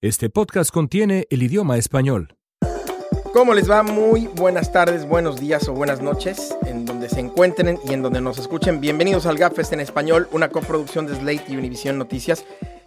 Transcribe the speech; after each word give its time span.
Este 0.00 0.30
podcast 0.30 0.70
contiene 0.70 1.26
el 1.28 1.42
idioma 1.42 1.76
español. 1.76 2.36
¿Cómo 3.32 3.52
les 3.52 3.68
va? 3.68 3.82
Muy 3.82 4.28
buenas 4.28 4.70
tardes, 4.70 5.04
buenos 5.04 5.40
días 5.40 5.66
o 5.66 5.72
buenas 5.72 6.00
noches, 6.00 6.56
en 6.66 6.86
donde 6.86 7.08
se 7.08 7.18
encuentren 7.18 7.80
y 7.84 7.94
en 7.94 8.02
donde 8.02 8.20
nos 8.20 8.38
escuchen. 8.38 8.80
Bienvenidos 8.80 9.26
al 9.26 9.38
GAFest 9.38 9.72
en 9.72 9.80
español, 9.80 10.28
una 10.30 10.50
coproducción 10.50 11.08
de 11.08 11.16
Slate 11.16 11.46
y 11.48 11.56
Univision 11.56 11.98
Noticias. 11.98 12.44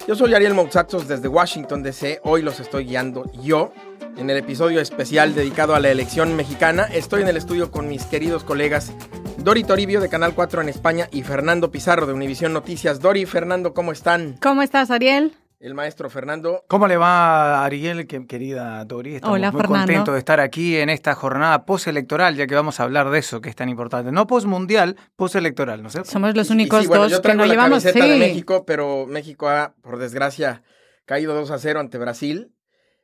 Yo 0.08 0.16
soy 0.16 0.34
Ariel 0.34 0.54
Moutsaxos 0.54 1.10
desde 1.10 1.28
Washington 1.28 1.84
DC. 1.84 2.22
Hoy 2.24 2.44
los 2.44 2.62
estoy 2.62 2.86
guiando 2.86 3.30
yo 3.44 3.74
en 4.16 4.30
el 4.30 4.38
episodio 4.38 4.80
especial 4.80 5.36
dedicado 5.36 5.76
a 5.76 5.82
la 5.82 5.92
elección 5.92 6.38
mexicana. 6.38 6.84
Estoy 6.86 7.24
en 7.24 7.28
el 7.28 7.36
estudio 7.36 7.72
con 7.72 7.90
mis 7.90 8.06
queridos 8.06 8.46
colegas 8.46 8.94
Dori 9.38 9.66
Toribio 9.66 10.00
de 10.00 10.08
Canal 10.08 10.34
4 10.34 10.62
en 10.62 10.70
España 10.70 11.10
y 11.12 11.24
Fernando 11.24 11.72
Pizarro 11.72 12.06
de 12.06 12.14
Univision 12.14 12.54
Noticias. 12.54 13.02
Dori, 13.02 13.26
Fernando, 13.26 13.74
¿cómo 13.74 13.92
están? 13.92 14.38
¿Cómo 14.42 14.62
estás, 14.62 14.92
Ariel? 14.92 15.34
El 15.62 15.76
maestro 15.76 16.10
Fernando. 16.10 16.64
¿Cómo 16.68 16.88
le 16.88 16.98
va, 16.98 17.64
Ariel, 17.64 18.08
que- 18.08 18.26
querida 18.26 18.84
Dori? 18.84 19.16
Estamos 19.16 19.36
Hola, 19.36 19.52
muy 19.52 19.62
Fernando. 19.62 19.86
contentos 19.86 20.14
de 20.16 20.18
estar 20.20 20.40
aquí 20.40 20.78
en 20.78 20.90
esta 20.90 21.14
jornada 21.14 21.66
postelectoral, 21.68 22.36
ya 22.36 22.48
que 22.48 22.56
vamos 22.56 22.80
a 22.80 22.84
hablar 22.84 23.12
de 23.12 23.20
eso, 23.20 23.42
que 23.42 23.50
es 23.50 23.56
tan 23.56 23.70
importante. 23.70 24.12
No 24.12 24.26
postmundial, 24.26 24.98
postelectoral, 25.16 25.84
¿no 25.84 25.90
es 25.90 25.92
cierto? 25.94 26.10
Somos 26.10 26.36
los 26.36 26.48
Y- 26.50 26.54
y 26.54 26.56
únicos 26.56 26.82
sí, 26.82 26.88
bueno, 26.88 27.04
dos 27.04 27.12
yo 27.12 27.22
que 27.22 27.36
no 27.36 27.46
la 27.46 27.54
llevamos. 27.54 27.84
de. 27.84 27.94
México, 28.18 28.66
pero 28.66 29.06
México 29.06 29.50
ha, 29.50 29.76
por 29.84 30.00
desgracia, 30.00 30.64
caído 31.06 31.36
2 31.36 31.52
a 31.52 31.60
0 31.60 31.80
ante 31.80 32.00
Brasil. 32.00 32.52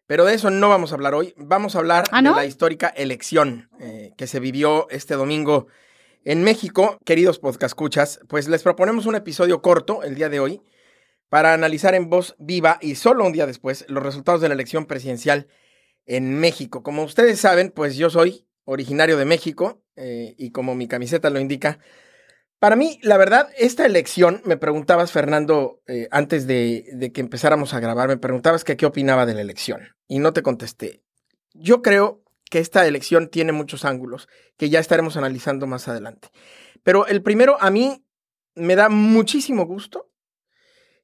Pero 0.08 0.26
de 0.26 0.34
eso 0.34 0.50
no 0.50 0.68
vamos 0.70 0.92
a 0.92 0.96
hablar 0.96 1.14
hoy. 1.14 1.36
Vamos 1.38 1.76
a 1.76 1.80
hablar 1.80 2.06
¿Ah, 2.12 2.24
no? 2.24 2.32
de 2.32 2.38
la 2.38 2.46
histórica 2.46 2.88
elección 2.88 3.70
eh, 3.80 4.14
que 4.18 4.26
se 4.26 4.40
vivió 4.40 4.88
este 4.90 5.14
domingo 5.14 5.68
en 6.24 6.44
México. 6.44 6.98
Queridos 7.06 7.38
podcascuchas, 7.38 8.20
pues 8.28 8.48
les 8.48 8.64
proponemos 8.64 9.06
un 9.06 9.14
episodio 9.14 9.62
corto 9.62 10.02
el 10.02 10.16
día 10.16 10.30
de 10.30 10.40
hoy 10.40 10.62
para 11.30 11.54
analizar 11.54 11.96
en 11.96 12.10
voz 12.10 12.36
viva 12.40 12.78
y 12.82 12.96
solo 12.96 13.26
un 13.26 13.34
día 13.34 13.46
después 13.46 13.86
los 13.88 14.04
resultados 14.04 14.42
de 14.42 14.48
la 14.48 14.54
elección 14.54 14.86
presidencial 14.86 15.48
en 16.06 16.40
México. 16.40 16.84
Como 16.84 17.04
ustedes 17.04 17.40
saben, 17.40 17.72
pues 17.72 17.98
yo 17.98 18.10
soy 18.10 18.48
originario 18.64 19.18
de 19.18 19.26
México 19.26 19.84
eh, 19.96 20.36
y 20.38 20.52
como 20.52 20.76
mi 20.76 20.88
camiseta 20.88 21.30
lo 21.30 21.40
indica, 21.40 21.80
para 22.60 22.76
mí, 22.76 23.00
la 23.04 23.18
verdad, 23.18 23.50
esta 23.58 23.86
elección, 23.86 24.42
me 24.44 24.58
preguntabas, 24.58 25.12
Fernando, 25.12 25.84
eh, 25.86 26.08
antes 26.10 26.48
de, 26.48 27.12
que 27.14 27.22
empezáramos 27.22 27.76
a 27.76 27.80
grabar, 27.80 28.08
me 28.08 28.18
preguntabas 28.18 28.64
que 28.64 28.78
qué 28.78 28.88
opinaba 28.88 29.28
de 29.28 29.36
la 29.36 29.42
elección 29.42 29.96
y 30.08 30.18
no 30.18 30.34
te 30.34 30.42
contesté. 30.42 31.04
Yo 31.54 31.84
creo 31.84 32.24
que 32.50 32.58
esta 32.58 32.88
elección 32.88 33.30
tiene 33.30 33.52
muchos 33.52 33.86
ángulos 33.86 34.28
que 34.58 34.70
ya 34.70 34.80
estaremos 34.80 35.18
analizando 35.18 35.68
más 35.68 35.88
adelante. 35.88 36.30
Pero 36.82 37.06
el 37.06 37.22
primero, 37.22 37.58
a 37.60 37.70
mí 37.70 38.04
me 38.56 38.76
da 38.76 38.90
muchísimo 38.90 39.68
gusto 39.68 40.07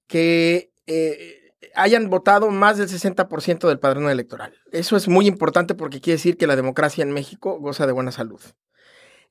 que 0.08 0.72
eh, 0.88 1.54
hayan 1.76 2.09
votado 2.09 2.50
más 2.50 2.78
del 2.78 2.88
60% 2.88 3.68
del 3.68 3.80
padrón 3.80 4.10
electoral. 4.10 4.54
Eso 4.72 4.95
es 4.95 5.08
muy 5.08 5.28
importante 5.28 5.76
porque 5.76 6.02
quiere 6.02 6.18
decir 6.18 6.38
que 6.38 6.48
la 6.48 6.56
democracia 6.56 7.04
en 7.04 7.12
México 7.12 7.60
goza 7.60 7.88
de 7.88 7.94
buena 7.94 8.12
salud. 8.12 8.42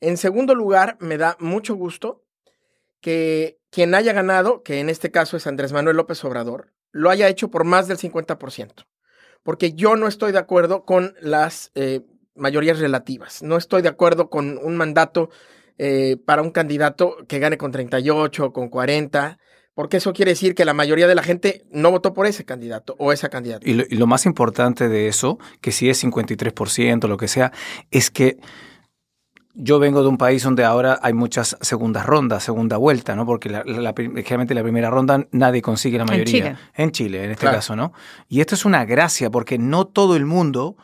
En 0.01 0.17
segundo 0.17 0.55
lugar, 0.55 0.97
me 1.01 1.17
da 1.17 1.37
mucho 1.39 1.75
gusto 1.75 2.25
que 3.01 3.59
quien 3.71 3.95
haya 3.95 4.13
ganado, 4.13 4.63
que 4.63 4.81
en 4.81 4.89
este 4.89 5.11
caso 5.11 5.37
es 5.37 5.47
Andrés 5.47 5.73
Manuel 5.73 5.97
López 5.97 6.25
Obrador, 6.25 6.73
lo 6.91 7.11
haya 7.11 7.29
hecho 7.29 7.51
por 7.51 7.65
más 7.65 7.89
del 7.89 7.99
50%. 7.99 8.87
Porque 9.43 9.73
yo 9.73 9.97
no 9.97 10.07
estoy 10.07 10.33
de 10.33 10.39
acuerdo 10.39 10.85
con 10.85 11.15
las 11.21 11.73
eh, 11.75 12.03
mayorías 12.35 12.79
relativas. 12.79 13.43
No 13.43 13.57
estoy 13.57 13.83
de 13.83 13.89
acuerdo 13.89 14.31
con 14.31 14.59
un 14.59 14.77
mandato 14.77 15.31
eh, 15.79 16.17
para 16.25 16.43
un 16.43 16.51
candidato 16.51 17.17
que 17.29 17.39
gane 17.39 17.59
con 17.59 17.73
38 17.73 18.45
o 18.45 18.53
con 18.53 18.69
40, 18.69 19.39
porque 19.75 19.97
eso 19.97 20.13
quiere 20.13 20.33
decir 20.33 20.55
que 20.55 20.65
la 20.65 20.75
mayoría 20.75 21.07
de 21.07 21.15
la 21.15 21.23
gente 21.23 21.65
no 21.71 21.91
votó 21.91 22.13
por 22.15 22.27
ese 22.27 22.45
candidato 22.45 22.95
o 22.99 23.13
esa 23.13 23.29
candidata. 23.29 23.69
Y 23.69 23.75
lo, 23.75 23.85
y 23.89 23.97
lo 23.97 24.07
más 24.07 24.27
importante 24.27 24.89
de 24.89 25.09
eso, 25.09 25.39
que 25.61 25.73
si 25.73 25.89
es 25.89 26.03
53%, 26.05 27.09
lo 27.09 27.17
que 27.17 27.29
sea, 27.29 27.53
es 27.91 28.11
que 28.11 28.37
yo 29.55 29.79
vengo 29.79 30.03
de 30.03 30.09
un 30.09 30.17
país 30.17 30.43
donde 30.43 30.65
ahora 30.65 30.99
hay 31.03 31.13
muchas 31.13 31.59
segundas 31.61 32.07
rondas, 32.07 32.43
segunda 32.43 32.79
vuelta, 32.79 33.15
¿no? 33.15 33.27
Porque 33.27 33.51
la, 33.51 33.63
la- 33.67 33.81
la 33.83 33.95
prim- 33.95 34.15
generalmente 34.17 34.55
la 34.55 34.63
primera 34.63 34.89
ronda 34.89 35.27
nadie 35.31 35.61
consigue 35.61 35.99
la 35.99 36.05
En 36.05 36.11
mayoría. 36.11 36.33
Chile. 36.33 36.57
En 36.75 36.91
Chile, 36.91 37.25
en 37.25 37.31
este 37.33 37.41
Claro. 37.43 37.57
caso, 37.59 37.77
¿no? 37.77 37.93
Y 38.29 38.41
esto 38.41 38.55
es 38.55 38.65
una 38.65 38.85
gracia 38.87 39.31
porque 39.31 39.59
no 39.59 39.87
todo 39.87 40.17
el 40.17 40.25
mundo 40.25 40.77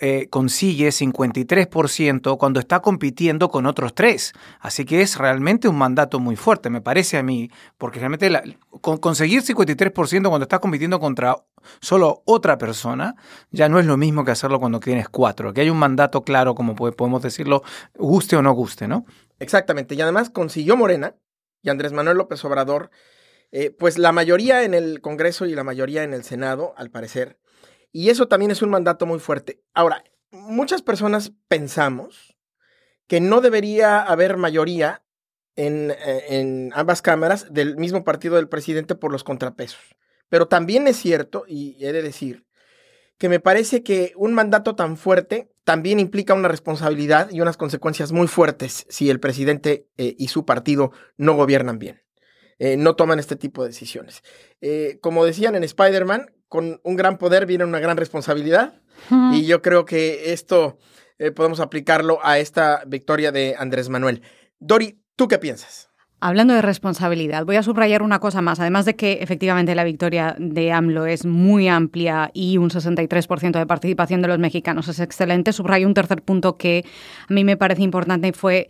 eh, 0.00 0.28
consigue 0.30 0.88
53% 0.88 2.36
cuando 2.38 2.60
está 2.60 2.80
compitiendo 2.80 3.48
con 3.48 3.66
otros 3.66 3.94
tres. 3.94 4.32
Así 4.60 4.84
que 4.84 5.00
es 5.00 5.16
realmente 5.18 5.68
un 5.68 5.76
mandato 5.76 6.18
muy 6.20 6.36
fuerte, 6.36 6.70
me 6.70 6.80
parece 6.80 7.16
a 7.18 7.22
mí, 7.22 7.50
porque 7.78 7.98
realmente 7.98 8.30
conseguir 8.80 9.42
53% 9.42 10.28
cuando 10.28 10.42
estás 10.44 10.60
compitiendo 10.60 11.00
contra 11.00 11.36
solo 11.80 12.22
otra 12.26 12.58
persona 12.58 13.16
ya 13.50 13.68
no 13.68 13.80
es 13.80 13.86
lo 13.86 13.96
mismo 13.96 14.24
que 14.24 14.30
hacerlo 14.30 14.60
cuando 14.60 14.80
tienes 14.80 15.08
cuatro. 15.08 15.48
Aquí 15.50 15.62
hay 15.62 15.70
un 15.70 15.78
mandato 15.78 16.22
claro, 16.22 16.54
como 16.54 16.74
po- 16.74 16.92
podemos 16.92 17.22
decirlo, 17.22 17.62
guste 17.96 18.36
o 18.36 18.42
no 18.42 18.52
guste, 18.52 18.86
¿no? 18.88 19.04
Exactamente. 19.38 19.94
Y 19.94 20.00
además 20.00 20.30
consiguió 20.30 20.76
Morena 20.76 21.14
y 21.62 21.70
Andrés 21.70 21.92
Manuel 21.92 22.16
López 22.18 22.44
Obrador, 22.44 22.90
eh, 23.52 23.70
pues 23.70 23.98
la 23.98 24.12
mayoría 24.12 24.62
en 24.64 24.74
el 24.74 25.00
Congreso 25.00 25.46
y 25.46 25.54
la 25.54 25.64
mayoría 25.64 26.02
en 26.04 26.12
el 26.14 26.22
Senado, 26.24 26.74
al 26.76 26.90
parecer. 26.90 27.38
Y 27.96 28.10
eso 28.10 28.28
también 28.28 28.50
es 28.50 28.60
un 28.60 28.68
mandato 28.68 29.06
muy 29.06 29.18
fuerte. 29.18 29.62
Ahora, 29.72 30.04
muchas 30.30 30.82
personas 30.82 31.32
pensamos 31.48 32.36
que 33.06 33.22
no 33.22 33.40
debería 33.40 34.02
haber 34.02 34.36
mayoría 34.36 35.02
en, 35.54 35.92
eh, 35.92 36.24
en 36.28 36.72
ambas 36.74 37.00
cámaras 37.00 37.54
del 37.54 37.78
mismo 37.78 38.04
partido 38.04 38.36
del 38.36 38.50
presidente 38.50 38.96
por 38.96 39.12
los 39.12 39.24
contrapesos. 39.24 39.80
Pero 40.28 40.46
también 40.46 40.86
es 40.88 40.98
cierto, 40.98 41.44
y 41.48 41.82
he 41.82 41.94
de 41.94 42.02
decir, 42.02 42.44
que 43.16 43.30
me 43.30 43.40
parece 43.40 43.82
que 43.82 44.12
un 44.14 44.34
mandato 44.34 44.76
tan 44.76 44.98
fuerte 44.98 45.50
también 45.64 45.98
implica 45.98 46.34
una 46.34 46.48
responsabilidad 46.48 47.30
y 47.30 47.40
unas 47.40 47.56
consecuencias 47.56 48.12
muy 48.12 48.26
fuertes 48.26 48.84
si 48.90 49.08
el 49.08 49.20
presidente 49.20 49.88
eh, 49.96 50.14
y 50.18 50.28
su 50.28 50.44
partido 50.44 50.92
no 51.16 51.32
gobiernan 51.32 51.78
bien, 51.78 52.02
eh, 52.58 52.76
no 52.76 52.94
toman 52.94 53.20
este 53.20 53.36
tipo 53.36 53.62
de 53.62 53.70
decisiones. 53.70 54.22
Como 55.00 55.24
decían 55.24 55.54
en 55.54 55.64
Spider-Man, 55.64 56.35
con 56.48 56.80
un 56.82 56.96
gran 56.96 57.18
poder 57.18 57.46
viene 57.46 57.64
una 57.64 57.80
gran 57.80 57.96
responsabilidad 57.96 58.74
y 59.32 59.46
yo 59.46 59.62
creo 59.62 59.84
que 59.84 60.32
esto 60.32 60.78
eh, 61.18 61.30
podemos 61.30 61.60
aplicarlo 61.60 62.18
a 62.22 62.38
esta 62.38 62.82
victoria 62.86 63.32
de 63.32 63.54
Andrés 63.58 63.88
Manuel. 63.88 64.22
Dori, 64.58 64.98
¿tú 65.16 65.28
qué 65.28 65.38
piensas? 65.38 65.90
Hablando 66.18 66.54
de 66.54 66.62
responsabilidad, 66.62 67.44
voy 67.44 67.56
a 67.56 67.62
subrayar 67.62 68.02
una 68.02 68.20
cosa 68.20 68.40
más. 68.40 68.58
Además 68.58 68.86
de 68.86 68.96
que 68.96 69.18
efectivamente 69.20 69.74
la 69.74 69.84
victoria 69.84 70.34
de 70.38 70.72
AMLO 70.72 71.04
es 71.04 71.26
muy 71.26 71.68
amplia 71.68 72.30
y 72.32 72.56
un 72.56 72.70
63% 72.70 73.58
de 73.58 73.66
participación 73.66 74.22
de 74.22 74.28
los 74.28 74.38
mexicanos 74.38 74.88
es 74.88 74.98
excelente, 74.98 75.52
subrayo 75.52 75.86
un 75.86 75.94
tercer 75.94 76.22
punto 76.22 76.56
que 76.56 76.86
a 77.28 77.32
mí 77.32 77.44
me 77.44 77.58
parece 77.58 77.82
importante 77.82 78.28
y 78.28 78.32
fue 78.32 78.68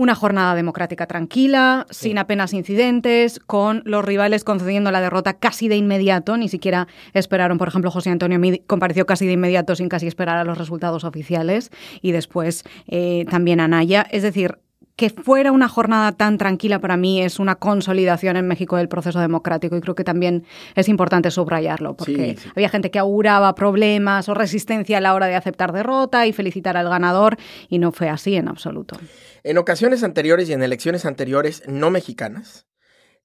una 0.00 0.14
jornada 0.14 0.54
democrática 0.54 1.06
tranquila, 1.06 1.86
sin 1.90 2.16
apenas 2.16 2.54
incidentes, 2.54 3.38
con 3.38 3.82
los 3.84 4.02
rivales 4.02 4.44
concediendo 4.44 4.90
la 4.90 5.02
derrota 5.02 5.34
casi 5.34 5.68
de 5.68 5.76
inmediato, 5.76 6.38
ni 6.38 6.48
siquiera 6.48 6.88
esperaron, 7.12 7.58
por 7.58 7.68
ejemplo, 7.68 7.90
José 7.90 8.08
Antonio 8.08 8.38
Mid 8.38 8.62
compareció 8.66 9.04
casi 9.04 9.26
de 9.26 9.32
inmediato 9.32 9.76
sin 9.76 9.90
casi 9.90 10.06
esperar 10.06 10.38
a 10.38 10.44
los 10.44 10.56
resultados 10.56 11.04
oficiales. 11.04 11.70
Y 12.00 12.12
después 12.12 12.64
eh, 12.88 13.26
también 13.28 13.60
Anaya. 13.60 14.06
Es 14.10 14.22
decir, 14.22 14.56
que 15.00 15.08
fuera 15.08 15.50
una 15.50 15.66
jornada 15.66 16.12
tan 16.12 16.36
tranquila 16.36 16.78
para 16.78 16.98
mí 16.98 17.22
es 17.22 17.38
una 17.38 17.54
consolidación 17.54 18.36
en 18.36 18.46
México 18.46 18.76
del 18.76 18.90
proceso 18.90 19.18
democrático 19.18 19.74
y 19.74 19.80
creo 19.80 19.94
que 19.94 20.04
también 20.04 20.44
es 20.74 20.90
importante 20.90 21.30
subrayarlo 21.30 21.96
porque 21.96 22.36
Sí, 22.36 22.42
sí. 22.42 22.50
había 22.54 22.68
gente 22.68 22.90
que 22.90 22.98
auguraba 22.98 23.54
problemas 23.54 24.28
o 24.28 24.34
resistencia 24.34 24.98
a 24.98 25.00
la 25.00 25.14
hora 25.14 25.26
de 25.26 25.36
aceptar 25.36 25.72
derrota 25.72 26.26
y 26.26 26.34
felicitar 26.34 26.76
al 26.76 26.86
ganador 26.90 27.38
y 27.70 27.78
no 27.78 27.92
fue 27.92 28.10
así 28.10 28.36
en 28.36 28.48
absoluto. 28.48 29.00
En 29.42 29.56
ocasiones 29.56 30.02
anteriores 30.02 30.50
y 30.50 30.52
en 30.52 30.62
elecciones 30.62 31.06
anteriores 31.06 31.62
no 31.66 31.88
mexicanas, 31.88 32.66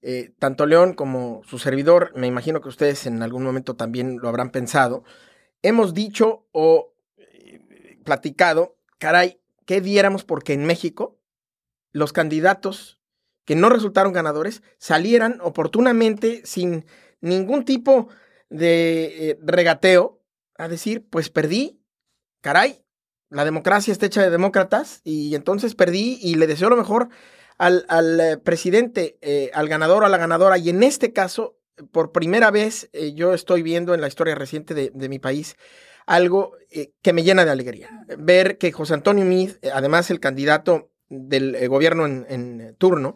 eh, 0.01 0.31
tanto 0.39 0.67
León 0.67 0.93
como 0.93 1.41
su 1.43 1.59
servidor, 1.59 2.13
me 2.15 2.27
imagino 2.27 2.61
que 2.61 2.69
ustedes 2.69 3.05
en 3.05 3.21
algún 3.21 3.43
momento 3.43 3.75
también 3.75 4.19
lo 4.21 4.29
habrán 4.29 4.49
pensado, 4.49 5.03
hemos 5.61 5.93
dicho 5.93 6.47
o 6.53 6.93
eh, 7.17 7.97
platicado, 8.05 8.77
caray, 8.97 9.41
¿qué 9.65 9.81
diéramos 9.81 10.23
porque 10.23 10.53
en 10.53 10.63
México 10.63 11.19
los 11.95 12.11
candidatos 12.11 12.99
que 13.45 13.55
no 13.55 13.69
resultaron 13.69 14.11
ganadores 14.11 14.61
salieran 14.77 15.39
oportunamente 15.41 16.41
sin 16.43 16.85
ningún 17.21 17.63
tipo 17.63 18.09
de 18.49 19.29
eh, 19.29 19.39
regateo 19.41 20.21
a 20.57 20.67
decir, 20.67 21.07
pues 21.09 21.29
perdí, 21.29 21.81
caray, 22.41 22.83
la 23.29 23.45
democracia 23.45 23.93
está 23.93 24.07
hecha 24.07 24.21
de 24.21 24.29
demócratas 24.29 24.99
y 25.05 25.35
entonces 25.35 25.73
perdí 25.73 26.19
y 26.21 26.35
le 26.35 26.47
deseo 26.47 26.69
lo 26.69 26.75
mejor 26.75 27.07
al, 27.57 27.85
al, 27.87 28.19
eh, 28.19 28.37
presidente, 28.37 29.17
eh, 29.21 29.49
al 29.53 29.69
ganador 29.69 30.03
a 30.03 30.09
la 30.09 30.17
ganadora. 30.17 30.57
Y 30.57 30.71
en 30.71 30.83
este 30.83 31.13
caso, 31.13 31.57
por 31.93 32.11
primera 32.11 32.51
vez, 32.51 32.89
yo 33.13 33.33
estoy 33.33 33.63
viendo 33.63 33.93
en 33.93 34.01
la 34.01 34.09
historia 34.09 34.35
reciente 34.35 34.73
de, 34.73 34.91
de 34.93 35.07
mi 35.07 35.19
país 35.19 35.55
algo 36.05 36.57
que 37.01 37.13
me 37.13 37.23
llena 37.23 37.45
de 37.45 37.51
alegría. 37.51 38.05
Ver 38.17 38.57
que 38.57 38.73
José 38.73 38.93
Antonio 38.93 39.25
Meade, 39.25 39.57
además 39.73 40.11
el 40.11 40.19
candidato 40.19 40.91
del 41.29 41.55
eh, 41.55 41.67
gobierno 41.67 42.05
en, 42.05 42.25
en 42.29 42.75
turno, 42.77 43.15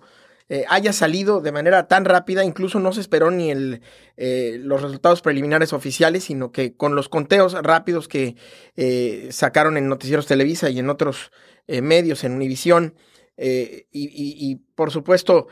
eh, 0.51 0.65
haya 0.67 0.93
salido 0.93 1.41
de 1.41 1.51
manera 1.51 1.87
tan 1.87 2.05
rápida, 2.05 2.43
incluso 2.43 2.79
no 2.79 2.91
se 2.91 3.01
esperó 3.01 3.29
ni 3.29 3.51
el, 3.51 3.81
eh, 4.17 4.57
los 4.59 4.81
resultados 4.81 5.21
preliminares 5.21 5.73
oficiales, 5.73 6.23
sino 6.23 6.51
que 6.51 6.73
con 6.73 6.95
los 6.95 7.07
conteos 7.07 7.53
rápidos 7.53 8.07
que 8.07 8.35
eh, 8.75 9.27
sacaron 9.29 9.77
en 9.77 9.87
Noticieros 9.87 10.25
Televisa 10.25 10.71
y 10.71 10.79
en 10.79 10.89
otros 10.89 11.31
medios, 11.67 12.23
en 12.23 12.31
Univisión, 12.31 12.95
y, 13.37 14.55
por 14.73 14.89
supuesto 14.89 15.49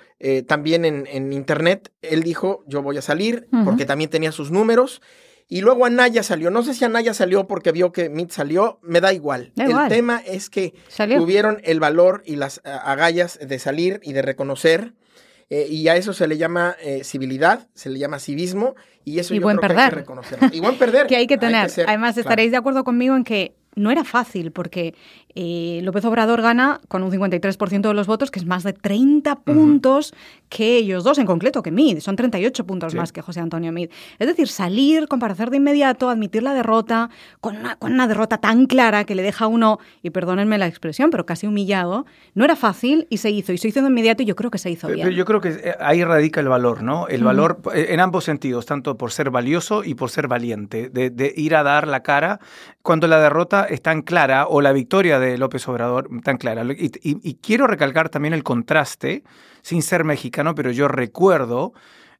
también 0.47 0.83
en, 0.83 1.31
Internet, 1.31 1.91
él 2.01 2.23
dijo, 2.23 2.63
yo 2.65 2.81
voy 2.81 2.97
a 2.97 3.03
salir, 3.03 3.47
porque 3.63 3.85
también 3.85 4.09
tenía 4.09 4.31
sus 4.31 4.49
números. 4.49 4.99
Y 5.49 5.61
luego 5.61 5.85
Anaya 5.85 6.23
salió. 6.23 6.51
No 6.51 6.61
sé 6.63 6.73
si 6.73 6.83
Anaya 6.83 7.13
salió 7.13 7.47
porque 7.47 7.71
vio 7.71 7.91
que 7.91 8.09
Meade 8.09 8.31
salió. 8.31 8.79
Me 8.81 8.99
da 8.99 9.13
igual. 9.13 9.53
el 9.55 9.87
tema 9.87 10.21
es 10.25 10.49
que 10.49 10.73
tuvieron 11.17 11.61
el 11.63 11.79
valor 11.79 12.21
y 12.25 12.35
las 12.35 12.61
agallas 12.63 13.39
de 13.41 13.57
salir 13.59 13.99
y 14.03 14.13
de 14.13 14.21
reconocer. 14.21 14.93
Eh, 15.49 15.67
y 15.69 15.87
a 15.87 15.95
eso 15.95 16.11
se 16.11 16.27
le 16.27 16.37
llama 16.37 16.75
eh, 16.81 17.05
civilidad, 17.05 17.69
se 17.73 17.89
le 17.89 17.99
llama 17.99 18.19
civismo, 18.19 18.75
y 19.05 19.19
eso 19.19 19.33
yo 19.33 19.39
buen 19.39 19.55
creo 19.55 19.69
perder. 19.69 19.77
que 19.77 19.83
hay 19.83 19.89
que 19.89 19.95
reconocer. 19.95 20.39
Y 20.51 20.59
buen 20.59 20.77
perder. 20.77 21.07
que 21.07 21.15
hay 21.15 21.27
que 21.27 21.37
tener. 21.37 21.71
Además, 21.87 22.17
estaréis 22.17 22.51
de 22.51 22.57
acuerdo 22.57 22.83
conmigo 22.83 23.15
en 23.15 23.23
que 23.23 23.55
no 23.77 23.91
era 23.91 24.03
fácil 24.03 24.51
porque 24.51 24.95
eh, 25.35 25.81
López 25.83 26.03
Obrador 26.05 26.41
gana 26.41 26.81
con 26.87 27.03
un 27.03 27.11
53% 27.11 27.81
de 27.81 27.93
los 27.93 28.07
votos, 28.07 28.31
que 28.31 28.39
es 28.39 28.45
más 28.45 28.63
de 28.63 28.73
30 28.73 29.35
puntos 29.41 30.13
que 30.49 30.77
ellos 30.77 31.03
dos, 31.03 31.19
en 31.19 31.27
concreto 31.27 31.61
que 31.61 31.71
Mid, 31.71 31.99
son 31.99 32.15
38 32.15 32.65
puntos 32.65 32.95
más 32.95 33.11
que 33.11 33.21
José 33.21 33.39
Antonio 33.39 33.71
Mid. 33.71 33.89
Es 34.17 34.27
decir, 34.27 34.47
salir, 34.47 35.07
comparecer 35.07 35.51
de 35.51 35.57
inmediato, 35.57 36.09
admitir 36.09 36.41
la 36.41 36.55
derrota, 36.55 37.11
con 37.39 37.57
una, 37.57 37.75
con 37.75 37.93
una 37.93 38.07
derrota 38.07 38.39
tan 38.39 38.65
clara 38.65 39.03
que 39.03 39.13
le 39.13 39.21
deja 39.21 39.45
a 39.45 39.47
uno, 39.47 39.77
y 40.01 40.09
perdónenme 40.09 40.57
la 40.57 40.65
expresión, 40.65 41.11
pero 41.11 41.27
casi 41.27 41.45
humillado, 41.45 42.07
no 42.33 42.43
era 42.43 42.55
fácil 42.55 43.05
y 43.11 43.17
se 43.17 43.29
hizo, 43.29 43.53
y 43.53 43.59
se 43.59 43.67
hizo 43.67 43.81
de 43.81 43.87
inmediato 43.87 44.23
y 44.23 44.25
yo 44.25 44.35
creo 44.35 44.49
que 44.49 44.57
se 44.57 44.71
hizo 44.71 44.87
bien. 44.87 45.01
Pero 45.01 45.15
yo 45.15 45.25
creo 45.25 45.39
que 45.39 45.49
eh, 45.49 45.75
ahí 45.79 46.03
radica 46.03 46.39
el 46.39 46.47
valor, 46.47 46.81
¿no? 46.81 47.07
El 47.07 47.23
valor 47.23 47.59
eh, 47.75 47.87
en 47.89 47.99
ambos 47.99 48.23
sentidos, 48.23 48.65
tanto 48.65 48.97
por 48.97 49.11
ser 49.11 49.29
valioso 49.29 49.83
y 49.83 49.93
por 49.93 50.09
ser 50.09 50.27
valiente, 50.27 50.89
de, 50.89 51.11
de 51.11 51.31
ir 51.35 51.55
a 51.55 51.61
dar 51.61 51.87
la 51.87 52.01
cara 52.01 52.39
cuando 52.81 53.07
la 53.07 53.19
derrota 53.19 53.66
es 53.69 53.81
tan 53.81 54.01
clara 54.01 54.47
o 54.47 54.61
la 54.61 54.71
victoria 54.71 55.19
de 55.19 55.37
López 55.37 55.67
Obrador 55.67 56.09
tan 56.23 56.37
clara. 56.37 56.63
Y, 56.77 57.35
quiero 57.35 57.67
recalcar 57.67 58.09
también 58.09 58.33
el 58.33 58.43
contraste, 58.43 59.23
sin 59.61 59.81
ser 59.81 60.03
mexicano, 60.03 60.55
pero 60.55 60.71
yo 60.71 60.87
recuerdo 60.87 61.73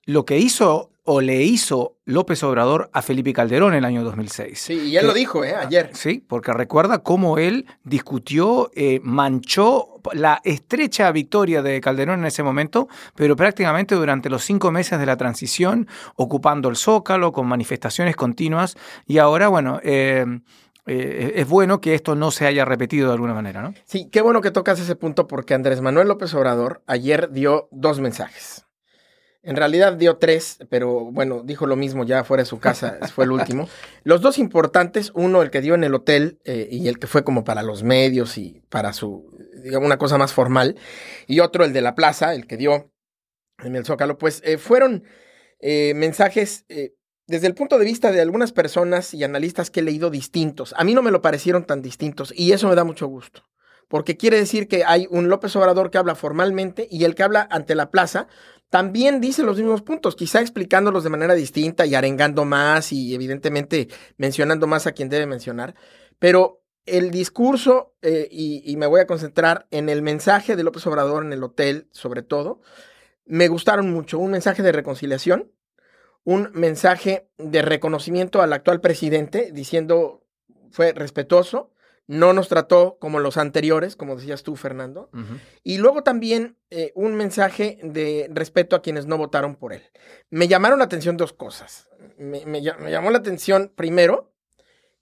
lo 0.05 0.25
que 0.25 0.37
hizo 0.37 0.89
o 1.09 1.21
le 1.21 1.41
hizo 1.41 1.95
López 2.03 2.43
Obrador 2.43 2.89
a 2.91 3.01
Felipe 3.01 3.31
Calderón 3.31 3.71
en 3.71 3.77
el 3.77 3.85
año 3.85 4.03
2006. 4.03 4.59
Sí, 4.59 4.73
y 4.73 4.97
él 4.97 5.07
lo 5.07 5.13
dijo 5.13 5.41
¿eh? 5.45 5.55
ayer. 5.55 5.89
Sí, 5.93 6.21
porque 6.27 6.51
recuerda 6.51 6.97
cómo 6.99 7.37
él 7.37 7.65
discutió, 7.85 8.69
eh, 8.75 8.99
manchó 9.03 10.01
la 10.11 10.41
estrecha 10.43 11.09
victoria 11.13 11.61
de 11.61 11.79
Calderón 11.79 12.19
en 12.19 12.25
ese 12.25 12.43
momento, 12.43 12.89
pero 13.15 13.37
prácticamente 13.37 13.95
durante 13.95 14.29
los 14.29 14.43
cinco 14.43 14.69
meses 14.69 14.99
de 14.99 15.05
la 15.05 15.15
transición, 15.15 15.87
ocupando 16.15 16.67
el 16.67 16.75
zócalo 16.75 17.31
con 17.31 17.47
manifestaciones 17.47 18.17
continuas. 18.17 18.75
Y 19.05 19.19
ahora, 19.19 19.47
bueno, 19.47 19.79
eh, 19.83 20.25
eh, 20.87 21.33
es 21.35 21.47
bueno 21.47 21.81
que 21.81 21.95
esto 21.95 22.15
no 22.15 22.31
se 22.31 22.45
haya 22.45 22.63
repetido 22.63 23.07
de 23.07 23.13
alguna 23.13 23.33
manera, 23.33 23.61
¿no? 23.61 23.73
Sí, 23.85 24.09
qué 24.09 24.21
bueno 24.21 24.41
que 24.41 24.51
tocas 24.51 24.79
ese 24.79 24.95
punto 24.95 25.27
porque 25.27 25.53
Andrés 25.53 25.81
Manuel 25.81 26.07
López 26.07 26.33
Obrador 26.33 26.81
ayer 26.87 27.29
dio 27.31 27.67
dos 27.71 27.99
mensajes. 27.99 28.65
En 29.43 29.55
realidad 29.55 29.93
dio 29.93 30.17
tres, 30.17 30.59
pero 30.69 31.11
bueno, 31.11 31.41
dijo 31.43 31.67
lo 31.67 31.75
mismo 31.75 32.05
ya 32.05 32.23
fuera 32.23 32.43
de 32.43 32.49
su 32.49 32.59
casa, 32.59 32.97
fue 33.13 33.25
el 33.25 33.31
último. 33.31 33.67
Los 34.03 34.21
dos 34.21 34.37
importantes, 34.37 35.11
uno 35.13 35.41
el 35.41 35.51
que 35.51 35.61
dio 35.61 35.75
en 35.75 35.83
el 35.83 35.93
hotel 35.93 36.39
eh, 36.45 36.67
y 36.71 36.87
el 36.87 36.99
que 36.99 37.07
fue 37.07 37.23
como 37.23 37.43
para 37.43 37.63
los 37.63 37.83
medios 37.83 38.37
y 38.37 38.63
para 38.69 38.93
su, 38.93 39.37
digamos, 39.63 39.85
una 39.85 39.97
cosa 39.97 40.17
más 40.17 40.33
formal, 40.33 40.77
y 41.27 41.41
otro 41.41 41.65
el 41.65 41.73
de 41.73 41.81
la 41.81 41.95
plaza, 41.95 42.33
el 42.33 42.47
que 42.47 42.57
dio 42.57 42.91
en 43.63 43.75
el 43.75 43.85
Zócalo, 43.85 44.17
pues 44.17 44.41
eh, 44.45 44.57
fueron 44.57 45.03
mensajes 45.59 46.65
desde 47.27 47.47
el 47.47 47.55
punto 47.55 47.77
de 47.77 47.85
vista 47.85 48.11
de 48.11 48.21
algunas 48.21 48.53
personas 48.53 49.13
y 49.13 49.23
analistas 49.23 49.69
que 49.69 49.81
he 49.81 49.83
leído 49.83 50.09
distintos, 50.09 50.73
a 50.77 50.83
mí 50.83 50.93
no 50.93 51.01
me 51.01 51.11
lo 51.11 51.21
parecieron 51.21 51.65
tan 51.65 51.81
distintos 51.81 52.33
y 52.35 52.53
eso 52.53 52.69
me 52.69 52.75
da 52.75 52.85
mucho 52.85 53.07
gusto, 53.07 53.43
porque 53.89 54.15
quiere 54.15 54.37
decir 54.37 54.67
que 54.67 54.85
hay 54.85 55.07
un 55.09 55.27
López 55.27 55.55
Obrador 55.57 55.91
que 55.91 55.97
habla 55.97 56.15
formalmente 56.15 56.87
y 56.89 57.03
el 57.03 57.15
que 57.15 57.23
habla 57.23 57.47
ante 57.51 57.75
la 57.75 57.91
plaza 57.91 58.27
también 58.69 59.21
dice 59.21 59.43
los 59.43 59.57
mismos 59.57 59.81
puntos, 59.81 60.15
quizá 60.15 60.41
explicándolos 60.41 61.03
de 61.03 61.09
manera 61.09 61.33
distinta 61.35 61.85
y 61.85 61.95
arengando 61.95 62.45
más 62.45 62.91
y 62.91 63.13
evidentemente 63.13 63.87
mencionando 64.17 64.65
más 64.67 64.87
a 64.87 64.93
quien 64.93 65.09
debe 65.09 65.25
mencionar, 65.25 65.75
pero 66.19 66.63
el 66.85 67.11
discurso, 67.11 67.93
eh, 68.01 68.29
y, 68.31 68.63
y 68.65 68.77
me 68.77 68.87
voy 68.87 69.01
a 69.01 69.07
concentrar 69.07 69.67
en 69.71 69.89
el 69.89 70.01
mensaje 70.01 70.55
de 70.55 70.63
López 70.63 70.87
Obrador 70.87 71.25
en 71.25 71.33
el 71.33 71.43
hotel, 71.43 71.89
sobre 71.91 72.23
todo, 72.23 72.61
me 73.25 73.49
gustaron 73.49 73.91
mucho, 73.91 74.19
un 74.19 74.31
mensaje 74.31 74.63
de 74.63 74.71
reconciliación, 74.71 75.51
un 76.27 76.49
mensaje 76.53 77.29
de 77.37 77.61
reconocimiento 77.61 78.41
al 78.41 78.51
actual 78.51 78.81
presidente, 78.81 79.49
diciendo 79.53 80.25
fue 80.71 80.91
respetuoso, 80.91 81.71
no 82.05 82.33
nos 82.33 82.49
trató 82.49 82.97
como 82.99 83.21
los 83.21 83.37
anteriores, 83.37 83.95
como 83.95 84.17
decías 84.17 84.43
tú, 84.43 84.57
Fernando, 84.57 85.09
y 85.63 85.77
luego 85.77 86.03
también 86.03 86.57
eh, 86.69 86.91
un 86.95 87.15
mensaje 87.15 87.79
de 87.81 88.29
respeto 88.29 88.75
a 88.75 88.81
quienes 88.81 89.05
no 89.05 89.17
votaron 89.17 89.55
por 89.55 89.71
él. 89.71 89.83
Me 90.29 90.49
llamaron 90.49 90.79
la 90.79 90.85
atención 90.85 91.15
dos 91.15 91.31
cosas. 91.31 91.87
Me, 92.17 92.61
llamó 92.61 93.09
la 93.09 93.19
atención, 93.19 93.71
primero, 93.73 94.33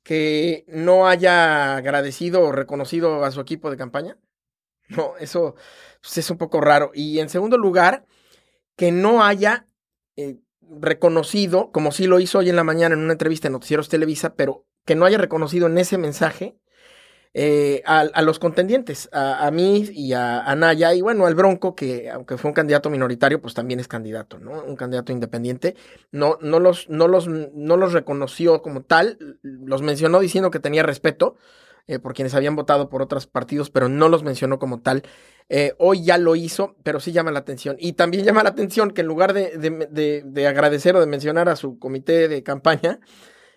que 0.03 0.63
no 0.67 1.07
haya 1.07 1.75
agradecido 1.75 2.41
o 2.41 2.51
reconocido 2.51 3.25
a 3.25 3.31
su 3.31 3.41
equipo 3.41 3.71
de 3.71 3.77
campaña. 3.77 4.19
No, 4.89 5.17
eso 5.17 5.55
pues, 6.01 6.19
es 6.19 6.29
un 6.29 6.37
poco 6.37 6.61
raro. 6.61 6.91
Y 6.93 7.17
en 7.17 7.29
segundo 7.29 7.57
lugar, 7.57 8.05
que 8.75 8.91
no 8.91 9.23
haya 9.23 9.65
eh, 10.15 10.37
reconocido, 10.79 11.71
como 11.71 11.91
sí 11.91 12.07
lo 12.07 12.19
hizo 12.19 12.39
hoy 12.39 12.49
en 12.49 12.55
la 12.55 12.63
mañana 12.63 12.95
en 12.95 13.01
una 13.01 13.13
entrevista 13.13 13.47
en 13.47 13.53
Noticieros 13.53 13.89
Televisa, 13.89 14.35
pero 14.35 14.65
que 14.85 14.95
no 14.95 15.05
haya 15.05 15.17
reconocido 15.17 15.67
en 15.67 15.77
ese 15.77 15.97
mensaje 15.97 16.57
eh, 17.37 17.83
a, 17.85 18.21
los 18.21 18.39
contendientes, 18.39 19.09
a, 19.11 19.51
mí 19.51 19.89
y 19.91 20.13
a, 20.13 20.39
a, 20.39 20.55
Naya, 20.55 20.93
y 20.93 21.01
bueno, 21.01 21.25
al 21.25 21.35
Bronco, 21.35 21.75
que 21.75 22.09
aunque 22.09 22.37
fue 22.37 22.49
un 22.49 22.55
candidato 22.55 22.89
minoritario, 22.89 23.41
pues 23.41 23.53
también 23.53 23.81
es 23.81 23.89
candidato, 23.89 24.39
¿no? 24.39 24.63
Un 24.63 24.77
candidato 24.77 25.11
independiente. 25.11 25.75
No, 26.13 26.37
no, 26.39 26.61
los, 26.61 26.87
no, 26.87 27.09
los, 27.09 27.27
no 27.27 27.75
los 27.75 27.91
reconoció 27.91 28.61
como 28.61 28.83
tal, 28.83 29.37
los 29.41 29.81
mencionó 29.81 30.21
diciendo 30.21 30.49
que 30.49 30.61
tenía 30.61 30.83
respeto 30.83 31.35
eh, 31.87 31.99
por 31.99 32.13
quienes 32.13 32.33
habían 32.33 32.55
votado 32.55 32.89
por 32.89 33.01
otros 33.01 33.27
partidos, 33.27 33.69
pero 33.69 33.89
no 33.89 34.09
los 34.09 34.23
mencionó 34.23 34.57
como 34.57 34.81
tal. 34.81 35.03
Eh, 35.49 35.73
hoy 35.77 36.03
ya 36.03 36.17
lo 36.17 36.35
hizo, 36.35 36.75
pero 36.81 36.99
sí 36.99 37.11
llama 37.11 37.31
la 37.31 37.39
atención. 37.39 37.77
Y 37.79 37.93
también 37.93 38.25
llama 38.25 38.41
la 38.41 38.49
atención 38.49 38.91
que 38.91 39.01
en 39.01 39.07
lugar 39.07 39.33
de, 39.33 39.57
de, 40.25 40.47
agradecer 40.47 40.95
o 40.95 40.99
de 40.99 41.05
mencionar 41.05 41.47
a 41.47 41.55
su 41.55 41.77
comité 41.77 42.27
de 42.27 42.41
campaña, 42.41 42.99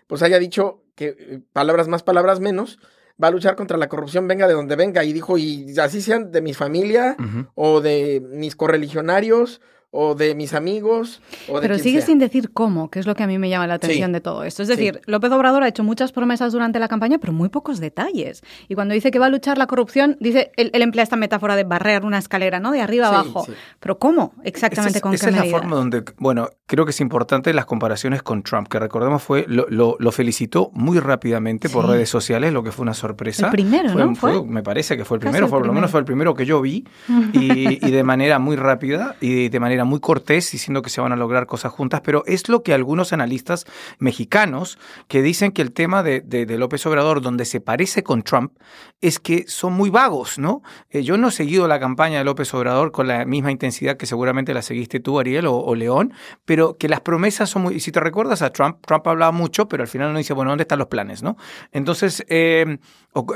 pues 0.06 0.22
haya 0.22 0.38
dicho 0.38 0.82
que 0.94 1.16
eh, 1.18 1.40
palabras 1.52 1.88
más, 1.88 2.02
palabras 2.02 2.40
menos, 2.40 2.78
va 3.22 3.28
a 3.28 3.30
luchar 3.30 3.56
contra 3.56 3.78
la 3.78 3.88
corrupción, 3.88 4.28
venga 4.28 4.46
de 4.46 4.54
donde 4.54 4.76
venga. 4.76 5.04
Y 5.04 5.14
dijo, 5.14 5.38
y 5.38 5.74
así 5.78 6.02
sean 6.02 6.30
de 6.30 6.42
mi 6.42 6.52
familia 6.52 7.16
o 7.54 7.80
de 7.80 8.22
mis 8.30 8.54
correligionarios 8.54 9.62
o 9.90 10.14
de 10.14 10.34
mis 10.34 10.52
amigos. 10.52 11.22
O 11.48 11.60
Pero 11.60 11.78
sigue 11.78 12.02
sin 12.02 12.18
decir 12.18 12.50
cómo, 12.52 12.90
que 12.90 12.98
es 12.98 13.06
lo 13.06 13.14
que 13.14 13.22
a 13.22 13.26
mí 13.26 13.38
me 13.38 13.48
llama 13.48 13.66
la 13.66 13.74
atención 13.74 14.12
de 14.12 14.20
todo 14.20 14.44
esto. 14.44 14.62
Es 14.62 14.68
decir, 14.68 15.00
López 15.06 15.32
Obrador 15.32 15.62
ha 15.62 15.68
hecho 15.68 15.82
muchas 15.82 16.12
promesas 16.12 16.52
durante 16.52 16.78
la 16.78 16.88
campaña, 16.88 17.18
pero 17.18 17.32
muy 17.32 17.48
pocos 17.48 17.80
detalles. 17.80 18.42
Y 18.68 18.74
cuando 18.74 18.94
dice 18.94 19.10
que 19.10 19.18
va 19.18 19.26
a 19.26 19.30
luchar 19.30 19.56
la 19.56 19.66
corrupción, 19.66 20.16
dice, 20.20 20.52
él, 20.56 20.70
emplea 20.74 21.02
esta 21.02 21.16
metáfora 21.16 21.56
de 21.56 21.64
barrer 21.64 22.04
una 22.04 22.18
escalera, 22.18 22.60
¿no? 22.60 22.70
De 22.70 22.82
arriba 22.82 23.08
abajo. 23.08 23.46
Pero 23.80 23.98
¿cómo? 23.98 24.34
Exactamente 24.44 25.00
con 25.00 25.14
esa 25.14 25.30
es 25.30 25.36
la 25.36 25.44
forma 25.44 25.76
donde, 25.76 26.04
bueno, 26.18 26.50
creo 26.66 26.84
que 26.84 26.90
es 26.90 27.00
importante 27.00 27.54
las 27.54 27.64
comparaciones 27.64 28.22
con 28.22 28.42
Trump, 28.42 28.68
que 28.68 28.78
recordemos 28.78 29.22
fue, 29.22 29.46
lo, 29.48 29.66
lo, 29.70 30.12
felicitó 30.12 30.70
muy 30.74 30.98
rápidamente 30.98 31.68
por 31.68 31.86
redes 31.86 32.10
sociales, 32.10 32.52
lo 32.52 32.62
que 32.62 32.72
fue 32.72 32.82
una 32.82 32.94
sorpresa. 32.94 33.46
El 33.46 33.52
primero, 33.52 33.94
¿no? 33.94 34.14
Fue, 34.14 34.44
me 34.44 34.62
parece 34.62 34.96
que 34.96 35.04
fue 35.04 35.16
el 35.16 35.20
primero, 35.20 35.48
por 35.48 35.66
lo 35.66 35.72
menos 35.72 35.90
fue 35.90 36.00
el 36.00 36.06
primero 36.06 36.34
que 36.34 36.44
yo 36.44 36.60
vi, 36.60 36.84
y, 37.32 37.86
y 37.86 37.90
de 37.90 38.02
manera 38.02 38.38
muy 38.38 38.56
rápida 38.56 39.16
y 39.20 39.48
de 39.48 39.60
manera 39.60 39.77
muy 39.84 40.00
cortés 40.00 40.50
diciendo 40.50 40.82
que 40.82 40.90
se 40.90 41.00
van 41.00 41.12
a 41.12 41.16
lograr 41.16 41.46
cosas 41.46 41.72
juntas, 41.72 42.00
pero 42.02 42.22
es 42.26 42.48
lo 42.48 42.62
que 42.62 42.74
algunos 42.74 43.12
analistas 43.12 43.66
mexicanos 43.98 44.78
que 45.08 45.22
dicen 45.22 45.52
que 45.52 45.62
el 45.62 45.72
tema 45.72 46.02
de, 46.02 46.46
López 46.58 46.84
Obrador, 46.86 47.20
donde 47.20 47.44
se 47.44 47.60
parece 47.60 48.02
con 48.02 48.22
Trump, 48.22 48.52
es 49.00 49.18
que 49.18 49.44
son 49.46 49.74
muy 49.74 49.90
vagos, 49.90 50.38
¿no? 50.38 50.62
Eh, 50.90 51.02
yo 51.02 51.16
no 51.16 51.28
he 51.28 51.32
seguido 51.32 51.68
la 51.68 51.78
campaña 51.78 52.18
de 52.18 52.24
López 52.24 52.52
Obrador 52.54 52.92
con 52.92 53.06
la 53.06 53.24
misma 53.24 53.52
intensidad 53.52 53.96
que 53.96 54.06
seguramente 54.06 54.54
la 54.54 54.62
seguiste 54.62 55.00
tú, 55.00 55.20
Ariel, 55.20 55.46
o, 55.46 55.74
León, 55.74 56.12
pero 56.44 56.76
que 56.76 56.88
las 56.88 57.00
promesas 57.00 57.50
son 57.50 57.62
muy... 57.62 57.76
Y 57.76 57.80
si 57.80 57.92
te 57.92 58.00
recuerdas 58.00 58.42
a 58.42 58.50
Trump, 58.50 58.78
Trump 58.86 59.06
hablaba 59.06 59.32
mucho, 59.32 59.68
pero 59.68 59.82
al 59.82 59.88
final 59.88 60.12
no 60.12 60.18
dice, 60.18 60.32
bueno, 60.32 60.50
¿dónde 60.50 60.62
están 60.62 60.78
los 60.78 60.88
planes, 60.88 61.22
no? 61.22 61.36
Entonces, 61.72 62.24
eh, 62.28 62.78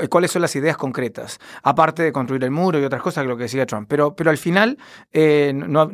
¿cuáles 0.09 0.31
son 0.31 0.41
las 0.41 0.55
ideas 0.55 0.77
concretas? 0.77 1.39
Aparte 1.61 2.03
de 2.03 2.11
construir 2.11 2.43
el 2.43 2.51
muro 2.51 2.79
y 2.79 2.83
otras 2.83 3.01
cosas, 3.01 3.25
lo 3.25 3.37
que 3.37 3.43
decía 3.43 3.65
Trump. 3.65 3.87
Pero, 3.87 4.15
pero 4.15 4.29
al 4.29 4.37
final 4.37 4.77
eh, 5.11 5.53
no, 5.53 5.89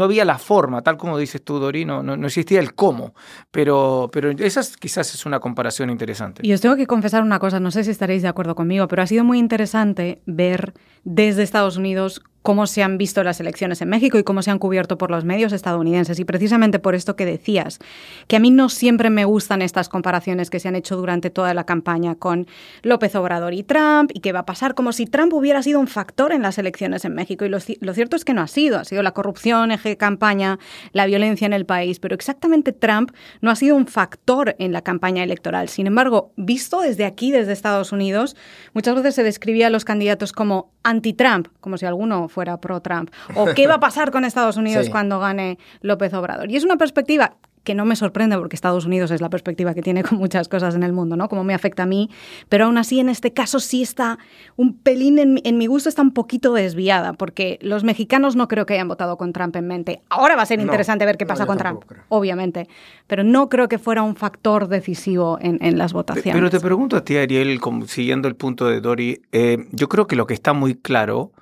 había 0.00 0.24
la 0.24 0.38
forma, 0.38 0.82
tal 0.82 0.96
como 0.96 1.18
dices 1.18 1.42
tú, 1.42 1.58
Dori, 1.58 1.84
no, 1.84 2.02
no, 2.02 2.26
existía 2.26 2.60
el 2.60 2.74
cómo, 2.74 3.14
pero, 3.50 4.10
pero 4.12 4.30
esa 4.30 4.62
quizás 4.78 5.14
es 5.14 5.26
una 5.26 5.40
comparación 5.40 5.90
interesante. 5.90 6.46
Y 6.46 6.52
os 6.52 6.60
tengo 6.60 6.76
que 6.76 6.86
confesar 6.86 7.22
una 7.22 7.38
cosa, 7.38 7.60
no 7.60 7.70
sé 7.70 7.84
si 7.84 7.90
estaréis 7.90 8.22
de 8.22 8.28
acuerdo 8.28 8.54
conmigo, 8.54 8.88
pero 8.88 9.02
ha 9.02 9.06
sido 9.06 9.24
muy 9.24 9.38
interesante 9.38 10.22
ver 10.26 10.74
desde 11.04 11.42
Estados 11.42 11.76
Unidos 11.76 12.22
cómo 12.42 12.66
se 12.66 12.82
han 12.82 12.98
visto 12.98 13.22
las 13.24 13.40
elecciones 13.40 13.80
en 13.80 13.88
México 13.88 14.18
y 14.18 14.24
cómo 14.24 14.42
se 14.42 14.50
han 14.50 14.58
cubierto 14.58 14.98
por 14.98 15.10
los 15.10 15.24
medios 15.24 15.52
estadounidenses. 15.52 16.18
Y 16.18 16.24
precisamente 16.24 16.78
por 16.78 16.94
esto 16.94 17.16
que 17.16 17.24
decías, 17.24 17.78
que 18.26 18.36
a 18.36 18.40
mí 18.40 18.50
no 18.50 18.68
siempre 18.68 19.10
me 19.10 19.24
gustan 19.24 19.62
estas 19.62 19.88
comparaciones 19.88 20.50
que 20.50 20.60
se 20.60 20.68
han 20.68 20.76
hecho 20.76 20.96
durante 20.96 21.30
toda 21.30 21.54
la 21.54 21.64
campaña 21.64 22.16
con 22.16 22.46
López 22.82 23.14
Obrador 23.14 23.54
y 23.54 23.62
Trump, 23.62 24.10
y 24.12 24.20
que 24.20 24.32
va 24.32 24.40
a 24.40 24.46
pasar 24.46 24.74
como 24.74 24.92
si 24.92 25.06
Trump 25.06 25.32
hubiera 25.32 25.62
sido 25.62 25.80
un 25.80 25.86
factor 25.86 26.32
en 26.32 26.42
las 26.42 26.58
elecciones 26.58 27.04
en 27.04 27.14
México. 27.14 27.44
Y 27.44 27.48
lo, 27.48 27.60
cierto 27.94 28.16
es 28.16 28.24
que 28.24 28.34
no 28.34 28.42
ha 28.42 28.48
sido. 28.48 28.78
Ha 28.78 28.84
sido 28.84 29.02
la 29.02 29.12
corrupción, 29.12 29.70
eje 29.70 29.90
de 29.90 29.96
campaña, 29.96 30.58
la 30.92 31.06
violencia 31.06 31.46
en 31.46 31.52
el 31.52 31.66
país. 31.66 32.00
Pero 32.00 32.14
exactamente 32.14 32.72
Trump 32.72 33.12
no 33.40 33.50
ha 33.50 33.56
sido 33.56 33.76
un 33.76 33.86
factor 33.86 34.56
en 34.58 34.72
la 34.72 34.82
campaña 34.82 35.22
electoral. 35.22 35.68
Sin 35.68 35.86
embargo, 35.86 36.32
visto 36.36 36.80
desde 36.80 37.04
aquí, 37.04 37.30
desde 37.30 37.52
Estados 37.52 37.92
Unidos, 37.92 38.36
muchas 38.72 38.94
veces 38.96 39.14
se 39.14 39.22
describía 39.22 39.68
a 39.68 39.70
los 39.70 39.84
candidatos 39.84 40.32
como 40.32 40.72
anti-Trump, 40.82 41.48
como 41.60 41.78
si 41.78 41.86
alguno 41.86 42.28
fuera 42.32 42.56
pro-Trump, 42.56 43.10
o 43.36 43.46
qué 43.54 43.66
va 43.66 43.74
a 43.74 43.80
pasar 43.80 44.10
con 44.10 44.24
Estados 44.24 44.56
Unidos 44.56 44.88
cuando 44.90 45.20
gane 45.20 45.58
López 45.80 46.12
Obrador. 46.14 46.50
Y 46.50 46.56
es 46.56 46.64
una 46.64 46.76
perspectiva 46.76 47.36
que 47.64 47.74
no 47.74 47.84
me 47.84 47.96
sorprende 47.96 48.36
porque 48.36 48.56
Estados 48.56 48.86
Unidos 48.86 49.10
es 49.10 49.20
la 49.20 49.30
perspectiva 49.30 49.74
que 49.74 49.82
tiene 49.82 50.02
con 50.02 50.18
muchas 50.18 50.48
cosas 50.48 50.74
en 50.74 50.82
el 50.82 50.92
mundo, 50.92 51.16
¿no? 51.16 51.28
Como 51.28 51.44
me 51.44 51.54
afecta 51.54 51.84
a 51.84 51.86
mí, 51.86 52.10
pero 52.48 52.66
aún 52.66 52.78
así 52.78 53.00
en 53.00 53.08
este 53.08 53.32
caso 53.32 53.60
sí 53.60 53.82
está 53.82 54.18
un 54.56 54.74
pelín, 54.74 55.18
en, 55.18 55.58
mi 55.58 55.66
gusto 55.66 55.88
está 55.88 56.02
un 56.02 56.12
poquito 56.12 56.52
desviada, 56.54 57.12
porque 57.12 57.58
los 57.62 57.84
mexicanos 57.84 58.36
no 58.36 58.48
creo 58.48 58.66
que 58.66 58.74
hayan 58.74 58.88
votado 58.88 59.16
con 59.16 59.32
Trump 59.32 59.54
en 59.56 59.68
mente. 59.68 60.02
Ahora 60.08 60.36
va 60.36 60.42
a 60.42 60.46
ser 60.46 60.60
interesante 60.60 61.06
ver 61.06 61.16
qué 61.16 61.26
pasa 61.26 61.46
con 61.46 61.58
Trump, 61.58 61.84
obviamente, 62.08 62.68
pero 63.06 63.22
no 63.24 63.48
creo 63.48 63.68
que 63.68 63.78
fuera 63.78 64.02
un 64.02 64.16
factor 64.16 64.68
decisivo 64.68 65.38
en, 65.40 65.72
las 65.78 65.92
votaciones. 65.92 66.34
Pero 66.34 66.50
te 66.50 66.60
pregunto 66.60 66.96
a 66.96 67.04
ti, 67.04 67.16
Ariel, 67.16 67.60
siguiendo 67.86 68.28
el 68.28 68.36
punto 68.36 68.66
de 68.66 68.80
Dori, 68.80 69.22
eh, 69.32 69.66
yo 69.70 69.88
creo 69.88 70.06
que 70.06 70.16
lo 70.16 70.26
que 70.26 70.34
está 70.34 70.52
muy 70.52 70.74
claro 70.74 71.32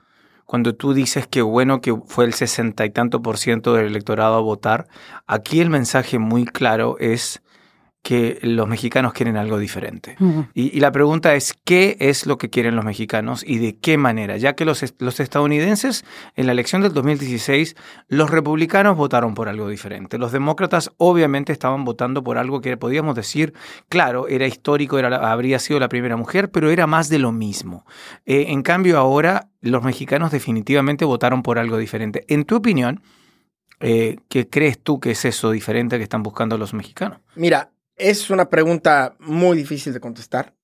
cuando 0.51 0.75
tú 0.75 0.95
dices 0.95 1.29
que 1.29 1.43
bueno 1.43 1.81
que 1.81 1.95
fue 2.07 2.25
el 2.25 2.35
sesenta 2.35 2.85
y 2.85 2.91
tanto 2.91 3.23
por 3.23 3.39
ciento 3.39 3.75
del 3.75 3.87
electorado 3.87 4.35
a 4.35 4.41
votar, 4.41 4.89
aquí 5.29 5.61
el 5.61 5.71
mensaje 5.71 6.19
muy 6.19 6.45
claro 6.45 6.97
es 6.99 7.41
que 8.03 8.39
los 8.43 8.67
mexicanos 8.67 9.13
quieren 9.13 9.37
algo 9.37 9.59
diferente. 9.59 10.17
y, 10.55 10.81
la 10.81 10.91
pregunta 10.91 11.35
es, 11.35 11.55
¿qué 11.65 11.97
es 12.01 12.27
lo 12.27 12.39
que 12.39 12.49
quieren 12.49 12.75
los 12.75 12.85
mexicanos 12.85 13.45
y 13.47 13.59
de 13.59 13.77
qué 13.77 13.99
manera? 13.99 14.39
Ya 14.39 14.55
que 14.55 14.65
los, 14.65 14.83
los, 14.99 15.21
estadounidenses 15.21 16.05
en 16.35 16.47
la 16.47 16.53
elección 16.53 16.81
del 16.81 16.95
2016, 16.95 17.77
los 18.09 18.31
republicanos 18.31 18.97
votaron 18.97 19.35
por 19.35 19.49
algo 19.49 19.69
diferente. 19.69 20.17
Los 20.17 20.33
demócratas 20.33 20.91
obviamente 20.97 21.53
estaban 21.53 21.85
votando 21.85 22.25
por 22.25 22.39
algo 22.39 22.61
que 22.63 22.77
podíamos 22.77 23.15
decir, 23.15 23.53
claro, 23.89 24.29
era 24.29 24.47
histórico, 24.47 24.99
era, 24.99 25.31
habría 25.31 25.59
sido 25.59 25.79
la 25.79 25.89
primera 25.89 26.17
mujer, 26.17 26.51
pero 26.51 26.71
era 26.71 26.87
más 26.87 27.11
de 27.11 27.19
lo 27.19 27.33
mismo. 27.33 27.85
Eh, 28.25 28.47
en 28.49 28.63
cambio 28.63 28.99
ahora, 28.99 29.49
los 29.61 29.83
mexicanos 29.83 30.31
definitivamente 30.31 31.05
votaron 31.05 31.43
por 31.43 31.59
algo 31.59 31.77
diferente. 31.77 32.25
En 32.29 32.45
tu 32.45 32.57
opinión, 32.57 33.03
eh, 33.81 34.19
¿qué 34.29 34.49
crees 34.49 34.79
tú 34.79 35.01
que 35.01 35.11
es 35.11 35.25
eso 35.25 35.51
diferente 35.51 35.99
que 35.99 36.05
están 36.05 36.23
buscando 36.23 36.57
los 36.59 36.75
mexicanos? 36.75 37.19
Mira, 37.35 37.71
es 38.01 38.31
una 38.31 38.49
pregunta 38.49 39.17
muy 39.19 39.57
difícil 39.57 39.93
de 39.93 40.01
contestar. 40.01 40.55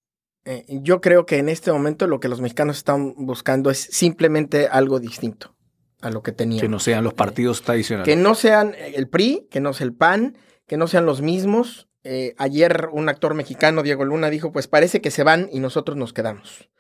Eh, 0.44 0.64
yo 0.68 1.00
creo 1.00 1.26
que 1.26 1.38
en 1.38 1.48
este 1.48 1.72
momento 1.72 2.06
lo 2.06 2.20
que 2.20 2.28
los 2.28 2.40
mexicanos 2.40 2.76
están 2.78 3.14
buscando 3.16 3.70
es 3.70 3.78
simplemente 3.78 4.68
algo 4.68 5.00
distinto 5.00 5.56
a 6.00 6.10
lo 6.10 6.22
que 6.22 6.32
tenían. 6.32 6.60
Que 6.60 6.68
no 6.68 6.78
sean 6.78 7.02
los 7.02 7.14
partidos 7.14 7.62
tradicionales. 7.62 8.06
Que 8.06 8.16
no 8.16 8.34
sean 8.34 8.74
el 8.78 9.08
PRI, 9.08 9.48
que 9.50 9.60
no 9.60 9.72
sea 9.72 9.86
el 9.86 9.94
PAN, 9.94 10.38
que 10.66 10.76
no 10.76 10.86
sean 10.86 11.04
los 11.04 11.20
mismos. 11.20 11.88
Eh, 12.04 12.34
ayer 12.38 12.88
un 12.92 13.08
actor 13.08 13.34
mexicano, 13.34 13.82
Diego 13.82 14.04
Luna, 14.04 14.30
dijo, 14.30 14.52
pues 14.52 14.68
parece 14.68 15.00
que 15.00 15.10
se 15.10 15.24
van 15.24 15.48
y 15.50 15.58
nosotros 15.58 15.96
nos 15.96 16.12
quedamos. 16.12 16.70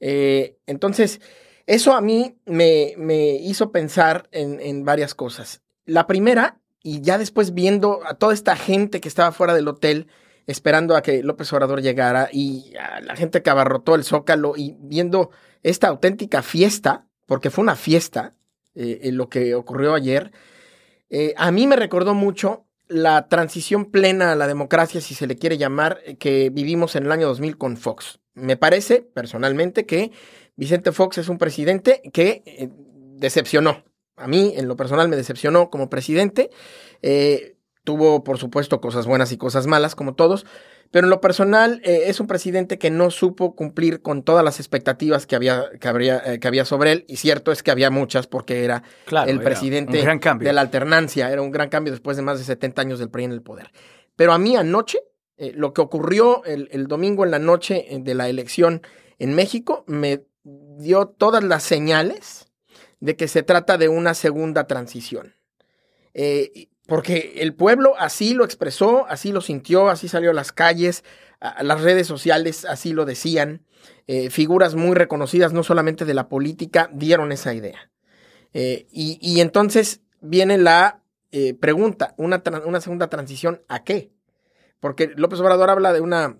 Eh, 0.00 0.56
entonces, 0.66 1.20
eso 1.66 1.92
a 1.92 2.00
mí 2.00 2.38
me, 2.46 2.94
me 2.96 3.36
hizo 3.36 3.72
pensar 3.72 4.28
en, 4.32 4.58
en 4.60 4.84
varias 4.84 5.14
cosas. 5.14 5.62
La 5.84 6.06
primera 6.06 6.61
y 6.82 7.00
ya 7.00 7.18
después 7.18 7.54
viendo 7.54 8.00
a 8.06 8.14
toda 8.14 8.34
esta 8.34 8.56
gente 8.56 9.00
que 9.00 9.08
estaba 9.08 9.32
fuera 9.32 9.54
del 9.54 9.68
hotel 9.68 10.08
esperando 10.46 10.96
a 10.96 11.02
que 11.02 11.22
López 11.22 11.52
Obrador 11.52 11.82
llegara 11.82 12.28
y 12.32 12.74
a 12.76 13.00
la 13.00 13.16
gente 13.16 13.42
que 13.42 13.50
abarrotó 13.50 13.94
el 13.94 14.04
zócalo 14.04 14.54
y 14.56 14.76
viendo 14.80 15.30
esta 15.62 15.88
auténtica 15.88 16.42
fiesta, 16.42 17.06
porque 17.26 17.50
fue 17.50 17.62
una 17.62 17.76
fiesta 17.76 18.34
eh, 18.74 19.00
en 19.04 19.16
lo 19.16 19.28
que 19.28 19.54
ocurrió 19.54 19.94
ayer, 19.94 20.32
eh, 21.10 21.34
a 21.36 21.50
mí 21.52 21.66
me 21.66 21.76
recordó 21.76 22.14
mucho 22.14 22.64
la 22.88 23.28
transición 23.28 23.86
plena 23.86 24.32
a 24.32 24.36
la 24.36 24.46
democracia, 24.46 25.00
si 25.00 25.14
se 25.14 25.26
le 25.26 25.36
quiere 25.36 25.58
llamar, 25.58 26.00
eh, 26.04 26.16
que 26.16 26.50
vivimos 26.50 26.96
en 26.96 27.04
el 27.04 27.12
año 27.12 27.28
2000 27.28 27.56
con 27.56 27.76
Fox. 27.76 28.18
Me 28.34 28.56
parece, 28.56 29.02
personalmente, 29.02 29.86
que 29.86 30.10
Vicente 30.56 30.90
Fox 30.90 31.18
es 31.18 31.28
un 31.28 31.38
presidente 31.38 32.02
que 32.12 32.70
decepcionó 33.16 33.84
a 34.22 34.28
mí, 34.28 34.54
en 34.56 34.68
lo 34.68 34.76
personal, 34.76 35.08
me 35.08 35.16
decepcionó 35.16 35.68
como 35.68 35.90
presidente. 35.90 36.50
Eh, 37.02 37.56
tuvo, 37.84 38.22
por 38.22 38.38
supuesto, 38.38 38.80
cosas 38.80 39.06
buenas 39.06 39.32
y 39.32 39.36
cosas 39.36 39.66
malas, 39.66 39.96
como 39.96 40.14
todos, 40.14 40.46
pero 40.92 41.06
en 41.06 41.10
lo 41.10 41.20
personal 41.20 41.80
eh, 41.84 42.04
es 42.06 42.20
un 42.20 42.28
presidente 42.28 42.78
que 42.78 42.90
no 42.90 43.10
supo 43.10 43.56
cumplir 43.56 44.02
con 44.02 44.22
todas 44.22 44.44
las 44.44 44.60
expectativas 44.60 45.26
que 45.26 45.34
había, 45.34 45.64
que 45.80 45.88
habría, 45.88 46.22
eh, 46.24 46.38
que 46.38 46.46
había 46.46 46.64
sobre 46.64 46.92
él, 46.92 47.04
y 47.08 47.16
cierto 47.16 47.50
es 47.50 47.64
que 47.64 47.72
había 47.72 47.90
muchas 47.90 48.28
porque 48.28 48.64
era 48.64 48.84
el 49.26 49.40
presidente 49.40 49.98
de 50.38 50.52
la 50.52 50.60
alternancia, 50.60 51.32
era 51.32 51.42
un 51.42 51.50
gran 51.50 51.68
cambio 51.68 51.92
después 51.92 52.16
de 52.16 52.22
más 52.22 52.38
de 52.38 52.44
70 52.44 52.80
años 52.80 52.98
del 53.00 53.10
PRI 53.10 53.24
en 53.24 53.32
el 53.32 53.42
poder. 53.42 53.72
Pero 54.14 54.32
a 54.32 54.38
mí 54.38 54.54
anoche, 54.54 55.00
lo 55.36 55.72
que 55.72 55.80
ocurrió 55.80 56.44
el, 56.44 56.68
el 56.70 56.86
domingo 56.86 57.24
en 57.24 57.32
la 57.32 57.40
noche 57.40 57.84
de 57.90 58.14
la 58.14 58.28
elección 58.28 58.82
en 59.18 59.34
México, 59.34 59.82
me 59.88 60.24
dio 60.44 61.08
todas 61.08 61.42
las 61.42 61.64
señales 61.64 62.41
de 63.02 63.16
que 63.16 63.26
se 63.26 63.42
trata 63.42 63.78
de 63.78 63.88
una 63.88 64.14
segunda 64.14 64.68
transición. 64.68 65.34
Eh, 66.14 66.68
porque 66.86 67.34
el 67.38 67.52
pueblo 67.52 67.94
así 67.98 68.32
lo 68.32 68.44
expresó, 68.44 69.06
así 69.08 69.32
lo 69.32 69.40
sintió, 69.40 69.88
así 69.88 70.06
salió 70.06 70.30
a 70.30 70.34
las 70.34 70.52
calles, 70.52 71.02
las 71.62 71.80
redes 71.80 72.06
sociales 72.06 72.64
así 72.64 72.92
lo 72.92 73.04
decían. 73.04 73.66
Eh, 74.06 74.30
figuras 74.30 74.76
muy 74.76 74.94
reconocidas, 74.94 75.52
no 75.52 75.64
solamente 75.64 76.04
de 76.04 76.14
la 76.14 76.28
política, 76.28 76.90
dieron 76.92 77.32
esa 77.32 77.52
idea. 77.54 77.90
Eh, 78.54 78.86
y, 78.92 79.40
entonces 79.40 80.02
viene 80.20 80.56
la 80.56 81.02
pregunta, 81.58 82.14
una, 82.18 82.40
una, 82.64 82.80
segunda 82.80 83.08
transición, 83.08 83.62
¿a 83.66 83.82
qué? 83.82 84.12
Porque 84.78 85.10
López 85.16 85.40
Obrador 85.40 85.70
habla 85.70 85.92
de 85.92 86.02
una 86.02 86.38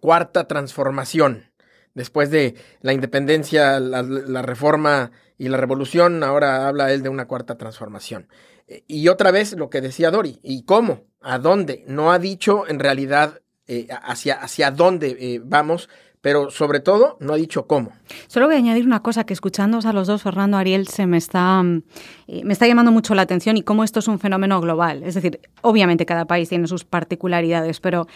cuarta 0.00 0.48
transformación. 0.48 1.50
Después 1.92 2.30
de 2.30 2.54
la 2.80 2.94
independencia, 2.94 3.78
la 3.78 4.40
reforma 4.40 5.10
y 5.42 5.48
la 5.48 5.56
revolución, 5.56 6.22
ahora 6.22 6.68
habla 6.68 6.92
él 6.92 7.02
de 7.02 7.08
una 7.08 7.26
cuarta 7.26 7.58
transformación. 7.58 8.28
Eh, 8.68 8.84
y 8.86 9.08
otra 9.08 9.32
vez 9.32 9.54
lo 9.54 9.70
que 9.70 9.80
decía 9.80 10.12
Dori, 10.12 10.38
¿y 10.44 10.62
cómo? 10.62 11.00
¿A 11.20 11.40
dónde? 11.40 11.82
No 11.88 12.12
ha 12.12 12.20
dicho 12.20 12.68
en 12.68 12.78
realidad 12.78 13.40
eh, 13.66 13.88
hacia, 13.90 14.34
hacia 14.34 14.70
dónde 14.70 15.16
eh, 15.18 15.40
vamos, 15.44 15.88
pero 16.20 16.52
sobre 16.52 16.78
todo 16.78 17.16
no 17.18 17.32
ha 17.32 17.36
dicho 17.36 17.66
cómo. 17.66 17.90
Solo 18.28 18.46
voy 18.46 18.54
a 18.54 18.58
añadir 18.58 18.86
una 18.86 19.02
cosa 19.02 19.24
que 19.24 19.32
escuchándoos 19.32 19.84
a 19.84 19.92
los 19.92 20.06
dos, 20.06 20.22
Fernando 20.22 20.58
Ariel, 20.58 20.86
se 20.86 21.08
me 21.08 21.16
está, 21.16 21.60
me 21.64 21.82
está 22.28 22.68
llamando 22.68 22.92
mucho 22.92 23.16
la 23.16 23.22
atención 23.22 23.56
y 23.56 23.62
cómo 23.62 23.82
esto 23.82 23.98
es 23.98 24.06
un 24.06 24.20
fenómeno 24.20 24.60
global. 24.60 25.02
Es 25.02 25.16
decir, 25.16 25.40
obviamente 25.62 26.06
cada 26.06 26.24
país 26.26 26.50
tiene 26.50 26.68
sus 26.68 26.84
particularidades, 26.84 27.80
pero 27.80 28.06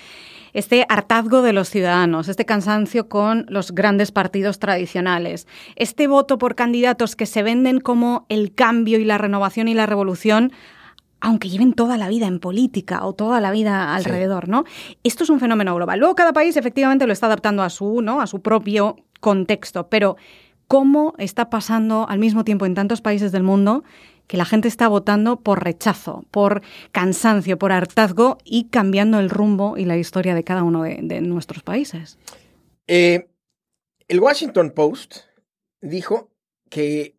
este 0.57 0.87
hartazgo 0.89 1.43
de 1.43 1.53
los 1.53 1.69
ciudadanos, 1.69 2.29
este 2.29 2.47
cansancio 2.47 3.11
con 3.11 3.45
los 3.51 3.73
grandes 3.73 4.11
partidos 4.11 4.59
tradicionales, 4.59 5.47
este 5.77 6.07
voto 6.07 6.39
por 6.39 6.55
candidatos 6.55 7.15
que 7.15 7.27
se 7.27 7.43
venden 7.43 7.79
como 7.79 8.25
el 8.31 8.55
cambio 8.55 8.99
y 8.99 9.05
la 9.05 9.19
renovación 9.19 9.69
y 9.69 9.75
la 9.75 9.85
revolución, 9.85 10.53
aunque 11.21 11.51
lleven 11.51 11.75
toda 11.75 11.99
la 11.99 12.09
vida 12.09 12.27
en 12.27 12.41
política 12.41 13.05
o 13.05 13.13
toda 13.13 13.39
la 13.43 13.51
vida 13.51 13.95
alrededor, 13.95 14.49
¿no? 14.49 14.65
Esto 15.05 15.25
es 15.25 15.31
un 15.31 15.41
fenómeno 15.41 15.75
global. 15.75 15.99
Luego 15.99 16.15
cada 16.15 16.33
país 16.33 16.57
efectivamente 16.57 17.07
lo 17.07 17.13
está 17.13 17.27
adaptando 17.27 17.63
a 17.63 17.69
su, 17.69 18.01
¿no? 18.01 18.23
a 18.23 18.27
su 18.27 18.41
propio 18.41 18.97
contexto, 19.21 19.91
pero 19.91 20.17
cómo 20.69 21.13
está 21.19 21.51
pasando 21.51 22.09
al 22.09 22.19
mismo 22.19 22.45
tiempo 22.45 22.65
en 22.65 22.75
tantos 22.75 23.03
países 23.03 23.31
del 23.31 23.43
mundo 23.43 23.85
que 24.27 24.37
la 24.37 24.45
gente 24.45 24.69
está 24.69 24.89
votando 24.89 25.41
por 25.41 25.63
rechazo, 25.63 26.25
por 26.31 26.63
cansancio, 26.93 27.59
por 27.59 27.73
hartazgo 27.73 28.39
y 28.45 28.69
cambiando 28.69 29.19
el 29.19 29.31
rumbo 29.31 29.77
y 29.77 29.85
la 29.85 29.97
historia 29.97 30.35
de 30.35 30.45
cada 30.45 30.63
uno 30.63 30.83
de, 30.83 31.21
nuestros 31.21 31.63
países. 31.63 32.19
Eh, 32.87 33.29
el 34.09 34.21
Washington 34.21 34.71
Post 34.71 35.19
dijo 35.81 36.31
que 36.69 37.17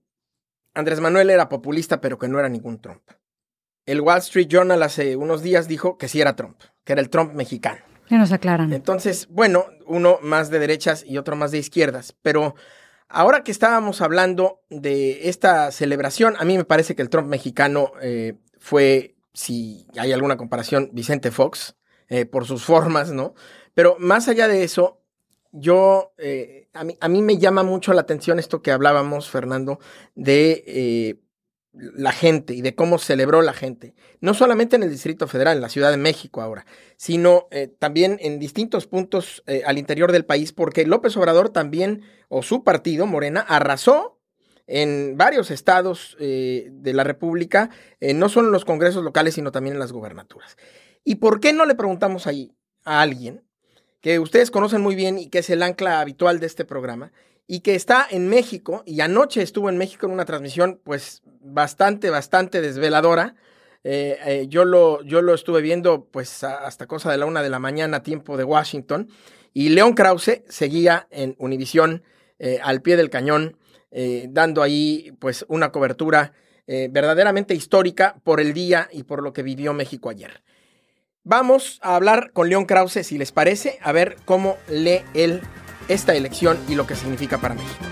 Andrés 0.73 0.99
Manuel 0.99 1.29
era 1.29 1.49
populista, 1.49 2.01
pero 2.01 2.17
que 2.17 2.27
no 2.27 2.39
era 2.39 2.49
ningún 2.49 2.79
Trump. 2.79 3.01
El 3.85 4.01
Wall 4.01 4.19
Street 4.19 4.47
Journal 4.47 4.83
hace 4.83 5.15
unos 5.15 5.41
días 5.41 5.67
dijo 5.67 5.97
que 5.97 6.07
sí 6.07 6.19
era 6.21 6.35
Trump, 6.35 6.59
que 6.83 6.93
era 6.93 7.01
el 7.01 7.09
Trump 7.09 7.33
mexicano. 7.33 7.79
Ya 8.09 8.17
nos 8.17 8.31
aclaran. 8.31 8.71
Entonces, 8.73 9.27
bueno, 9.29 9.65
uno 9.85 10.19
más 10.21 10.49
de 10.49 10.59
derechas 10.59 11.03
y 11.05 11.17
otro 11.17 11.35
más 11.35 11.51
de 11.51 11.57
izquierdas, 11.57 12.15
pero 12.21 12.55
Ahora 13.09 13.43
que 13.43 13.51
estábamos 13.51 14.01
hablando 14.01 14.61
de 14.69 15.29
esta 15.29 15.71
celebración, 15.71 16.35
a 16.37 16.45
mí 16.45 16.57
me 16.57 16.65
parece 16.65 16.95
que 16.95 17.01
el 17.01 17.09
Trump 17.09 17.29
mexicano 17.29 17.93
eh, 18.01 18.35
fue, 18.59 19.15
si 19.33 19.87
hay 19.97 20.11
alguna 20.11 20.35
comparación, 20.35 20.89
Vicente 20.91 21.31
Fox, 21.31 21.75
eh, 22.09 22.25
por 22.25 22.45
sus 22.45 22.63
formas, 22.65 23.11
¿no? 23.11 23.33
Pero 23.73 23.95
más 23.99 24.27
allá 24.27 24.47
de 24.47 24.63
eso, 24.63 25.01
yo, 25.51 26.13
eh, 26.17 26.67
a, 26.73 26.83
mí, 26.83 26.97
a 26.99 27.07
mí 27.07 27.21
me 27.21 27.37
llama 27.37 27.63
mucho 27.63 27.93
la 27.93 28.01
atención 28.01 28.39
esto 28.39 28.61
que 28.61 28.71
hablábamos, 28.71 29.29
Fernando, 29.29 29.79
de 30.15 30.63
eh, 30.67 31.19
la 31.79 32.12
gente 32.12 32.53
y 32.53 32.62
de 32.62 32.75
cómo 32.75 32.98
celebró 32.98 33.41
la 33.41 33.53
gente, 33.53 33.93
no 34.22 34.34
solamente 34.34 34.75
en 34.75 34.84
el 34.84 34.89
Distrito 34.89 35.27
Federal, 35.27 35.57
en 35.57 35.62
la 35.62 35.69
Ciudad 35.69 35.91
de 35.91 35.98
México 35.98 36.41
ahora, 36.41 36.65
sino 36.96 37.48
eh, 37.51 37.67
también 37.67 38.17
en 38.22 38.39
distintos 38.39 38.88
puntos 38.88 39.43
eh, 39.48 39.63
al 39.65 39.77
interior 39.77 40.12
del 40.12 40.25
país, 40.25 40.53
porque 40.53 40.86
López 40.86 41.15
Obrador 41.17 41.50
también, 41.50 42.03
o 42.29 42.43
su 42.43 42.63
partido, 42.63 43.05
Morena, 43.05 43.41
arrasó 43.41 44.19
en 44.65 45.15
varios 45.17 45.51
estados 45.51 46.17
eh, 46.19 46.69
de 46.72 46.93
la 46.93 47.03
República, 47.03 47.69
no 48.01 48.27
solo 48.27 48.48
en 48.48 48.53
los 48.53 48.65
congresos 48.65 49.03
locales, 49.03 49.36
sino 49.36 49.51
también 49.51 49.75
en 49.75 49.79
las 49.79 49.93
gubernaturas. 49.93 50.57
¿Y 51.05 51.15
por 51.15 51.39
qué 51.39 51.53
no 51.53 51.65
le 51.65 51.75
preguntamos 51.75 52.27
ahí 52.27 52.53
a 52.84 53.01
alguien 53.01 53.43
que 54.01 54.19
ustedes 54.19 54.51
conocen 54.51 54.81
muy 54.81 54.96
bien 54.96 55.17
y 55.17 55.29
que 55.29 55.39
es 55.39 55.50
el 55.50 55.63
ancla 55.63 56.00
habitual 56.00 56.39
de 56.39 56.48
este 56.48 56.65
programa, 56.65 57.12
y 57.47 57.61
que 57.61 57.75
está 57.75 58.05
en 58.09 58.27
México, 58.27 58.83
y 58.85 58.99
anoche 58.99 59.41
estuvo 59.41 59.69
en 59.69 59.77
México 59.77 60.05
en 60.05 60.11
una 60.11 60.25
transmisión, 60.25 60.81
pues 60.83 61.21
bastante, 61.39 62.09
bastante 62.09 62.61
desveladora. 62.61 63.35
Eh, 63.85 64.17
eh, 64.25 64.45
yo, 64.49 64.65
lo, 64.65 65.01
yo 65.03 65.21
lo 65.21 65.33
estuve 65.33 65.61
viendo, 65.61 66.03
pues 66.11 66.43
hasta 66.43 66.87
cosa 66.87 67.09
de 67.09 67.17
la 67.17 67.25
una 67.25 67.41
de 67.41 67.49
la 67.49 67.59
mañana, 67.59 68.03
tiempo 68.03 68.35
de 68.35 68.43
Washington, 68.43 69.09
y 69.53 69.69
León 69.69 69.93
Krause 69.93 70.41
seguía 70.49 71.07
en 71.09 71.35
Univisión 71.39 72.03
eh, 72.37 72.59
al 72.61 72.81
pie 72.81 72.97
del 72.97 73.09
cañón, 73.09 73.57
dando 74.29 74.61
ahí, 74.61 75.13
pues, 75.17 75.43
una 75.47 75.71
cobertura 75.71 76.33
verdaderamente 76.67 77.55
histórica 77.55 78.19
por 78.23 78.39
el 78.39 78.53
día 78.53 78.89
y 78.91 79.03
por 79.03 79.23
lo 79.23 79.33
que 79.33 79.41
vivió 79.41 79.73
México 79.73 80.09
ayer. 80.09 80.43
Vamos 81.23 81.79
a 81.81 81.95
hablar 81.95 82.31
con 82.31 82.47
León 82.47 82.65
Krause, 82.65 83.03
si 83.03 83.17
les 83.17 83.31
parece, 83.31 83.79
a 83.81 83.93
ver 83.93 84.17
cómo 84.25 84.57
lee 84.69 85.01
él 85.15 85.41
esta 85.88 86.15
elección 86.15 86.58
y 86.67 86.75
lo 86.75 86.86
que 86.86 86.96
significa 86.96 87.38
para 87.38 87.56
México. 87.56 87.86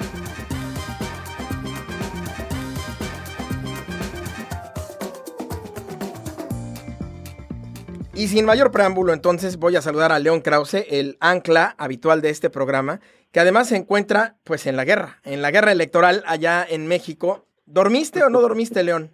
Y 8.15 8.29
sin 8.29 8.45
mayor 8.45 8.71
preámbulo, 8.71 9.11
entonces 9.11 9.57
voy 9.57 9.75
a 9.75 9.81
saludar 9.81 10.13
a 10.13 10.19
León 10.19 10.39
Krause, 10.39 10.85
el 10.89 11.17
ancla 11.19 11.75
habitual 11.77 12.21
de 12.21 12.29
este 12.29 12.49
programa, 12.49 13.01
que 13.33 13.41
además 13.41 13.67
se 13.67 13.75
encuentra 13.75 14.37
pues 14.45 14.67
en 14.67 14.77
la 14.77 14.85
guerra, 14.85 15.19
en 15.25 15.41
la 15.41 15.51
guerra 15.51 15.73
electoral 15.73 16.23
allá 16.25 16.65
en 16.67 16.87
México. 16.87 17.45
¿Dormiste 17.65 18.23
o 18.23 18.29
no 18.29 18.39
dormiste, 18.39 18.83
León? 18.83 19.11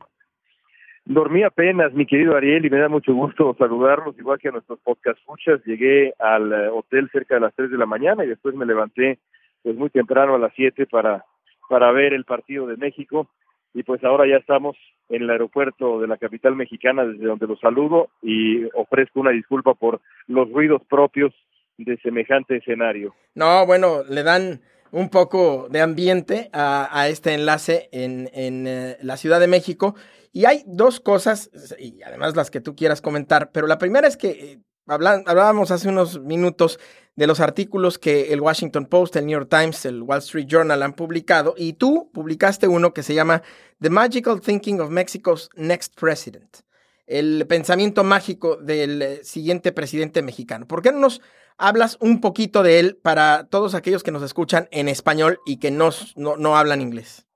Dormí 1.13 1.43
apenas, 1.43 1.91
mi 1.91 2.05
querido 2.05 2.37
Ariel, 2.37 2.65
y 2.65 2.69
me 2.69 2.79
da 2.79 2.87
mucho 2.87 3.13
gusto 3.13 3.53
saludarlos, 3.59 4.17
igual 4.17 4.39
que 4.39 4.47
a 4.47 4.51
nuestros 4.51 4.79
podcast 4.79 5.19
escuchas. 5.19 5.61
Llegué 5.65 6.13
al 6.17 6.53
eh, 6.53 6.69
hotel 6.69 7.09
cerca 7.11 7.35
de 7.35 7.41
las 7.41 7.53
3 7.53 7.69
de 7.69 7.77
la 7.77 7.85
mañana 7.85 8.23
y 8.23 8.29
después 8.29 8.55
me 8.55 8.65
levanté 8.65 9.19
pues 9.61 9.75
muy 9.75 9.89
temprano 9.89 10.35
a 10.35 10.39
las 10.39 10.53
7 10.55 10.85
para, 10.85 11.25
para 11.67 11.91
ver 11.91 12.13
el 12.13 12.23
partido 12.23 12.65
de 12.65 12.77
México. 12.77 13.27
Y 13.73 13.83
pues 13.83 14.01
ahora 14.05 14.25
ya 14.25 14.37
estamos 14.37 14.77
en 15.09 15.23
el 15.23 15.29
aeropuerto 15.31 15.99
de 15.99 16.07
la 16.07 16.15
capital 16.15 16.55
mexicana, 16.55 17.03
desde 17.03 17.25
donde 17.25 17.47
los 17.47 17.59
saludo 17.59 18.07
y 18.21 18.63
ofrezco 18.73 19.19
una 19.19 19.31
disculpa 19.31 19.73
por 19.73 19.99
los 20.27 20.49
ruidos 20.49 20.81
propios 20.89 21.33
de 21.77 21.97
semejante 21.97 22.55
escenario. 22.55 23.13
No, 23.35 23.65
bueno, 23.65 24.03
le 24.09 24.23
dan 24.23 24.61
un 24.91 25.09
poco 25.09 25.67
de 25.69 25.81
ambiente 25.81 26.49
a, 26.53 27.07
este 27.09 27.33
enlace 27.33 27.89
en, 27.91 28.29
eh, 28.33 28.97
la 29.01 29.17
Ciudad 29.17 29.39
de 29.39 29.47
México. 29.47 29.95
Y 30.33 30.45
hay 30.45 30.63
dos 30.65 30.99
cosas, 30.99 31.49
y 31.79 32.01
además 32.03 32.35
las 32.35 32.51
que 32.51 32.61
tú 32.61 32.75
quieras 32.75 33.01
comentar, 33.01 33.51
pero 33.51 33.67
la 33.67 33.77
primera 33.77 34.07
es 34.07 34.15
que 34.15 34.29
eh, 34.29 34.59
hablábamos 34.87 35.71
hace 35.71 35.89
unos 35.89 36.21
minutos 36.21 36.79
de 37.15 37.27
los 37.27 37.39
artículos 37.39 37.99
que 37.99 38.31
el 38.33 38.41
Washington 38.41 38.85
Post, 38.85 39.15
el 39.17 39.25
New 39.25 39.37
York 39.37 39.49
Times, 39.49 39.85
el 39.85 40.01
Wall 40.01 40.19
Street 40.19 40.47
Journal 40.47 40.83
han 40.83 40.93
publicado, 40.93 41.53
y 41.57 41.73
tú 41.73 42.09
publicaste 42.13 42.67
uno 42.67 42.93
que 42.93 43.03
se 43.03 43.13
llama 43.13 43.43
The 43.79 43.89
Magical 43.89 44.39
Thinking 44.39 44.79
of 44.79 44.89
Mexico's 44.89 45.49
Next 45.55 45.99
President, 45.99 46.59
el 47.07 47.45
pensamiento 47.47 48.03
mágico 48.03 48.55
del 48.55 49.01
eh, 49.01 49.19
siguiente 49.23 49.71
presidente 49.73 50.21
mexicano. 50.21 50.65
¿Por 50.65 50.81
qué 50.81 50.91
no 50.91 50.99
nos 50.99 51.21
hablas 51.61 51.97
un 52.01 52.19
poquito 52.19 52.63
de 52.63 52.79
él 52.79 52.97
para 53.01 53.47
todos 53.49 53.75
aquellos 53.75 54.03
que 54.03 54.11
nos 54.11 54.23
escuchan 54.23 54.67
en 54.71 54.87
español 54.87 55.37
y 55.45 55.59
que 55.59 55.71
no, 55.71 55.89
no 56.17 56.57
hablan 56.57 56.81
inglés? 56.81 57.27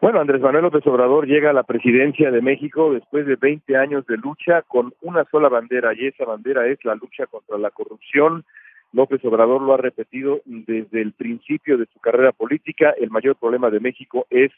Bueno, 0.00 0.18
Andrés 0.18 0.40
Manuel 0.40 0.64
López 0.64 0.86
Obrador 0.86 1.26
llega 1.26 1.50
a 1.50 1.52
la 1.52 1.62
presidencia 1.62 2.30
de 2.30 2.40
México 2.40 2.90
después 2.90 3.26
de 3.26 3.36
20 3.36 3.76
años 3.76 4.06
de 4.06 4.16
lucha 4.16 4.62
con 4.62 4.94
una 5.02 5.26
sola 5.30 5.50
bandera 5.50 5.92
y 5.92 6.06
esa 6.06 6.24
bandera 6.24 6.66
es 6.68 6.82
la 6.86 6.94
lucha 6.94 7.26
contra 7.26 7.58
la 7.58 7.70
corrupción. 7.70 8.46
López 8.94 9.22
Obrador 9.26 9.60
lo 9.60 9.74
ha 9.74 9.76
repetido 9.76 10.40
desde 10.46 11.02
el 11.02 11.12
principio 11.12 11.76
de 11.76 11.84
su 11.92 12.00
carrera 12.00 12.32
política. 12.32 12.94
El 12.98 13.10
mayor 13.10 13.36
problema 13.36 13.68
de 13.68 13.80
México 13.80 14.26
es 14.30 14.50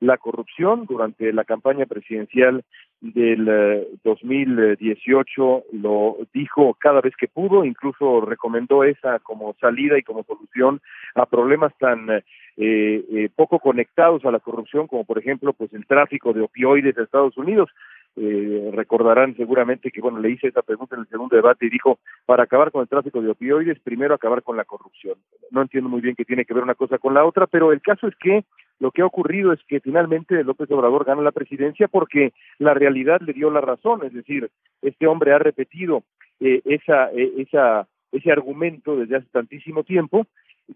la 0.00 0.18
corrupción. 0.18 0.86
Durante 0.86 1.32
la 1.32 1.44
campaña 1.44 1.86
presidencial 1.86 2.64
del 3.00 3.88
2018 4.04 5.58
eh, 5.58 5.62
lo 5.72 6.16
dijo 6.32 6.74
cada 6.78 7.00
vez 7.00 7.14
que 7.16 7.28
pudo, 7.28 7.64
incluso 7.64 8.20
recomendó 8.20 8.84
esa 8.84 9.18
como 9.20 9.54
salida 9.60 9.98
y 9.98 10.02
como 10.02 10.24
solución 10.24 10.80
a 11.14 11.26
problemas 11.26 11.72
tan 11.78 12.08
eh, 12.10 12.22
eh, 12.56 13.28
poco 13.34 13.58
conectados 13.58 14.24
a 14.24 14.30
la 14.30 14.40
corrupción, 14.40 14.86
como 14.86 15.04
por 15.04 15.18
ejemplo 15.18 15.52
pues 15.52 15.72
el 15.74 15.86
tráfico 15.86 16.32
de 16.32 16.42
opioides 16.42 16.94
de 16.94 17.02
Estados 17.02 17.36
Unidos. 17.36 17.70
Eh, 18.18 18.70
recordarán 18.72 19.36
seguramente 19.36 19.90
que 19.90 20.00
bueno 20.00 20.18
le 20.18 20.30
hice 20.30 20.48
esa 20.48 20.62
pregunta 20.62 20.94
en 20.94 21.02
el 21.02 21.08
segundo 21.08 21.36
debate 21.36 21.66
y 21.66 21.70
dijo 21.70 21.98
para 22.24 22.44
acabar 22.44 22.70
con 22.70 22.80
el 22.80 22.88
tráfico 22.88 23.20
de 23.20 23.28
opioides 23.28 23.78
primero 23.80 24.14
acabar 24.14 24.42
con 24.42 24.56
la 24.56 24.64
corrupción. 24.64 25.16
No 25.50 25.60
entiendo 25.60 25.90
muy 25.90 26.00
bien 26.00 26.16
qué 26.16 26.24
tiene 26.24 26.46
que 26.46 26.54
ver 26.54 26.62
una 26.62 26.74
cosa 26.74 26.96
con 26.96 27.12
la 27.12 27.26
otra, 27.26 27.46
pero 27.46 27.72
el 27.72 27.82
caso 27.82 28.08
es 28.08 28.16
que 28.16 28.44
lo 28.78 28.90
que 28.90 29.02
ha 29.02 29.06
ocurrido 29.06 29.52
es 29.52 29.60
que 29.68 29.80
finalmente 29.80 30.42
López 30.44 30.70
Obrador 30.70 31.04
gana 31.04 31.20
la 31.20 31.32
presidencia 31.32 31.88
porque 31.88 32.32
la 32.58 32.72
realidad 32.72 33.20
le 33.20 33.34
dio 33.34 33.50
la 33.50 33.60
razón, 33.60 34.04
es 34.04 34.14
decir, 34.14 34.50
este 34.80 35.06
hombre 35.06 35.32
ha 35.32 35.38
repetido 35.38 36.02
eh, 36.40 36.62
esa, 36.64 37.10
eh, 37.12 37.32
esa, 37.38 37.86
ese 38.12 38.32
argumento 38.32 38.96
desde 38.96 39.16
hace 39.16 39.26
tantísimo 39.30 39.84
tiempo 39.84 40.26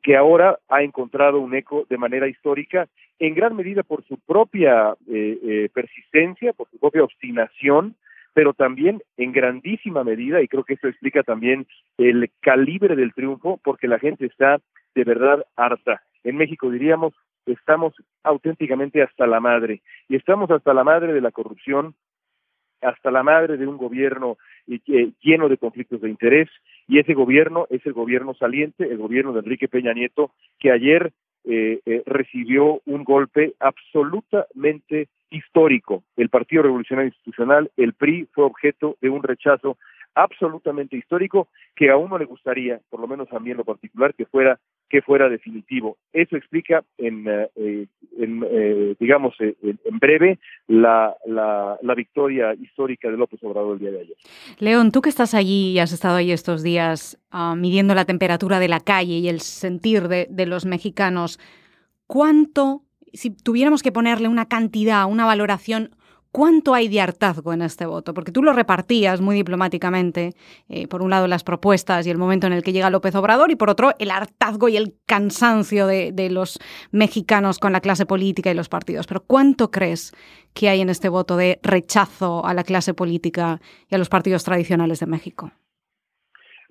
que 0.03 0.17
ahora 0.17 0.59
ha 0.69 0.83
encontrado 0.83 1.41
un 1.41 1.55
eco 1.55 1.87
de 1.89 1.99
manera 1.99 2.29
histórica, 2.29 2.89
en 3.19 3.35
gran 3.35 3.57
medida 3.57 3.83
por 3.83 4.05
su 4.05 4.19
propia 4.19 4.95
eh, 5.09 5.39
eh, 5.43 5.69
persistencia, 5.73 6.53
por 6.53 6.69
su 6.71 6.79
propia 6.79 7.05
obstinación, 7.05 7.97
pero 8.33 8.55
también 8.55 9.03
en 9.17 9.33
grandísima 9.33 10.05
medida, 10.05 10.41
y 10.41 10.49
creo 10.49 10.65
que 10.65 10.75
esto 10.75 10.89
explica 10.89 11.23
también 11.23 11.67
el 11.99 12.31
calibre 12.41 12.97
del 12.97 13.13
triunfo, 13.13 13.61
porque 13.63 13.89
la 13.89 13.99
gente 13.99 14.27
está 14.27 14.61
de 14.95 15.05
verdad 15.05 15.45
harta. 15.57 16.03
En 16.23 16.37
México 16.37 16.71
diríamos, 16.71 17.13
estamos 17.47 17.95
auténticamente 18.23 19.03
hasta 19.03 19.27
la 19.27 19.41
madre, 19.41 19.83
y 20.09 20.17
estamos 20.17 20.51
hasta 20.51 20.73
la 20.73 20.85
madre 20.85 21.13
de 21.13 21.21
la 21.21 21.33
corrupción, 21.33 21.95
hasta 22.81 23.11
la 23.11 23.23
madre 23.23 23.57
de 23.57 23.67
un 23.67 23.77
gobierno 23.77 24.39
lleno 24.67 25.49
de 25.49 25.57
conflictos 25.57 26.01
de 26.01 26.11
interés, 26.11 26.49
y 26.89 26.99
ese 26.99 27.15
gobierno 27.15 27.67
es 27.71 27.85
el 27.87 27.93
gobierno 27.93 28.35
saliente, 28.35 28.85
el 28.85 28.99
gobierno 28.99 29.33
de 29.33 29.41
Enrique 29.41 29.69
Peña 29.69 29.93
Nieto, 29.93 30.33
que 30.59 30.71
ayer 30.73 31.13
eh, 31.45 31.81
eh, 31.87 32.03
recibió 32.05 32.83
un 32.85 33.05
golpe 33.05 33.55
absolutamente 33.61 35.09
histórico. 35.31 36.03
El 36.17 36.29
Partido 36.29 36.65
Revolucionario 36.65 37.09
Institucional, 37.09 37.71
el 37.77 37.95
PRI, 37.95 38.29
fue 38.33 38.45
objeto 38.45 38.97
de 39.01 39.09
un 39.09 39.23
rechazo 39.23 39.79
absolutamente 40.15 40.97
histórico 40.97 41.49
que 41.75 41.91
a 41.91 41.97
uno 41.97 42.19
le 42.19 42.25
gustaría, 42.25 42.81
por 42.91 43.01
lo 43.01 43.07
menos 43.07 43.33
a 43.33 43.39
mí 43.39 43.51
en 43.51 43.59
lo 43.59 43.65
particular, 43.65 44.15
que 44.15 44.27
fuera 44.27 44.59
que 44.91 45.03
fuera 45.03 45.29
definitivo. 45.29 45.97
Eso 46.13 46.37
explica, 46.37 46.85
en, 46.99 47.25
eh, 47.29 47.49
eh, 47.55 47.87
eh, 48.19 48.97
digamos, 48.99 49.35
en 49.39 49.99
breve, 50.01 50.41
la, 50.67 51.15
la, 51.27 51.95
victoria 51.95 52.55
histórica 52.55 53.09
de 53.09 53.17
López 53.17 53.39
Obrador 53.45 53.75
el 53.75 53.79
día 53.79 53.91
de 53.93 54.01
ayer. 54.01 54.17
León, 54.59 54.91
tú 54.91 55.01
que 55.01 55.09
estás 55.09 55.35
allí 55.35 55.73
y 55.73 55.79
has 55.79 55.93
estado 55.93 56.17
ahí 56.17 56.33
estos 56.33 56.63
días 56.63 57.21
ah, 57.31 57.55
midiendo 57.57 57.95
la 57.95 58.05
temperatura 58.05 58.59
de 58.59 58.69
la 58.69 58.81
calle 58.81 59.15
y 59.15 59.29
el 59.29 59.41
sentir 59.41 60.09
de 60.09 60.47
los 60.47 60.67
mexicanos, 60.67 61.39
¿cuánto, 62.07 62.83
si 63.13 63.31
tuviéramos 63.31 63.83
que 63.85 63.93
ponerle 63.93 64.27
una 64.27 64.47
cantidad, 64.47 65.07
una 65.07 65.25
valoración, 65.25 65.91
¿Cuánto 66.33 66.75
hay 66.75 66.87
de 66.87 67.01
hartazgo 67.01 67.53
en 67.53 67.63
este 67.63 67.87
voto? 67.87 68.15
Porque 68.15 68.31
tú 68.31 68.43
lo 68.43 68.53
repartías 68.53 69.21
muy 69.21 69.35
diplomáticamente, 69.35 70.31
eh, 70.69 70.87
por 70.87 71.03
un 71.03 71.11
lado 71.11 71.27
las 71.27 71.43
propuestas 71.43 72.07
y 72.07 72.11
el 72.11 72.19
momento 72.19 72.47
en 72.47 72.53
el 72.53 72.63
que 72.63 72.73
llega 72.73 72.89
López 72.89 73.17
Obrador, 73.17 73.51
y 73.51 73.57
por 73.57 73.69
otro 73.69 73.91
el 73.99 74.13
hartazgo 74.13 74.69
y 74.69 74.77
el 74.77 74.95
cansancio 75.07 75.87
de, 75.89 76.31
los 76.31 76.61
mexicanos 76.93 77.59
con 77.59 77.73
la 77.73 77.81
clase 77.81 78.07
política 78.07 78.51
y 78.51 78.55
los 78.55 78.69
partidos. 78.69 79.09
Pero 79.09 79.25
¿cuánto 79.27 79.73
crees 79.73 80.13
que 80.55 80.69
hay 80.69 80.81
en 80.81 80.89
este 80.89 81.09
voto 81.09 81.37
de 81.37 81.59
rechazo 81.63 82.47
a 82.47 82.55
la 82.55 82.63
clase 82.63 82.95
política 82.95 83.59
y 83.89 83.97
a 83.97 83.99
los 83.99 84.09
partidos 84.09 84.45
tradicionales 84.45 85.01
de 85.01 85.07
México? 85.07 85.51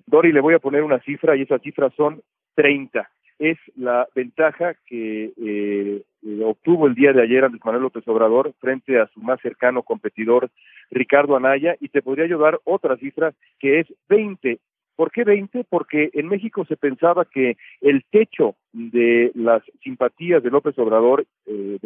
Dori, 0.06 0.32
le 0.32 0.40
voy 0.40 0.54
a 0.54 0.58
poner 0.58 0.82
una 0.82 1.00
cifra 1.00 1.36
y 1.36 1.42
esas 1.42 1.60
cifras 1.60 1.92
son 1.94 2.22
30 2.54 3.10
es 3.40 3.58
la 3.74 4.06
ventaja 4.14 4.74
que 4.86 5.32
eh, 5.36 6.02
eh, 6.22 6.42
obtuvo 6.44 6.86
el 6.86 6.94
día 6.94 7.12
de 7.12 7.22
ayer 7.22 7.44
Andrés 7.44 7.64
Manuel 7.64 7.84
López 7.84 8.06
Obrador 8.08 8.52
frente 8.60 9.00
a 9.00 9.06
su 9.08 9.20
más 9.20 9.40
cercano 9.40 9.82
competidor 9.82 10.50
Ricardo 10.90 11.36
Anaya 11.36 11.76
y 11.80 11.88
te 11.88 12.02
podría 12.02 12.24
ayudar 12.24 12.60
otra 12.64 12.96
cifra 12.96 13.32
que 13.58 13.80
es 13.80 13.86
20 14.08 14.58
¿Por 15.00 15.12
qué 15.12 15.24
20? 15.24 15.64
Porque 15.64 16.10
en 16.12 16.28
México 16.28 16.66
se 16.66 16.76
pensaba 16.76 17.24
que 17.24 17.56
el 17.80 18.04
techo 18.10 18.56
de 18.74 19.32
las 19.34 19.62
simpatías 19.82 20.42
de 20.42 20.50
López 20.50 20.78
Obrador, 20.78 21.24
eh, 21.46 21.78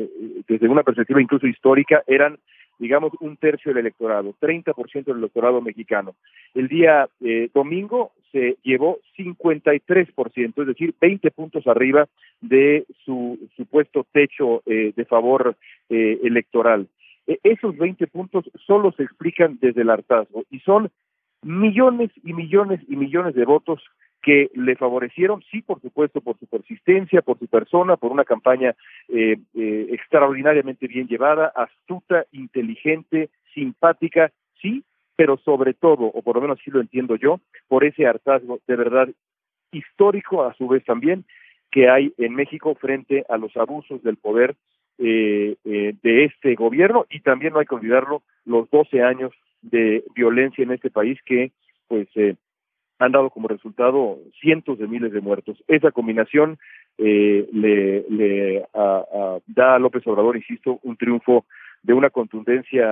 desde 0.48 0.68
una 0.68 0.82
perspectiva 0.82 1.22
incluso 1.22 1.46
histórica, 1.46 2.02
eran 2.08 2.40
digamos, 2.78 3.12
un 3.20 3.36
tercio 3.36 3.70
del 3.70 3.80
electorado, 3.80 4.34
30% 4.40 5.04
del 5.04 5.18
electorado 5.18 5.60
mexicano. 5.60 6.14
El 6.54 6.68
día 6.68 7.08
eh, 7.20 7.48
domingo 7.54 8.12
se 8.32 8.56
llevó 8.62 8.98
53%, 9.16 10.60
es 10.60 10.66
decir, 10.66 10.94
20 11.00 11.30
puntos 11.30 11.66
arriba 11.66 12.08
de 12.40 12.84
su 13.04 13.38
supuesto 13.56 14.06
techo 14.12 14.62
eh, 14.66 14.92
de 14.94 15.04
favor 15.04 15.56
eh, 15.88 16.18
electoral. 16.22 16.88
E, 17.26 17.38
esos 17.44 17.76
20 17.76 18.06
puntos 18.08 18.44
solo 18.66 18.92
se 18.92 19.04
explican 19.04 19.58
desde 19.60 19.82
el 19.82 19.90
hartazgo 19.90 20.44
y 20.50 20.58
son 20.60 20.90
millones 21.42 22.10
y 22.24 22.32
millones 22.32 22.80
y 22.88 22.96
millones 22.96 23.34
de 23.34 23.44
votos 23.44 23.82
que 24.24 24.50
le 24.54 24.74
favorecieron, 24.74 25.42
sí, 25.50 25.60
por 25.60 25.80
supuesto, 25.82 26.22
por 26.22 26.38
su 26.38 26.46
persistencia, 26.46 27.20
por 27.20 27.38
su 27.38 27.46
persona, 27.46 27.96
por 27.96 28.10
una 28.10 28.24
campaña 28.24 28.74
eh, 29.08 29.36
eh, 29.54 29.86
extraordinariamente 29.90 30.86
bien 30.86 31.06
llevada, 31.06 31.52
astuta, 31.54 32.24
inteligente, 32.32 33.28
simpática, 33.52 34.32
sí, 34.62 34.82
pero 35.14 35.36
sobre 35.36 35.74
todo, 35.74 36.06
o 36.06 36.22
por 36.22 36.36
lo 36.36 36.40
menos 36.40 36.58
así 36.58 36.70
lo 36.70 36.80
entiendo 36.80 37.16
yo, 37.16 37.38
por 37.68 37.84
ese 37.84 38.06
hartazgo 38.06 38.60
de 38.66 38.76
verdad 38.76 39.08
histórico, 39.72 40.44
a 40.44 40.54
su 40.54 40.68
vez 40.68 40.82
también, 40.84 41.24
que 41.70 41.90
hay 41.90 42.14
en 42.16 42.34
México 42.34 42.74
frente 42.74 43.24
a 43.28 43.36
los 43.36 43.54
abusos 43.56 44.02
del 44.02 44.16
poder 44.16 44.56
eh, 44.98 45.56
de 45.64 46.24
este 46.24 46.54
gobierno. 46.54 47.04
Y 47.10 47.20
también 47.20 47.52
no 47.52 47.58
hay 47.58 47.66
que 47.66 47.74
olvidarlo, 47.74 48.22
los 48.46 48.70
12 48.70 49.02
años 49.02 49.32
de 49.60 50.04
violencia 50.14 50.62
en 50.62 50.72
este 50.72 50.90
país 50.90 51.18
que 51.24 51.52
pues 51.88 52.08
eh, 52.14 52.36
han 52.98 53.12
dado 53.12 53.30
como 53.30 53.48
resultado 53.48 54.18
cientos 54.40 54.78
de 54.78 54.86
miles 54.86 55.12
de 55.12 55.20
muertos. 55.20 55.62
Esa 55.68 55.90
combinación 55.90 56.58
eh, 56.98 57.48
le, 57.52 58.66
da 59.46 59.74
a 59.74 59.78
López 59.78 60.06
Obrador, 60.06 60.36
insisto, 60.36 60.78
un 60.82 60.96
triunfo 60.96 61.44
de 61.82 61.92
una 61.92 62.10
contundencia 62.10 62.86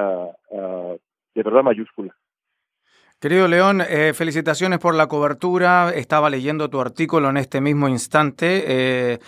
de 0.50 1.42
verdad 1.42 1.62
mayúscula. 1.62 2.14
Querido 3.22 3.46
León, 3.46 3.82
eh, 3.88 4.14
felicitaciones 4.14 4.80
por 4.80 4.96
la 4.96 5.06
cobertura. 5.06 5.90
Estaba 5.94 6.28
leyendo 6.28 6.68
tu 6.68 6.80
artículo 6.80 7.30
en 7.30 7.36
este 7.36 7.60
mismo 7.60 7.88
instante. 7.88 8.64
Eh, 8.66 9.18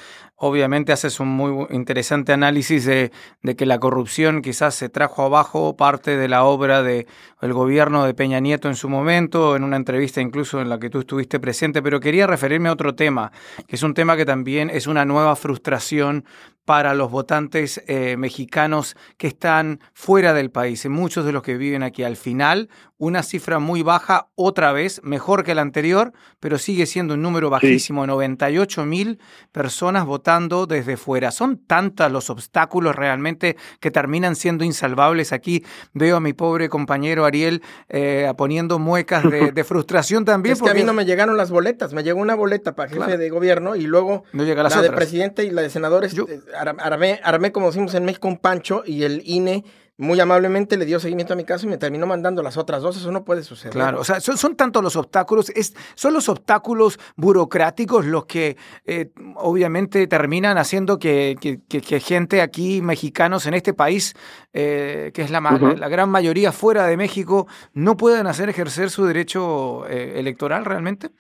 obviamente 0.47 0.93
haces 0.93 1.21
un 1.21 1.29
muy 1.29 1.67
interesante 1.71 2.35
análisis 2.35 2.85
de, 2.85 3.11
que 3.57 3.65
la 3.65 3.79
corrupción 3.79 4.43
quizás 4.43 4.75
se 4.75 4.91
trajo 4.91 5.23
abajo 5.23 5.75
parte 5.75 6.19
de 6.19 6.29
la 6.29 6.45
obra 6.45 6.83
del 6.83 7.07
gobierno 7.41 8.05
de 8.05 8.13
Peña 8.13 8.41
Nieto 8.41 8.69
en 8.69 8.77
su 8.77 8.91
momento, 8.91 9.57
en 9.57 9.65
una 9.65 9.77
entrevista 9.77 10.21
incluso 10.21 10.61
en 10.61 10.69
la 10.69 10.79
que 10.79 10.91
tú 10.91 11.01
estuviste 11.01 11.41
presente, 11.41 11.81
pero 11.81 11.99
quería 11.99 12.27
referirme 12.27 12.69
a 12.69 12.73
otro 12.73 12.95
tema, 12.95 13.33
que 13.67 13.77
es 13.77 13.83
un 13.83 13.95
tema 13.95 14.19
que 14.19 14.27
también 14.27 14.69
es 14.69 14.87
una 14.87 15.07
nueva 15.07 15.35
frustración 15.35 16.27
para 16.65 16.95
los 16.95 17.11
votantes 17.11 17.83
eh, 17.87 18.17
mexicanos 18.17 18.97
que 19.17 19.27
están 19.27 19.81
fuera 19.93 20.33
del 20.33 20.51
país, 20.51 20.87
muchos 20.87 21.25
de 21.25 21.33
los 21.33 21.43
que 21.43 21.57
viven 21.57 21.83
aquí. 21.83 22.03
Al 22.03 22.17
final, 22.17 22.69
una 22.99 23.23
cifra 23.23 23.59
muy 23.59 23.83
baja, 23.83 24.29
otra 24.35 24.73
vez, 24.73 25.01
mejor 25.03 25.43
que 25.45 25.55
la 25.55 25.63
anterior, 25.63 26.13
pero 26.41 26.59
sigue 26.59 26.87
siendo 26.87 27.15
un 27.15 27.23
número 27.23 27.51
bajísimo, 27.51 28.07
98 28.07 28.85
mil 28.85 29.19
personas 29.53 30.07
votando 30.07 30.67
desde 30.67 30.97
fuera. 30.97 31.31
Son 31.31 31.59
tantos 31.59 31.95
los 32.11 32.31
obstáculos 32.31 32.97
realmente 32.97 33.57
que 33.81 33.91
terminan 33.91 34.37
siendo 34.37 34.65
insalvables. 34.65 35.33
Aquí 35.33 35.65
veo 35.93 36.17
a 36.17 36.21
mi 36.21 36.33
pobre 36.33 36.69
compañero 36.69 37.25
Ariel 37.25 37.63
eh, 37.89 38.33
poniendo 38.37 38.79
muecas 38.79 39.23
de, 39.25 39.65
frustración 39.65 40.25
también. 40.25 40.55
Es 40.55 40.63
que 40.63 40.71
a 40.71 40.75
mí 40.75 40.83
no 40.83 40.93
me 40.93 41.05
llegaron 41.05 41.37
las 41.37 41.51
boletas, 41.51 41.93
me 41.93 42.03
llegó 42.03 42.21
una 42.21 42.35
boleta 42.35 42.75
para 42.75 42.91
jefe 42.91 43.17
de 43.17 43.31
gobierno 43.31 43.77
y 43.77 43.83
luego 43.83 44.25
no 44.33 44.45
llega 44.45 44.63
la 44.63 44.83
de 44.83 44.91
presidente 44.91 45.45
y 45.45 45.51
la 45.51 45.63
de 45.63 45.71
senadores. 45.71 46.17
Eh, 46.17 46.41
armé, 46.55 47.21
armé, 47.23 47.53
como 47.53 47.67
decimos 47.67 47.95
en 47.95 48.05
México, 48.05 48.29
un 48.29 48.39
pancho 48.39 48.83
y 48.87 49.03
el 49.03 49.23
INE 49.25 49.65
muy 49.97 50.19
amablemente 50.19 50.77
le 50.77 50.87
dio 50.87 50.99
seguimiento 50.99 51.35
a 51.35 51.37
mi 51.37 51.45
caso 51.45 51.67
y 51.67 51.69
me 51.69 51.79
terminó 51.79 52.07
mandando 52.07 52.43
las 52.43 52.57
otras 52.57 52.83
dos. 52.83 52.97
Eso 52.97 53.13
no 53.13 53.25
puede 53.25 53.45
suceder. 53.45 53.73
Claro, 53.73 54.01
o 54.01 54.05
sea, 54.05 54.21
son, 54.21 54.37
son 54.37 54.57
tantos 54.57 54.83
los 54.83 54.97
obstáculos, 54.97 55.51
es, 55.51 55.75
son 55.95 56.15
los 56.15 56.29
obstáculos 56.29 56.99
burocráticos 57.17 58.05
los 58.05 58.27
que 58.27 58.57
eh, 58.87 59.11
obviamente 59.37 60.07
terminan 60.09 60.59
haciendo 60.59 60.99
que, 60.99 61.37
que, 61.41 62.01
gente 62.01 62.43
aquí, 62.43 62.83
mexicanos 62.83 63.47
en 63.47 63.55
este 63.55 63.73
país, 63.73 64.15
eh, 64.53 65.13
que 65.15 65.23
es 65.23 65.31
la, 65.31 65.41
la 65.41 65.89
gran 65.89 66.09
mayoría 66.11 66.51
fuera 66.51 66.87
de 66.87 66.97
México, 66.97 67.47
no 67.73 67.97
puedan 67.97 68.27
hacer 68.27 68.49
ejercer 68.49 68.91
su 68.91 69.05
derecho 69.07 69.87
eh, 69.87 70.19
electoral 70.19 70.65
realmente. 70.65 71.11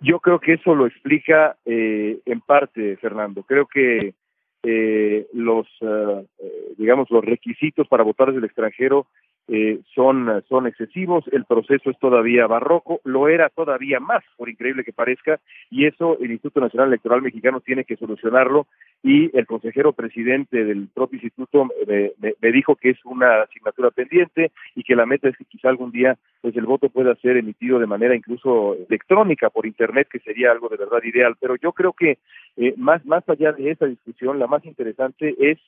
Yo 0.00 0.20
creo 0.20 0.38
que 0.40 0.54
eso 0.54 0.74
lo 0.74 0.86
explica 0.86 1.56
eh, 1.64 2.18
en 2.26 2.40
parte, 2.40 2.96
Fernando. 2.98 3.42
Creo 3.44 3.66
que 3.66 4.14
eh, 4.62 5.26
los, 5.32 5.66
eh, 5.80 6.26
digamos, 6.76 7.10
los 7.10 7.24
requisitos 7.24 7.88
para 7.88 8.04
votar 8.04 8.28
desde 8.28 8.40
el 8.40 8.44
extranjero 8.44 9.06
eh, 9.48 9.80
son, 9.94 10.44
son 10.48 10.66
excesivos, 10.66 11.24
el 11.32 11.44
proceso 11.44 11.90
es 11.90 11.98
todavía 11.98 12.46
barroco, 12.46 13.00
lo 13.04 13.28
era 13.28 13.48
todavía 13.48 13.98
más, 13.98 14.22
por 14.36 14.48
increíble 14.48 14.84
que 14.84 14.92
parezca, 14.92 15.40
y 15.70 15.86
eso 15.86 16.18
el 16.20 16.30
Instituto 16.30 16.60
Nacional 16.60 16.88
Electoral 16.88 17.22
Mexicano 17.22 17.60
tiene 17.60 17.84
que 17.84 17.96
solucionarlo, 17.96 18.66
y 19.02 19.36
el 19.36 19.46
consejero 19.46 19.92
presidente 19.92 20.64
del 20.64 20.88
propio 20.92 21.16
instituto 21.16 21.68
me, 21.86 22.12
me, 22.18 22.52
dijo 22.52 22.76
que 22.76 22.90
es 22.90 22.98
una 23.04 23.42
asignatura 23.42 23.90
pendiente 23.90 24.52
y 24.74 24.82
que 24.82 24.94
la 24.94 25.06
meta 25.06 25.28
es 25.28 25.36
que 25.38 25.46
quizá 25.46 25.70
algún 25.70 25.90
día 25.90 26.18
pues 26.42 26.54
el 26.56 26.66
voto 26.66 26.90
pueda 26.90 27.14
ser 27.16 27.38
emitido 27.38 27.78
de 27.78 27.86
manera 27.86 28.14
incluso 28.14 28.76
electrónica 28.88 29.48
por 29.48 29.66
internet, 29.66 30.08
que 30.10 30.18
sería 30.18 30.50
algo 30.50 30.68
de 30.68 30.76
verdad 30.76 31.02
ideal, 31.02 31.34
pero 31.40 31.56
yo 31.56 31.72
creo 31.72 31.92
que 31.92 32.18
eh, 32.56 32.74
más, 32.76 33.04
más 33.06 33.26
allá 33.28 33.52
de 33.52 33.70
esa 33.70 33.86
discusión, 33.86 34.38
la 34.38 34.46
más 34.46 34.64
interesante 34.64 35.34
es 35.38 35.58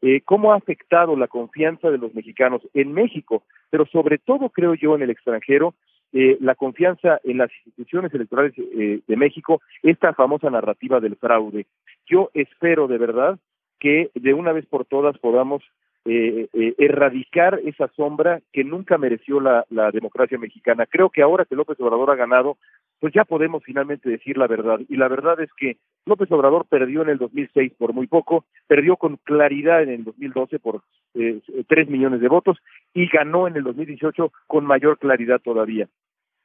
eh, 0.00 0.20
cómo 0.24 0.52
ha 0.52 0.56
afectado 0.56 1.16
la 1.16 1.28
confianza 1.28 1.90
de 1.90 1.98
los 1.98 2.14
mexicanos 2.14 2.62
en 2.74 2.92
México, 2.92 3.42
pero 3.70 3.86
sobre 3.86 4.18
todo 4.18 4.50
creo 4.50 4.74
yo 4.74 4.94
en 4.94 5.02
el 5.02 5.10
extranjero, 5.10 5.74
eh, 6.12 6.38
la 6.40 6.54
confianza 6.54 7.20
en 7.24 7.38
las 7.38 7.50
instituciones 7.66 8.14
electorales 8.14 8.54
eh, 8.56 9.00
de 9.06 9.16
México, 9.16 9.60
esta 9.82 10.14
famosa 10.14 10.48
narrativa 10.50 11.00
del 11.00 11.16
fraude. 11.16 11.66
Yo 12.06 12.30
espero 12.32 12.86
de 12.86 12.98
verdad 12.98 13.38
que 13.78 14.10
de 14.14 14.34
una 14.34 14.52
vez 14.52 14.66
por 14.66 14.84
todas 14.84 15.18
podamos 15.18 15.62
eh, 16.10 16.48
eh, 16.54 16.74
erradicar 16.78 17.60
esa 17.66 17.86
sombra 17.88 18.40
que 18.50 18.64
nunca 18.64 18.96
mereció 18.96 19.40
la, 19.40 19.66
democracia 19.92 20.38
mexicana. 20.38 20.86
Creo 20.86 21.10
que 21.10 21.20
ahora 21.20 21.44
que 21.44 21.54
López 21.54 21.78
Obrador 21.80 22.10
ha 22.10 22.16
ganado, 22.16 22.56
pues 22.98 23.12
ya 23.12 23.26
podemos 23.26 23.62
finalmente 23.62 24.08
decir 24.08 24.38
la 24.38 24.46
verdad. 24.46 24.80
Y 24.88 24.96
la 24.96 25.08
verdad 25.08 25.38
es 25.38 25.50
que 25.52 25.76
López 26.06 26.32
Obrador 26.32 26.64
perdió 26.64 27.02
en 27.02 27.10
el 27.10 27.18
2006 27.18 27.74
por 27.76 27.92
muy 27.92 28.06
poco, 28.06 28.46
perdió 28.66 28.96
con 28.96 29.18
claridad 29.18 29.82
en 29.82 29.90
el 29.90 30.04
2012 30.04 30.58
por 30.60 30.80
eh, 31.12 31.42
tres 31.68 31.90
millones 31.90 32.22
de 32.22 32.28
votos 32.28 32.56
y 32.94 33.06
ganó 33.08 33.46
en 33.46 33.56
el 33.56 33.64
2018 33.64 34.32
con 34.46 34.64
mayor 34.64 34.96
claridad 34.98 35.40
todavía. 35.40 35.88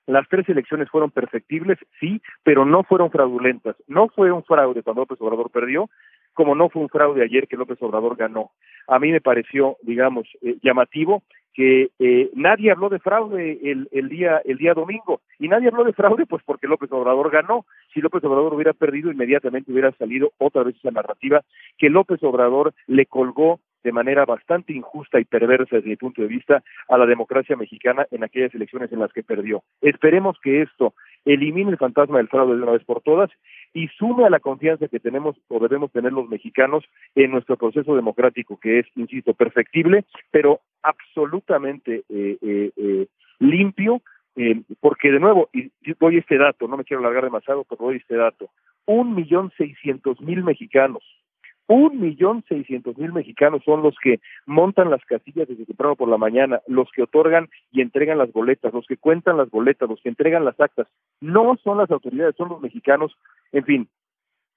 Las 0.08 0.28
tres 0.28 0.50
elecciones 0.50 0.90
fueron 0.90 1.12
perfectibles, 1.12 1.80
sí, 2.02 2.22
pero 2.44 2.66
no 2.66 2.84
fueron 2.84 3.12
fraudulentas. 3.12 3.78
No 3.88 4.10
fue 4.10 4.30
un 4.30 4.44
fraude 4.44 4.84
cuando 4.84 5.04
López 5.04 5.22
Obrador 5.22 5.50
perdió, 5.52 5.90
como 6.34 6.56
no 6.56 6.70
fue 6.70 6.82
un 6.82 6.90
fraude 6.90 7.24
ayer 7.24 7.48
que 7.48 7.58
López 7.58 7.82
Obrador 7.82 8.16
ganó. 8.16 8.52
A 8.88 9.00
mí 9.00 9.12
me 9.12 9.22
pareció, 9.22 9.78
digamos, 9.82 10.28
eh, 10.42 10.58
llamativo 10.62 11.24
que 11.54 11.92
eh, 12.00 12.32
nadie 12.34 12.72
habló 12.72 12.90
de 12.90 13.00
fraude 13.00 13.60
el, 13.64 13.88
el 13.92 14.10
día 14.10 14.42
el 14.44 14.58
día 14.58 14.74
domingo 14.74 15.22
y 15.38 15.48
nadie 15.48 15.68
habló 15.68 15.84
de 15.84 15.94
fraude 15.94 16.26
pues 16.26 16.42
porque 16.44 16.68
López 16.68 16.92
Obrador 16.92 17.30
ganó 17.30 17.66
si 17.94 18.02
López 18.02 18.24
Obrador 18.24 18.54
hubiera 18.56 18.74
perdido 18.74 19.12
inmediatamente 19.12 19.72
hubiera 19.72 19.92
salido 19.92 20.32
otra 20.40 20.64
vez 20.64 20.76
esa 20.76 20.90
narrativa 20.90 21.44
que 21.78 21.90
López 21.90 22.24
Obrador 22.24 22.74
le 22.88 23.06
colgó 23.06 23.60
de 23.84 23.92
manera 23.92 24.26
bastante 24.26 24.74
injusta 24.74 25.20
y 25.20 25.26
perversa 25.26 25.76
desde 25.76 25.90
mi 25.90 25.96
punto 25.96 26.22
de 26.22 26.28
vista 26.28 26.64
a 26.88 26.98
la 26.98 27.06
democracia 27.06 27.56
mexicana 27.56 28.06
en 28.12 28.24
aquellas 28.24 28.54
elecciones 28.56 28.92
en 28.92 29.00
las 29.00 29.12
que 29.12 29.24
perdió. 29.24 29.64
Esperemos 29.82 30.38
que 30.42 30.62
esto 30.62 30.94
elimine 31.26 31.72
el 31.72 31.78
fantasma 31.78 32.18
del 32.18 32.28
fraude 32.28 32.56
de 32.56 32.64
una 32.64 32.72
vez 32.74 32.84
por 32.84 33.02
todas 33.02 33.30
y 33.74 33.88
sume 33.90 34.26
a 34.26 34.30
la 34.30 34.40
confianza 34.40 34.88
que 34.88 35.00
tenemos 35.00 35.36
o 35.48 35.60
debemos 35.60 35.92
tener 35.92 36.14
los 36.14 36.30
mexicanos 36.30 36.84
en 37.16 37.32
nuestro 37.32 37.58
proceso 37.58 37.96
democrático, 37.96 38.58
que 38.60 38.80
es, 38.80 38.86
insisto, 38.96 39.34
perfectible, 39.34 40.06
pero 40.32 40.62
absolutamente 40.82 42.04
eh, 42.10 42.38
eh, 42.42 42.72
eh, 42.76 43.08
limpio, 43.40 44.02
porque 44.80 45.12
de 45.12 45.20
nuevo, 45.20 45.50
y 45.54 45.72
doy 46.00 46.18
este 46.18 46.40
dato, 46.40 46.68
no 46.68 46.76
me 46.76 46.84
quiero 46.84 47.02
alargar 47.02 47.24
demasiado, 47.24 47.66
pero 47.66 47.86
doy 47.86 47.98
este 47.98 48.16
dato, 48.16 48.50
un 48.86 49.14
millón 49.14 49.52
seiscientos 49.58 50.20
mil 50.22 50.44
mexicanos 50.44 51.04
un 51.68 52.00
millón 52.00 52.44
seiscientos 52.48 52.98
mil 52.98 53.14
mexicanos 53.14 53.64
son 53.64 53.82
los 53.82 53.96
que 54.02 54.20
montan 54.46 54.90
las 54.90 55.04
casillas 55.06 55.48
desde 55.48 55.66
temprano 55.66 55.96
por 55.96 56.10
la 56.10 56.18
mañana, 56.18 56.62
los 56.68 56.90
que 56.92 57.04
otorgan 57.04 57.50
y 57.72 57.82
entregan 57.82 58.18
las 58.18 58.32
boletas, 58.32 58.74
los 58.74 58.86
que 58.86 58.98
cuentan 58.98 59.38
las 59.38 59.50
boletas, 59.50 59.90
los 59.90 60.02
que 60.02 60.10
entregan 60.10 60.46
las 60.46 60.60
actas. 60.60 60.88
No 61.22 61.58
son 61.64 61.78
las 61.78 61.90
autoridades, 61.90 62.36
son 62.36 62.50
los 62.50 62.62
mexicanos. 62.62 63.16
En 63.52 63.64
fin, 63.64 63.88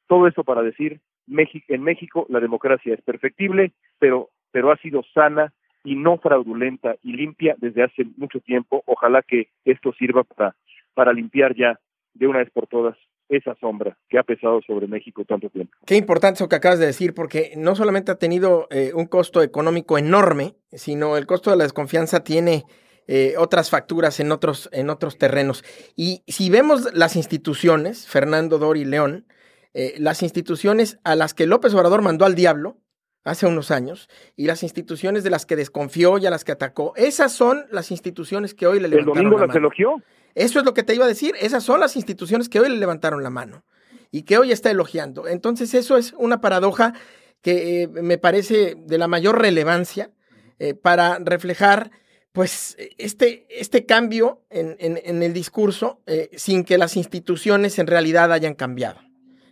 todo 0.09 0.27
eso 0.27 0.45
para 0.45 0.63
decir, 0.63 1.01
en 1.29 1.83
México 1.83 2.27
la 2.29 2.41
democracia 2.41 2.95
es 2.95 3.03
perfectible, 3.03 3.73
pero, 3.99 4.31
ha 4.73 4.77
sido 4.79 5.03
sana 5.15 5.53
y 5.85 5.95
no 5.97 6.17
fraudulenta 6.17 6.97
y 7.03 7.13
limpia 7.13 7.55
desde 7.59 7.83
hace 7.83 8.07
mucho 8.17 8.41
tiempo. 8.41 8.83
Ojalá 8.87 9.23
que 9.23 9.49
esto 9.65 9.93
sirva 9.93 10.25
para 10.25 10.57
para 10.97 11.13
limpiar 11.13 11.55
ya 11.55 11.79
de 12.15 12.27
una 12.27 12.39
vez 12.39 12.51
por 12.51 12.67
todas 12.67 12.97
esa 13.29 13.55
sombra 13.61 13.97
que 14.09 14.19
ha 14.19 14.23
pesado 14.23 14.61
sobre 14.67 14.87
México 14.87 15.25
tanto 15.25 15.49
tiempo. 15.51 15.77
Qué 15.85 15.97
importante 15.97 16.37
eso 16.37 16.49
que 16.49 16.57
acabas 16.57 16.79
de 16.79 16.87
decir, 16.87 17.15
porque 17.15 17.53
no 17.57 17.75
solamente 17.75 18.13
ha 18.13 18.19
tenido 18.19 18.69
eh, 18.71 18.93
un 18.95 19.07
costo 19.07 19.43
económico 19.43 19.99
enorme, 19.99 20.55
sino 20.73 21.17
el 21.17 21.27
costo 21.27 21.51
de 21.51 21.57
la 21.57 21.65
desconfianza 21.65 22.23
tiene 22.23 22.65
eh, 23.09 23.35
otras 23.39 23.71
facturas 23.71 24.19
en 24.21 24.33
otros, 24.33 24.69
en 24.73 24.91
otros 24.91 25.19
terrenos. 25.19 25.65
Y 25.97 26.23
si 26.27 26.51
vemos 26.51 26.93
las 26.95 27.17
instituciones, 27.17 28.09
Fernando 28.09 28.59
Dori 28.59 28.85
León, 28.85 29.27
eh, 29.75 29.95
las 29.99 30.23
instituciones 30.23 30.99
a 31.05 31.15
las 31.15 31.35
que 31.35 31.47
López 31.47 31.75
Obrador 31.75 32.03
mandó 32.03 32.25
al 32.25 32.35
diablo 32.35 32.79
hace 33.25 33.47
unos 33.47 33.71
años 33.71 34.09
y 34.37 34.47
las 34.47 34.63
instituciones 34.63 35.23
de 35.23 35.31
las 35.31 35.47
que 35.47 35.57
desconfió 35.57 36.19
y 36.19 36.27
a 36.27 36.31
las 36.31 36.45
que 36.45 36.53
atacó, 36.53 36.95
esas 36.97 37.33
son 37.33 37.67
las 37.71 37.91
instituciones 37.91 38.55
que 38.55 38.67
hoy 38.67 38.81
le 38.81 38.89
levantaron 38.89 39.19
¿El 39.19 39.25
domingo 39.25 39.37
la 39.39 39.47
las 39.47 39.49
mano. 39.49 39.59
elogió? 39.61 40.03
Eso 40.37 40.61
es 40.61 40.65
lo 40.65 40.75
que 40.75 40.85
te 40.85 40.95
iba 40.95 41.05
a 41.05 41.09
decir. 41.09 41.35
Esas 41.41 41.65
son 41.65 41.81
las 41.81 41.97
instituciones 41.97 42.49
que 42.49 42.61
hoy 42.61 42.69
le 42.69 42.77
levantaron 42.77 43.25
la 43.25 43.31
mano 43.31 43.65
y 44.13 44.23
que 44.23 44.39
hoy 44.39 44.53
está 44.53 44.71
elogiando. 44.71 45.27
Entonces, 45.27 45.75
eso 45.75 45.97
es 45.97 46.15
una 46.17 46.41
paradoja 46.41 46.95
que 47.43 47.83
eh, 47.83 47.89
me 47.89 48.19
parece 48.19 48.77
de 48.77 48.99
la 48.99 49.09
mayor 49.09 49.41
relevancia 49.41 50.13
eh, 50.61 50.75
para 50.75 51.19
reflejar 51.19 51.91
pues 52.37 52.77
este, 52.99 53.47
este 53.49 53.87
cambio 53.87 54.43
en, 54.51 54.77
en, 54.79 55.01
en 55.03 55.23
el 55.23 55.33
discurso 55.33 56.03
eh, 56.05 56.29
sin 56.37 56.65
que 56.65 56.77
las 56.77 56.95
instituciones 56.99 57.79
en 57.79 57.87
realidad 57.87 58.31
hayan 58.31 58.55
cambiado. 58.55 59.01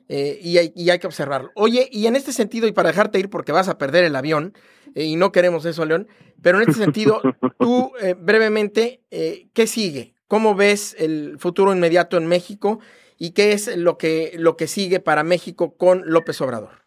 Eh, 0.08 0.38
y, 0.42 0.58
hay, 0.58 0.70
y, 0.76 0.90
hay, 0.90 0.98
que 0.98 1.06
observarlo. 1.06 1.50
Oye, 1.54 1.88
y 1.90 2.06
en 2.08 2.14
este 2.14 2.30
sentido, 2.30 2.68
y 2.68 2.72
para 2.72 2.90
dejarte 2.90 3.18
ir 3.18 3.30
porque 3.30 3.52
vas 3.52 3.68
a 3.68 3.78
perder 3.78 4.04
el 4.04 4.14
avión, 4.14 4.52
eh, 4.94 5.04
y 5.04 5.16
no 5.16 5.32
queremos 5.32 5.64
eso, 5.64 5.86
León, 5.86 6.08
pero 6.42 6.60
en 6.60 6.68
este 6.68 6.84
sentido, 6.84 7.22
tú 7.58 7.90
brevemente, 8.18 9.00
¿qué 9.08 9.66
sigue? 9.66 10.13
¿Cómo 10.28 10.54
ves 10.54 10.96
el 10.98 11.38
futuro 11.38 11.74
inmediato 11.74 12.16
en 12.16 12.26
México 12.26 12.80
y 13.18 13.34
qué 13.34 13.52
es 13.52 13.76
lo 13.76 13.98
que, 13.98 14.32
lo 14.38 14.56
que 14.56 14.66
sigue 14.66 15.00
para 15.00 15.22
México 15.22 15.76
con 15.76 16.02
López 16.06 16.40
Obrador? 16.40 16.84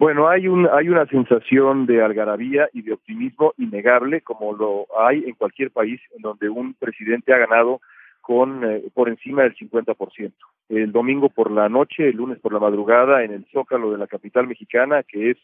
Bueno, 0.00 0.28
hay, 0.28 0.48
un, 0.48 0.66
hay 0.66 0.88
una 0.88 1.04
sensación 1.06 1.84
de 1.84 2.02
algarabía 2.02 2.70
y 2.72 2.80
de 2.80 2.94
optimismo 2.94 3.52
innegable, 3.58 4.22
como 4.22 4.54
lo 4.54 4.86
hay 4.98 5.24
en 5.24 5.34
cualquier 5.34 5.70
país 5.70 6.00
en 6.16 6.22
donde 6.22 6.48
un 6.48 6.72
presidente 6.72 7.34
ha 7.34 7.38
ganado 7.38 7.82
con 8.22 8.64
eh, 8.64 8.84
por 8.94 9.10
encima 9.10 9.42
del 9.42 9.54
50%. 9.56 10.32
El 10.70 10.92
domingo 10.92 11.28
por 11.28 11.50
la 11.50 11.68
noche, 11.68 12.08
el 12.08 12.16
lunes 12.16 12.38
por 12.38 12.52
la 12.52 12.58
madrugada, 12.58 13.24
en 13.24 13.32
el 13.32 13.44
Zócalo 13.52 13.92
de 13.92 13.98
la 13.98 14.06
capital 14.06 14.46
mexicana, 14.46 15.02
que 15.02 15.32
es 15.32 15.36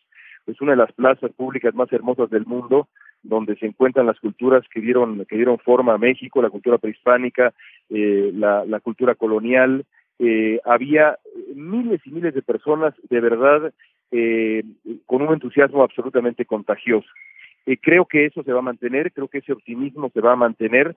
pues 0.46 0.60
una 0.60 0.72
de 0.72 0.78
las 0.78 0.92
plazas 0.92 1.32
públicas 1.32 1.74
más 1.74 1.92
hermosas 1.92 2.30
del 2.30 2.46
mundo, 2.46 2.88
donde 3.28 3.56
se 3.56 3.66
encuentran 3.66 4.06
las 4.06 4.18
culturas 4.20 4.62
que 4.72 4.80
dieron 4.80 5.24
que 5.26 5.36
dieron 5.36 5.58
forma 5.58 5.94
a 5.94 5.98
México, 5.98 6.42
la 6.42 6.50
cultura 6.50 6.78
prehispánica, 6.78 7.52
eh, 7.90 8.30
la, 8.34 8.64
la, 8.64 8.80
cultura 8.80 9.14
colonial. 9.14 9.84
Eh, 10.18 10.60
había 10.64 11.18
miles 11.54 12.00
y 12.06 12.10
miles 12.10 12.34
de 12.34 12.42
personas 12.42 12.94
de 13.10 13.20
verdad 13.20 13.72
eh, 14.10 14.62
con 15.04 15.22
un 15.22 15.32
entusiasmo 15.32 15.82
absolutamente 15.82 16.44
contagioso. 16.44 17.08
Eh, 17.66 17.76
creo 17.76 18.06
que 18.06 18.26
eso 18.26 18.42
se 18.44 18.52
va 18.52 18.60
a 18.60 18.62
mantener, 18.62 19.12
creo 19.12 19.28
que 19.28 19.38
ese 19.38 19.52
optimismo 19.52 20.10
se 20.10 20.20
va 20.20 20.32
a 20.32 20.36
mantener. 20.36 20.94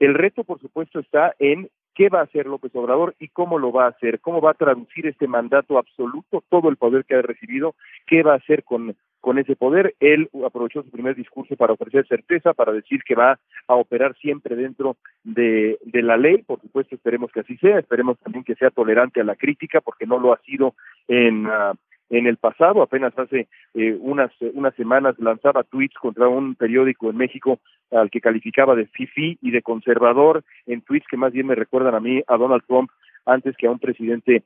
El 0.00 0.14
reto, 0.14 0.44
por 0.44 0.58
supuesto, 0.58 0.98
está 0.98 1.34
en 1.38 1.68
qué 1.94 2.08
va 2.08 2.20
a 2.20 2.24
hacer 2.24 2.46
López 2.46 2.74
Obrador 2.74 3.14
y 3.18 3.28
cómo 3.28 3.58
lo 3.58 3.70
va 3.70 3.84
a 3.84 3.90
hacer, 3.90 4.20
cómo 4.20 4.40
va 4.40 4.52
a 4.52 4.54
traducir 4.54 5.06
este 5.06 5.28
mandato 5.28 5.76
absoluto, 5.76 6.42
todo 6.48 6.70
el 6.70 6.76
poder 6.76 7.04
que 7.04 7.16
ha 7.16 7.22
recibido, 7.22 7.74
qué 8.06 8.22
va 8.22 8.32
a 8.32 8.36
hacer 8.36 8.64
con, 8.64 8.96
con 9.20 9.38
ese 9.38 9.56
poder. 9.56 9.94
Él 10.00 10.30
aprovechó 10.46 10.82
su 10.82 10.90
primer 10.90 11.14
discurso 11.14 11.54
para 11.56 11.74
ofrecer 11.74 12.06
certeza, 12.06 12.54
para 12.54 12.72
decir 12.72 13.02
que 13.04 13.14
va 13.14 13.38
a 13.68 13.74
operar 13.74 14.16
siempre 14.16 14.56
dentro 14.56 14.96
de, 15.22 15.78
de 15.84 16.02
la 16.02 16.16
ley, 16.16 16.38
por 16.42 16.62
supuesto 16.62 16.94
esperemos 16.94 17.30
que 17.30 17.40
así 17.40 17.58
sea, 17.58 17.78
esperemos 17.78 18.18
también 18.20 18.44
que 18.44 18.54
sea 18.54 18.70
tolerante 18.70 19.20
a 19.20 19.24
la 19.24 19.36
crítica, 19.36 19.82
porque 19.82 20.06
no 20.06 20.18
lo 20.18 20.32
ha 20.32 20.38
sido 20.38 20.74
en... 21.08 21.46
Uh, 21.46 21.74
en 22.10 22.26
el 22.26 22.36
pasado, 22.36 22.82
apenas 22.82 23.16
hace 23.18 23.48
eh, 23.74 23.96
unas, 24.00 24.32
unas 24.52 24.74
semanas 24.74 25.14
lanzaba 25.18 25.62
tweets 25.62 25.94
contra 25.94 26.28
un 26.28 26.56
periódico 26.56 27.08
en 27.08 27.16
México 27.16 27.60
al 27.92 28.10
que 28.10 28.20
calificaba 28.20 28.74
de 28.74 28.86
fifi 28.86 29.38
y 29.40 29.50
de 29.52 29.62
conservador, 29.62 30.44
en 30.66 30.82
tweets 30.82 31.06
que 31.08 31.16
más 31.16 31.32
bien 31.32 31.46
me 31.46 31.54
recuerdan 31.54 31.94
a 31.94 32.00
mí, 32.00 32.22
a 32.26 32.36
Donald 32.36 32.64
Trump, 32.66 32.90
antes 33.26 33.56
que 33.56 33.66
a 33.66 33.70
un 33.70 33.78
presidente 33.78 34.42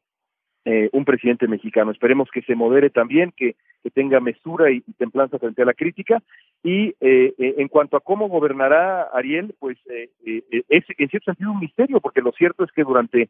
eh, 0.67 0.89
un 0.93 1.05
presidente 1.05 1.47
mexicano. 1.47 1.91
Esperemos 1.91 2.31
que 2.31 2.41
se 2.41 2.55
modere 2.55 2.89
también, 2.89 3.33
que, 3.37 3.55
que 3.85 3.91
tenga 3.91 4.19
mesura 4.19 4.73
y, 4.73 4.81
templanza 4.97 5.39
frente 5.39 5.61
a 5.61 5.67
la 5.67 5.75
crítica. 5.75 6.23
Y 6.63 6.95
eh, 7.01 7.35
eh, 7.39 7.55
en 7.59 7.69
cuanto 7.69 7.99
a 7.99 8.01
cómo 8.01 8.29
gobernará 8.29 9.03
Ariel, 9.13 9.55
pues 9.59 9.77
eh, 9.91 10.09
es 10.25 10.85
en 10.97 11.09
cierto 11.11 11.27
sentido 11.27 11.53
un 11.53 11.61
misterio, 11.61 12.01
porque 12.01 12.23
lo 12.23 12.33
cierto 12.33 12.65
es 12.65 12.73
que 12.73 12.83
durante 12.83 13.29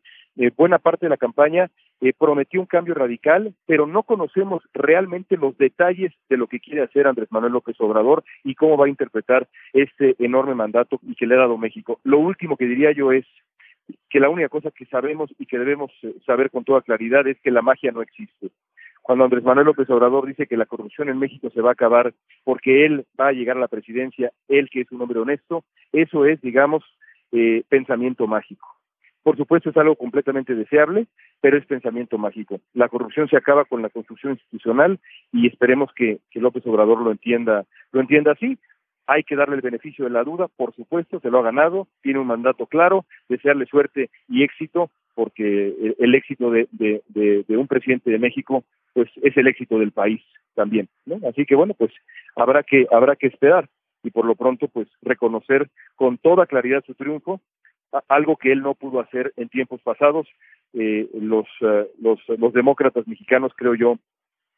buena 0.57 0.79
parte 0.79 1.07
de 1.07 1.11
la 1.11 1.17
campaña 1.17 1.71
prometió 2.19 2.61
un 2.61 2.67
cambio 2.67 2.95
radical, 2.95 3.53
pero 3.67 3.87
no 3.87 4.05
conocemos 4.05 4.63
realmente 4.73 5.37
los 5.37 5.59
detalles 5.59 6.13
de 6.29 6.37
lo 6.37 6.47
que 6.47 6.61
quiere 6.61 6.83
hacer 6.83 7.09
Andrés 7.09 7.33
Manuel 7.33 7.55
López 7.55 7.77
Obrador 7.81 8.23
y 8.45 8.55
cómo 8.55 8.77
va 8.77 8.87
a 8.87 8.91
interpretar 8.91 9.49
este 9.73 10.15
enorme 10.21 10.55
mandato 10.55 11.01
y 11.03 11.17
que 11.17 11.27
le 11.27 11.35
ha 11.35 11.39
dado 11.39 11.59
México. 11.59 11.99
Lo 12.05 12.19
último 12.19 12.57
que 12.57 12.67
diría 12.67 12.93
yo 12.93 13.11
es 13.11 13.27
que 14.09 14.21
la 14.21 14.29
única 14.29 14.49
cosa 14.49 14.71
que 14.71 14.87
sabemos 14.87 15.31
y 15.39 15.47
que 15.47 15.59
debemos 15.59 15.91
saber 16.25 16.51
con 16.51 16.65
toda 16.65 16.83
claridad 16.83 17.27
es 17.27 17.41
que 17.41 17.51
la 17.51 17.63
magia 17.63 17.91
no 17.91 18.03
existe. 18.03 18.51
Cuando 19.05 19.25
Andrés 19.25 19.45
Manuel 19.45 19.67
López 19.67 19.91
Obrador 19.91 20.27
dice 20.27 20.47
que 20.47 20.57
la 20.57 20.65
corrupción 20.65 21.11
en 21.11 21.19
México 21.19 21.51
se 21.51 21.61
va 21.61 21.69
a 21.69 21.73
acabar 21.75 22.15
porque 22.43 22.87
él 22.87 23.05
va 23.21 23.29
a 23.29 23.33
llegar 23.33 23.59
a 23.59 23.61
la 23.61 23.69
presidencia, 23.69 24.33
él 24.49 24.71
que 24.71 24.81
es 24.81 24.91
un 24.93 25.03
hombre 25.03 25.21
honesto, 25.21 25.63
eso 25.93 26.25
es, 26.25 26.41
digamos, 26.41 26.83
eh, 27.31 27.65
pensamiento 27.69 28.27
mágico. 28.27 28.67
Por 29.23 29.37
supuesto 29.37 29.69
es 29.69 29.77
algo 29.77 29.97
completamente 29.97 30.55
deseable, 30.55 31.07
pero 31.43 31.59
es 31.59 31.67
pensamiento 31.67 32.17
mágico. 32.17 32.61
La 32.73 32.89
corrupción 32.89 33.29
se 33.29 33.37
acaba 33.37 33.67
con 33.67 33.83
la 33.83 33.91
construcción 33.91 34.33
institucional 34.33 34.99
y 35.33 35.49
esperemos 35.49 35.93
que, 35.95 36.21
que 36.31 36.41
López 36.41 36.67
Obrador 36.67 37.03
lo 37.03 37.11
entienda, 37.11 37.67
lo 37.93 38.01
entienda 38.01 38.33
así. 38.33 38.57
Hay 39.07 39.23
que 39.25 39.37
darle 39.37 39.57
el 39.57 39.61
beneficio 39.61 40.07
de 40.07 40.13
la 40.13 40.25
duda, 40.25 40.49
por 40.57 40.75
supuesto, 40.75 41.21
se 41.21 41.29
lo 41.29 41.41
ha 41.41 41.43
ganado, 41.43 41.89
tiene 42.01 42.21
un 42.21 42.27
mandato 42.27 42.65
claro, 42.65 43.05
desearle 43.29 43.67
suerte 43.67 44.09
y 44.29 44.45
éxito, 44.45 44.89
porque 45.15 45.69
el, 45.69 45.97
el 45.99 46.15
éxito 46.15 46.51
de, 46.51 47.45
un 47.49 47.67
presidente 47.67 48.11
de 48.11 48.19
México, 48.19 48.65
pues 48.93 49.09
es 49.23 49.37
el 49.37 49.47
éxito 49.47 49.79
del 49.79 49.93
país 49.93 50.21
también, 50.55 50.89
¿no? 51.07 51.19
Así 51.29 51.45
que 51.47 51.55
bueno, 51.55 51.75
pues 51.75 51.93
habrá 52.37 52.63
que, 52.63 52.87
habrá 52.91 53.17
que 53.17 53.27
esperar 53.27 53.69
y 54.03 54.11
por 54.11 54.27
lo 54.27 54.35
pronto, 54.35 54.69
pues 54.69 54.89
reconocer 55.03 55.69
con 55.97 56.19
toda 56.19 56.47
claridad 56.47 56.85
su 56.87 56.95
triunfo, 56.95 57.41
algo 58.09 58.37
que 58.37 58.53
él 58.53 58.61
no 58.61 58.75
pudo 58.75 59.01
hacer 59.01 59.33
en 59.37 59.49
tiempos 59.49 59.81
pasados. 59.83 60.29
Eh, 60.75 61.09
los, 61.15 61.47
uh, 61.61 61.87
los, 62.01 62.19
los 62.37 62.53
demócratas 62.53 63.07
mexicanos, 63.07 63.53
creo 63.57 63.75
yo, 63.75 63.97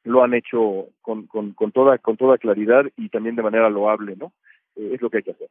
lo 0.05 0.23
han 0.23 0.35
hecho 0.35 0.89
con, 1.03 1.27
con, 1.27 1.53
con, 1.53 1.73
toda, 1.73 1.99
con 1.99 2.17
toda 2.17 2.39
claridad 2.39 2.87
y 2.97 3.09
también 3.09 3.37
de 3.37 3.43
manera 3.43 3.69
loable, 3.69 4.17
¿no? 4.17 4.33
Eh, 4.77 4.93
es 4.95 5.03
lo 5.03 5.11
que 5.11 5.19
hay 5.19 5.23
que 5.23 5.33
hacer. 5.33 5.49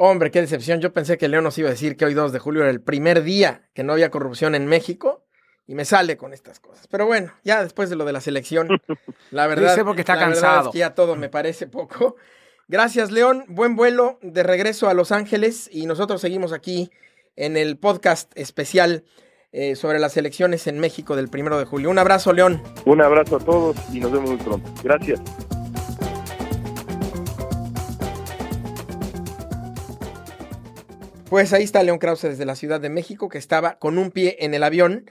Hombre, 0.00 0.30
qué 0.30 0.40
decepción. 0.40 0.80
Yo 0.80 0.92
pensé 0.92 1.18
que 1.18 1.26
León 1.26 1.42
nos 1.42 1.58
iba 1.58 1.66
a 1.68 1.72
decir 1.72 1.96
que 1.96 2.04
hoy 2.04 2.14
2 2.14 2.32
de 2.32 2.38
julio 2.38 2.62
era 2.62 2.70
el 2.70 2.80
primer 2.80 3.24
día 3.24 3.68
que 3.74 3.82
no 3.82 3.94
había 3.94 4.12
corrupción 4.12 4.54
en 4.54 4.66
México 4.66 5.24
y 5.66 5.74
me 5.74 5.84
sale 5.84 6.16
con 6.16 6.32
estas 6.32 6.60
cosas. 6.60 6.86
Pero 6.86 7.04
bueno, 7.06 7.32
ya 7.42 7.64
después 7.64 7.90
de 7.90 7.96
lo 7.96 8.04
de 8.04 8.12
la 8.12 8.20
selección, 8.20 8.68
la 9.32 9.48
verdad, 9.48 9.72
Dice 9.72 9.84
porque 9.84 10.02
está 10.02 10.14
la 10.14 10.20
cansado. 10.20 10.46
verdad 10.52 10.66
es 10.66 10.72
que 10.72 10.78
ya 10.78 10.94
todo 10.94 11.16
me 11.16 11.28
parece 11.28 11.66
poco. 11.66 12.14
Gracias, 12.68 13.10
León. 13.10 13.44
Buen 13.48 13.74
vuelo 13.74 14.20
de 14.22 14.44
regreso 14.44 14.88
a 14.88 14.94
Los 14.94 15.10
Ángeles 15.10 15.68
y 15.72 15.86
nosotros 15.86 16.20
seguimos 16.20 16.52
aquí 16.52 16.92
en 17.34 17.56
el 17.56 17.76
podcast 17.76 18.30
especial 18.38 19.02
eh, 19.50 19.74
sobre 19.74 19.98
las 19.98 20.16
elecciones 20.16 20.68
en 20.68 20.78
México 20.78 21.16
del 21.16 21.26
primero 21.26 21.58
de 21.58 21.64
julio. 21.64 21.90
Un 21.90 21.98
abrazo, 21.98 22.32
León. 22.32 22.62
Un 22.84 23.02
abrazo 23.02 23.34
a 23.34 23.40
todos 23.40 23.76
y 23.92 23.98
nos 23.98 24.12
vemos 24.12 24.30
muy 24.30 24.38
pronto. 24.38 24.70
Gracias. 24.84 25.20
Pues 31.28 31.52
ahí 31.52 31.62
está 31.62 31.82
León 31.82 31.98
Krause 31.98 32.22
desde 32.22 32.46
la 32.46 32.56
Ciudad 32.56 32.80
de 32.80 32.88
México, 32.88 33.28
que 33.28 33.36
estaba 33.36 33.78
con 33.78 33.98
un 33.98 34.10
pie 34.10 34.38
en 34.40 34.54
el 34.54 34.62
avión. 34.62 35.10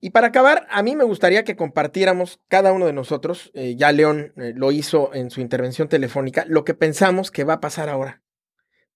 Y 0.00 0.10
para 0.10 0.26
acabar, 0.26 0.66
a 0.68 0.82
mí 0.82 0.96
me 0.96 1.04
gustaría 1.04 1.44
que 1.44 1.54
compartiéramos 1.54 2.40
cada 2.48 2.72
uno 2.72 2.86
de 2.86 2.92
nosotros, 2.92 3.52
eh, 3.54 3.76
ya 3.76 3.92
León 3.92 4.32
eh, 4.36 4.52
lo 4.56 4.72
hizo 4.72 5.14
en 5.14 5.30
su 5.30 5.40
intervención 5.40 5.88
telefónica, 5.88 6.44
lo 6.48 6.64
que 6.64 6.74
pensamos 6.74 7.30
que 7.30 7.44
va 7.44 7.54
a 7.54 7.60
pasar 7.60 7.88
ahora 7.88 8.22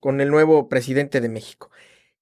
con 0.01 0.21
el 0.21 0.29
nuevo 0.29 0.69
presidente 0.69 1.21
de 1.21 1.29
México. 1.29 1.71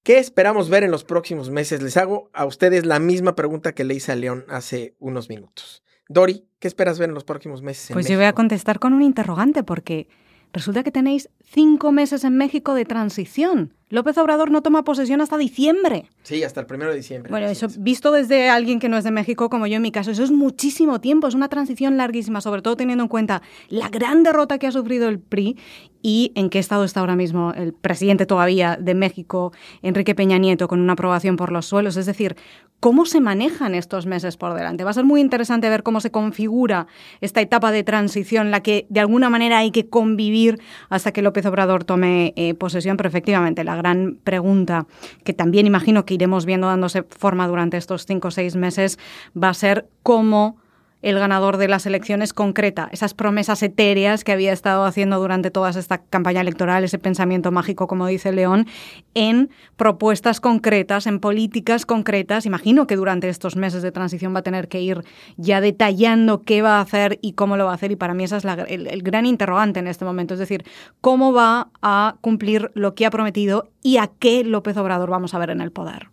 ¿Qué 0.02 0.18
esperamos 0.18 0.68
ver 0.68 0.84
en 0.84 0.90
los 0.90 1.04
próximos 1.04 1.48
meses? 1.48 1.80
Les 1.80 1.96
hago 1.96 2.28
a 2.34 2.44
ustedes 2.44 2.84
la 2.84 2.98
misma 2.98 3.34
pregunta 3.34 3.72
que 3.72 3.84
le 3.84 3.94
hice 3.94 4.12
a 4.12 4.16
León 4.16 4.44
hace 4.48 4.94
unos 4.98 5.30
minutos. 5.30 5.82
Dori, 6.10 6.46
¿qué 6.58 6.68
esperas 6.68 6.98
ver 6.98 7.08
en 7.08 7.14
los 7.14 7.24
próximos 7.24 7.62
meses? 7.62 7.88
pues 7.94 8.04
México? 8.04 8.12
yo 8.12 8.18
voy 8.18 8.26
a 8.26 8.34
contestar 8.34 8.78
con 8.78 8.92
un 8.92 9.00
interrogante 9.00 9.62
porque 9.62 10.08
resulta 10.52 10.82
que 10.82 10.90
tenéis 10.90 11.30
cinco 11.42 11.90
meses 11.90 12.24
en 12.24 12.36
México 12.36 12.74
de 12.74 12.84
transición. 12.84 13.72
López 13.94 14.18
Obrador 14.18 14.50
no 14.50 14.60
toma 14.60 14.82
posesión 14.82 15.20
hasta 15.20 15.38
diciembre. 15.38 16.10
Sí, 16.24 16.42
hasta 16.42 16.60
el 16.60 16.66
primero 16.66 16.90
de 16.90 16.96
diciembre. 16.96 17.30
Bueno, 17.30 17.46
eso 17.46 17.68
visto 17.78 18.10
desde 18.10 18.50
alguien 18.50 18.80
que 18.80 18.88
no 18.88 18.96
es 18.96 19.04
de 19.04 19.12
México, 19.12 19.48
como 19.48 19.68
yo 19.68 19.76
en 19.76 19.82
mi 19.82 19.92
caso, 19.92 20.10
eso 20.10 20.24
es 20.24 20.32
muchísimo 20.32 21.00
tiempo, 21.00 21.28
es 21.28 21.34
una 21.34 21.48
transición 21.48 21.96
larguísima, 21.96 22.40
sobre 22.40 22.60
todo 22.60 22.76
teniendo 22.76 23.04
en 23.04 23.08
cuenta 23.08 23.42
la 23.68 23.88
gran 23.88 24.24
derrota 24.24 24.58
que 24.58 24.66
ha 24.66 24.72
sufrido 24.72 25.08
el 25.08 25.20
PRI 25.20 25.56
y 26.02 26.32
en 26.34 26.50
qué 26.50 26.58
estado 26.58 26.84
está 26.84 27.00
ahora 27.00 27.16
mismo 27.16 27.54
el 27.56 27.72
presidente 27.72 28.26
todavía 28.26 28.76
de 28.78 28.94
México, 28.94 29.52
Enrique 29.80 30.14
Peña 30.14 30.36
Nieto, 30.36 30.68
con 30.68 30.80
una 30.80 30.92
aprobación 30.92 31.36
por 31.36 31.50
los 31.50 31.64
suelos. 31.64 31.96
Es 31.96 32.04
decir, 32.04 32.36
¿cómo 32.78 33.06
se 33.06 33.22
manejan 33.22 33.74
estos 33.74 34.04
meses 34.04 34.36
por 34.36 34.52
delante? 34.52 34.84
Va 34.84 34.90
a 34.90 34.92
ser 34.92 35.04
muy 35.04 35.22
interesante 35.22 35.70
ver 35.70 35.82
cómo 35.82 36.00
se 36.00 36.10
configura 36.10 36.88
esta 37.22 37.40
etapa 37.40 37.72
de 37.72 37.84
transición, 37.84 38.50
la 38.50 38.62
que 38.62 38.86
de 38.90 39.00
alguna 39.00 39.30
manera 39.30 39.56
hay 39.56 39.70
que 39.70 39.88
convivir 39.88 40.60
hasta 40.90 41.10
que 41.10 41.22
López 41.22 41.46
Obrador 41.46 41.84
tome 41.84 42.34
eh, 42.36 42.52
posesión. 42.52 42.98
Pero 42.98 43.08
efectivamente, 43.08 43.64
la 43.64 43.74
gran 43.84 44.16
pregunta 44.24 44.86
que 45.24 45.34
también 45.34 45.66
imagino 45.66 46.06
que 46.06 46.14
iremos 46.14 46.46
viendo 46.46 46.68
dándose 46.68 47.04
forma 47.04 47.46
durante 47.46 47.76
estos 47.76 48.06
cinco 48.06 48.28
o 48.28 48.30
seis 48.32 48.56
meses 48.56 48.98
va 49.36 49.50
a 49.50 49.54
ser 49.54 49.86
cómo 50.02 50.56
el 51.04 51.18
ganador 51.18 51.58
de 51.58 51.68
las 51.68 51.84
elecciones 51.84 52.32
concreta 52.32 52.88
esas 52.90 53.12
promesas 53.12 53.62
etéreas 53.62 54.24
que 54.24 54.32
había 54.32 54.52
estado 54.52 54.86
haciendo 54.86 55.20
durante 55.20 55.50
toda 55.50 55.68
esta 55.68 55.98
campaña 55.98 56.40
electoral, 56.40 56.82
ese 56.82 56.98
pensamiento 56.98 57.52
mágico, 57.52 57.86
como 57.86 58.06
dice 58.06 58.32
León, 58.32 58.66
en 59.12 59.50
propuestas 59.76 60.40
concretas, 60.40 61.06
en 61.06 61.20
políticas 61.20 61.84
concretas. 61.84 62.46
Imagino 62.46 62.86
que 62.86 62.96
durante 62.96 63.28
estos 63.28 63.54
meses 63.54 63.82
de 63.82 63.92
transición 63.92 64.34
va 64.34 64.38
a 64.38 64.42
tener 64.42 64.68
que 64.68 64.80
ir 64.80 65.04
ya 65.36 65.60
detallando 65.60 66.40
qué 66.40 66.62
va 66.62 66.78
a 66.78 66.80
hacer 66.80 67.18
y 67.20 67.32
cómo 67.32 67.58
lo 67.58 67.66
va 67.66 67.72
a 67.72 67.74
hacer. 67.74 67.92
Y 67.92 67.96
para 67.96 68.14
mí 68.14 68.24
ese 68.24 68.38
es 68.38 68.44
el, 68.44 68.86
el 68.86 69.02
gran 69.02 69.26
interrogante 69.26 69.80
en 69.80 69.88
este 69.88 70.06
momento. 70.06 70.32
Es 70.32 70.40
decir, 70.40 70.64
cómo 71.02 71.34
va 71.34 71.68
a 71.82 72.16
cumplir 72.22 72.70
lo 72.72 72.94
que 72.94 73.04
ha 73.04 73.10
prometido 73.10 73.68
y 73.82 73.98
a 73.98 74.06
qué 74.18 74.42
López 74.42 74.78
Obrador 74.78 75.10
vamos 75.10 75.34
a 75.34 75.38
ver 75.38 75.50
en 75.50 75.60
el 75.60 75.70
poder. 75.70 76.08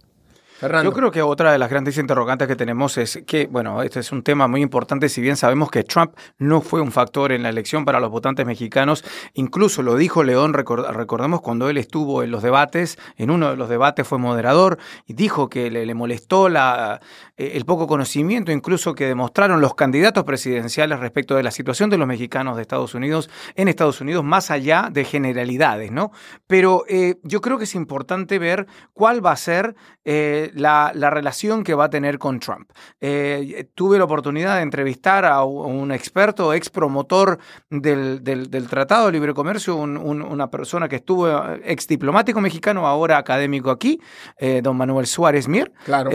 Yo 0.61 0.93
creo 0.93 1.11
que 1.11 1.21
otra 1.21 1.51
de 1.51 1.57
las 1.57 1.69
grandes 1.69 1.97
interrogantes 1.97 2.47
que 2.47 2.55
tenemos 2.55 2.97
es 2.97 3.23
que, 3.25 3.47
bueno, 3.47 3.81
este 3.81 3.99
es 3.99 4.11
un 4.11 4.21
tema 4.21 4.47
muy 4.47 4.61
importante, 4.61 5.09
si 5.09 5.19
bien 5.19 5.35
sabemos 5.35 5.71
que 5.71 5.83
Trump 5.83 6.15
no 6.37 6.61
fue 6.61 6.81
un 6.81 6.91
factor 6.91 7.31
en 7.31 7.43
la 7.43 7.49
elección 7.49 7.83
para 7.83 7.99
los 7.99 8.11
votantes 8.11 8.45
mexicanos, 8.45 9.03
incluso 9.33 9.81
lo 9.81 9.95
dijo 9.95 10.23
León, 10.23 10.53
recordemos 10.53 11.41
cuando 11.41 11.69
él 11.69 11.77
estuvo 11.77 12.21
en 12.23 12.31
los 12.31 12.43
debates, 12.43 12.99
en 13.17 13.31
uno 13.31 13.49
de 13.49 13.57
los 13.57 13.69
debates 13.69 14.07
fue 14.07 14.19
moderador 14.19 14.77
y 15.07 15.13
dijo 15.13 15.49
que 15.49 15.71
le, 15.71 15.91
molestó 15.95 16.47
la, 16.47 17.01
eh, 17.37 17.53
el 17.55 17.65
poco 17.65 17.87
conocimiento 17.87 18.51
incluso 18.51 18.93
que 18.93 19.07
demostraron 19.07 19.61
los 19.61 19.75
candidatos 19.75 20.23
presidenciales 20.23 20.99
respecto 20.99 21.35
de 21.35 21.43
la 21.43 21.51
situación 21.51 21.89
de 21.89 21.97
los 21.97 22.07
mexicanos 22.07 22.55
de 22.55 22.61
Estados 22.61 22.93
Unidos 22.93 23.29
en 23.55 23.67
Estados 23.67 24.01
Unidos, 24.01 24.23
más 24.23 24.51
allá 24.51 24.89
de 24.91 25.05
generalidades, 25.05 25.91
¿no? 25.91 26.11
Pero 26.47 26.83
eh, 26.87 27.15
yo 27.23 27.41
creo 27.41 27.57
que 27.57 27.63
es 27.63 27.75
importante 27.75 28.39
ver 28.39 28.67
cuál 28.93 29.25
va 29.25 29.31
a 29.31 29.37
ser 29.37 29.75
eh, 30.05 30.50
la, 30.53 30.91
relación 31.09 31.63
que 31.63 31.73
va 31.73 31.85
a 31.85 31.89
tener 31.89 32.17
con 32.17 32.39
Trump. 32.39 32.71
Eh, 32.99 33.69
tuve 33.75 33.97
la 33.97 34.05
oportunidad 34.05 34.57
de 34.57 34.61
entrevistar 34.61 35.25
a 35.25 35.43
un 35.43 35.91
experto, 35.91 36.53
ex 36.53 36.69
promotor 36.69 37.39
del, 37.69 38.21
Tratado 38.69 39.07
de 39.07 39.11
Libre 39.11 39.33
Comercio, 39.33 39.75
una 39.75 40.49
persona 40.49 40.87
que 40.87 40.97
estuvo, 40.97 41.27
eh, 41.27 41.61
ex 41.65 41.87
diplomático 41.87 42.39
mexicano, 42.41 42.87
ahora 42.87 43.17
académico 43.17 43.71
aquí, 43.71 43.99
eh, 44.37 44.61
don 44.63 44.77
Manuel 44.77 45.07
Suárez 45.07 45.47
Mier, 45.47 45.71
claro. 45.85 46.09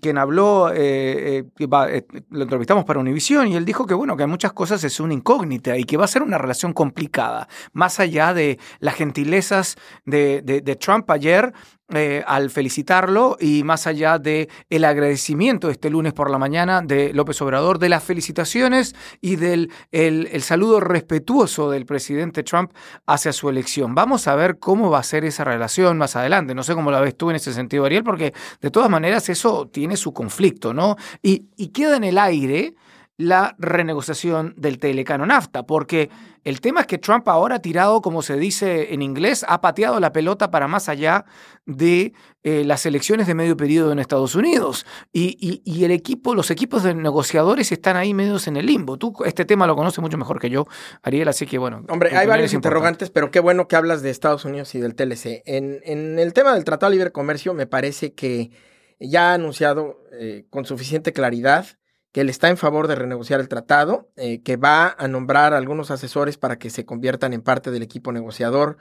quien 0.00 0.18
habló, 0.18 0.68
lo 0.68 2.42
entrevistamos 2.42 2.84
para 2.84 3.00
Univisión 3.00 3.48
y 3.48 3.56
él 3.56 3.64
dijo 3.64 3.86
que, 3.86 3.94
bueno, 3.94 4.16
que 4.16 4.24
hay 4.24 4.28
muchas 4.28 4.52
cosas 4.52 4.82
es 4.84 5.00
una 5.00 5.14
incógnita 5.14 5.76
y 5.76 5.84
que 5.84 5.96
va 5.96 6.04
a 6.04 6.08
ser 6.08 6.22
una 6.22 6.38
relación 6.38 6.72
complicada, 6.72 7.48
más 7.72 8.00
allá 8.00 8.34
de 8.34 8.58
las 8.80 8.94
gentilezas 8.94 9.76
de, 10.04 10.42
de 10.42 10.76
Trump 10.76 11.10
ayer 11.10 11.52
eh, 11.94 12.24
al 12.26 12.50
felicitarlo 12.50 13.36
y 13.38 13.64
más 13.64 13.86
allá 13.86 14.18
de 14.18 14.48
el 14.70 14.84
agradecimiento 14.84 15.68
este 15.68 15.90
lunes 15.90 16.12
por 16.12 16.30
la 16.30 16.38
mañana 16.38 16.80
de 16.82 17.12
López 17.12 17.40
Obrador, 17.42 17.78
de 17.78 17.88
las 17.88 18.02
felicitaciones 18.02 18.94
y 19.20 19.36
del 19.36 19.70
el, 19.90 20.42
saludo 20.42 20.80
respetuoso 20.80 21.70
del 21.70 21.84
presidente 21.84 22.42
Trump 22.42 22.72
hacia 23.06 23.32
su 23.32 23.48
elección. 23.48 23.94
Vamos 23.94 24.26
a 24.26 24.34
ver 24.34 24.58
cómo 24.58 24.90
va 24.90 25.00
a 25.00 25.02
ser 25.02 25.24
esa 25.24 25.44
relación 25.44 25.98
más 25.98 26.16
adelante. 26.16 26.54
No 26.54 26.62
sé 26.62 26.74
cómo 26.74 26.90
la 26.90 27.00
ves 27.00 27.16
tú 27.16 27.30
en 27.30 27.36
ese 27.36 27.52
sentido, 27.52 27.84
Ariel, 27.84 28.04
porque 28.04 28.32
de 28.60 28.70
todas 28.70 28.88
maneras 28.88 29.28
eso 29.28 29.68
tiene 29.68 29.96
su 29.96 30.12
conflicto, 30.12 30.72
¿no? 30.72 30.96
Y, 31.22 31.46
y 31.56 31.68
queda 31.68 31.96
en 31.96 32.04
el 32.04 32.18
aire 32.18 32.74
la 33.18 33.54
renegociación 33.58 34.54
del 34.56 34.78
telecano 34.78 35.26
NAFTA, 35.26 35.64
porque 35.64 36.10
el 36.44 36.60
tema 36.60 36.80
es 36.80 36.86
que 36.86 36.98
Trump 36.98 37.28
ahora 37.28 37.56
ha 37.56 37.62
tirado, 37.62 38.00
como 38.00 38.22
se 38.22 38.36
dice 38.36 38.94
en 38.94 39.02
inglés, 39.02 39.44
ha 39.48 39.60
pateado 39.60 40.00
la 40.00 40.12
pelota 40.12 40.50
para 40.50 40.66
más 40.66 40.88
allá 40.88 41.24
de 41.66 42.14
eh, 42.42 42.64
las 42.64 42.84
elecciones 42.86 43.26
de 43.26 43.34
medio 43.34 43.56
periodo 43.56 43.92
en 43.92 43.98
Estados 43.98 44.34
Unidos. 44.34 44.86
Y, 45.12 45.84
el 45.84 45.90
equipo, 45.90 46.34
los 46.34 46.50
equipos 46.50 46.82
de 46.82 46.94
negociadores 46.94 47.70
están 47.70 47.96
ahí 47.96 48.14
medios 48.14 48.48
en 48.48 48.56
el 48.56 48.66
limbo. 48.66 48.96
Tú 48.96 49.14
este 49.24 49.44
tema 49.44 49.66
lo 49.66 49.76
conoces 49.76 50.00
mucho 50.00 50.18
mejor 50.18 50.40
que 50.40 50.50
yo, 50.50 50.66
Ariel, 51.02 51.28
así 51.28 51.46
que 51.46 51.58
bueno. 51.58 51.84
Hombre, 51.88 52.16
hay 52.16 52.26
varios 52.26 52.54
interrogantes, 52.54 53.10
pero 53.10 53.30
qué 53.30 53.40
bueno 53.40 53.68
que 53.68 53.76
hablas 53.76 54.02
de 54.02 54.10
Estados 54.10 54.44
Unidos 54.44 54.74
y 54.74 54.80
del 54.80 54.94
TLC. 54.94 55.42
En, 55.44 55.80
en 55.84 56.18
el 56.18 56.32
tema 56.32 56.54
del 56.54 56.64
Tratado 56.64 56.90
de 56.90 56.96
Libre 56.96 57.12
Comercio, 57.12 57.54
me 57.54 57.66
parece 57.66 58.14
que 58.14 58.50
ya 58.98 59.30
ha 59.30 59.34
anunciado 59.34 60.02
eh, 60.12 60.46
con 60.50 60.64
suficiente 60.64 61.12
claridad 61.12 61.66
que 62.12 62.20
él 62.20 62.28
está 62.28 62.50
en 62.50 62.58
favor 62.58 62.88
de 62.88 62.94
renegociar 62.94 63.40
el 63.40 63.48
tratado, 63.48 64.10
eh, 64.16 64.42
que 64.42 64.56
va 64.56 64.94
a 64.98 65.08
nombrar 65.08 65.54
algunos 65.54 65.90
asesores 65.90 66.36
para 66.36 66.58
que 66.58 66.68
se 66.68 66.84
conviertan 66.84 67.32
en 67.32 67.40
parte 67.40 67.70
del 67.70 67.82
equipo 67.82 68.12
negociador 68.12 68.76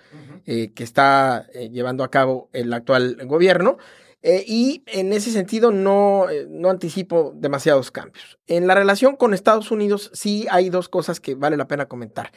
eh, 0.45 0.73
que 0.73 0.83
está 0.83 1.47
eh, 1.53 1.69
llevando 1.69 2.03
a 2.03 2.11
cabo 2.11 2.49
el 2.51 2.71
actual 2.73 3.17
gobierno. 3.25 3.77
y 4.23 4.83
en 4.85 5.13
ese 5.13 5.31
sentido 5.31 5.71
no, 5.71 6.27
no 6.49 6.69
anticipo 6.69 7.33
demasiados 7.35 7.89
cambios. 7.89 8.37
En 8.45 8.67
la 8.67 8.75
relación 8.75 9.15
con 9.15 9.33
Estados 9.33 9.71
Unidos 9.71 10.11
sí 10.13 10.45
hay 10.51 10.69
dos 10.69 10.89
cosas 10.89 11.19
que 11.19 11.33
vale 11.33 11.57
la 11.57 11.67
pena 11.67 11.87
comentar. 11.87 12.31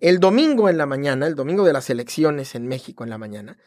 El 0.00 0.18
domingo 0.18 0.68
en 0.68 0.78
la 0.78 0.86
mañana, 0.86 1.26
el 1.28 1.36
domingo 1.36 1.64
de 1.64 1.74
las 1.74 1.90
elecciones 1.90 2.56
en 2.56 2.66
México 2.66 3.04
en 3.04 3.10
la 3.10 3.18
mañana, 3.18 3.58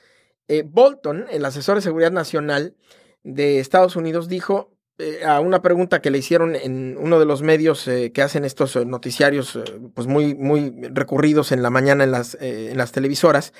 Bolton, 0.65 1.27
el 1.29 1.45
asesor 1.45 1.75
de 1.75 1.81
seguridad 1.81 2.11
nacional 2.11 2.75
de 3.23 3.59
Estados 3.59 3.95
Unidos, 3.95 4.27
dijo, 4.27 4.73
eh, 5.01 5.25
a 5.25 5.39
una 5.39 5.61
pregunta 5.61 6.01
que 6.01 6.11
le 6.11 6.19
hicieron 6.19 6.55
en 6.55 6.95
uno 6.97 7.19
de 7.19 7.25
los 7.25 7.41
medios 7.41 7.87
eh, 7.87 8.11
que 8.11 8.21
hacen 8.21 8.45
estos 8.45 8.75
eh, 8.75 8.85
noticiarios 8.85 9.59
pues 9.95 10.07
muy, 10.07 10.35
muy 10.35 10.71
recurridos 10.93 11.51
en 11.51 11.63
la 11.63 11.69
mañana 11.71 12.03
en 12.03 12.11
las, 12.11 12.37
en 12.39 12.77
las 12.77 12.91
televisoras, 12.91 13.53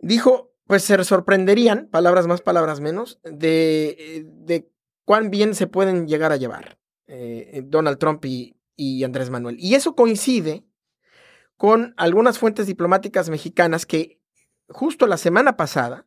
dijo, 0.00 0.52
pues 0.66 0.82
se 0.82 1.02
sorprenderían, 1.04 1.88
palabras 1.88 2.26
más, 2.26 2.40
palabras 2.40 2.80
menos, 2.80 3.20
de, 3.22 4.26
de 4.26 4.68
cuán 5.04 5.30
bien 5.30 5.54
se 5.54 5.66
pueden 5.66 6.08
llegar 6.08 6.32
a 6.32 6.36
llevar 6.36 6.78
Donald 7.64 7.98
Trump 7.98 8.24
y, 8.24 8.56
y 8.76 9.02
Andrés 9.04 9.30
Manuel. 9.30 9.56
Y 9.58 9.74
eso 9.74 9.94
coincide 9.94 10.64
con 11.56 11.94
algunas 11.96 12.38
fuentes 12.38 12.66
diplomáticas 12.66 13.30
mexicanas 13.30 13.84
que 13.86 14.20
justo 14.68 15.06
la 15.06 15.16
semana 15.16 15.56
pasada 15.56 16.06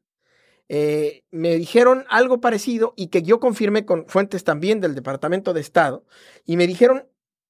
eh, 0.70 1.24
me 1.32 1.56
dijeron 1.56 2.06
algo 2.10 2.40
parecido 2.40 2.94
y 2.96 3.08
que 3.08 3.22
yo 3.22 3.40
confirmé 3.40 3.86
con 3.86 4.08
fuentes 4.08 4.44
también 4.44 4.80
del 4.80 4.96
Departamento 4.96 5.54
de 5.54 5.62
Estado 5.62 6.06
y 6.46 6.58
me 6.58 6.68
dijeron 6.68 7.08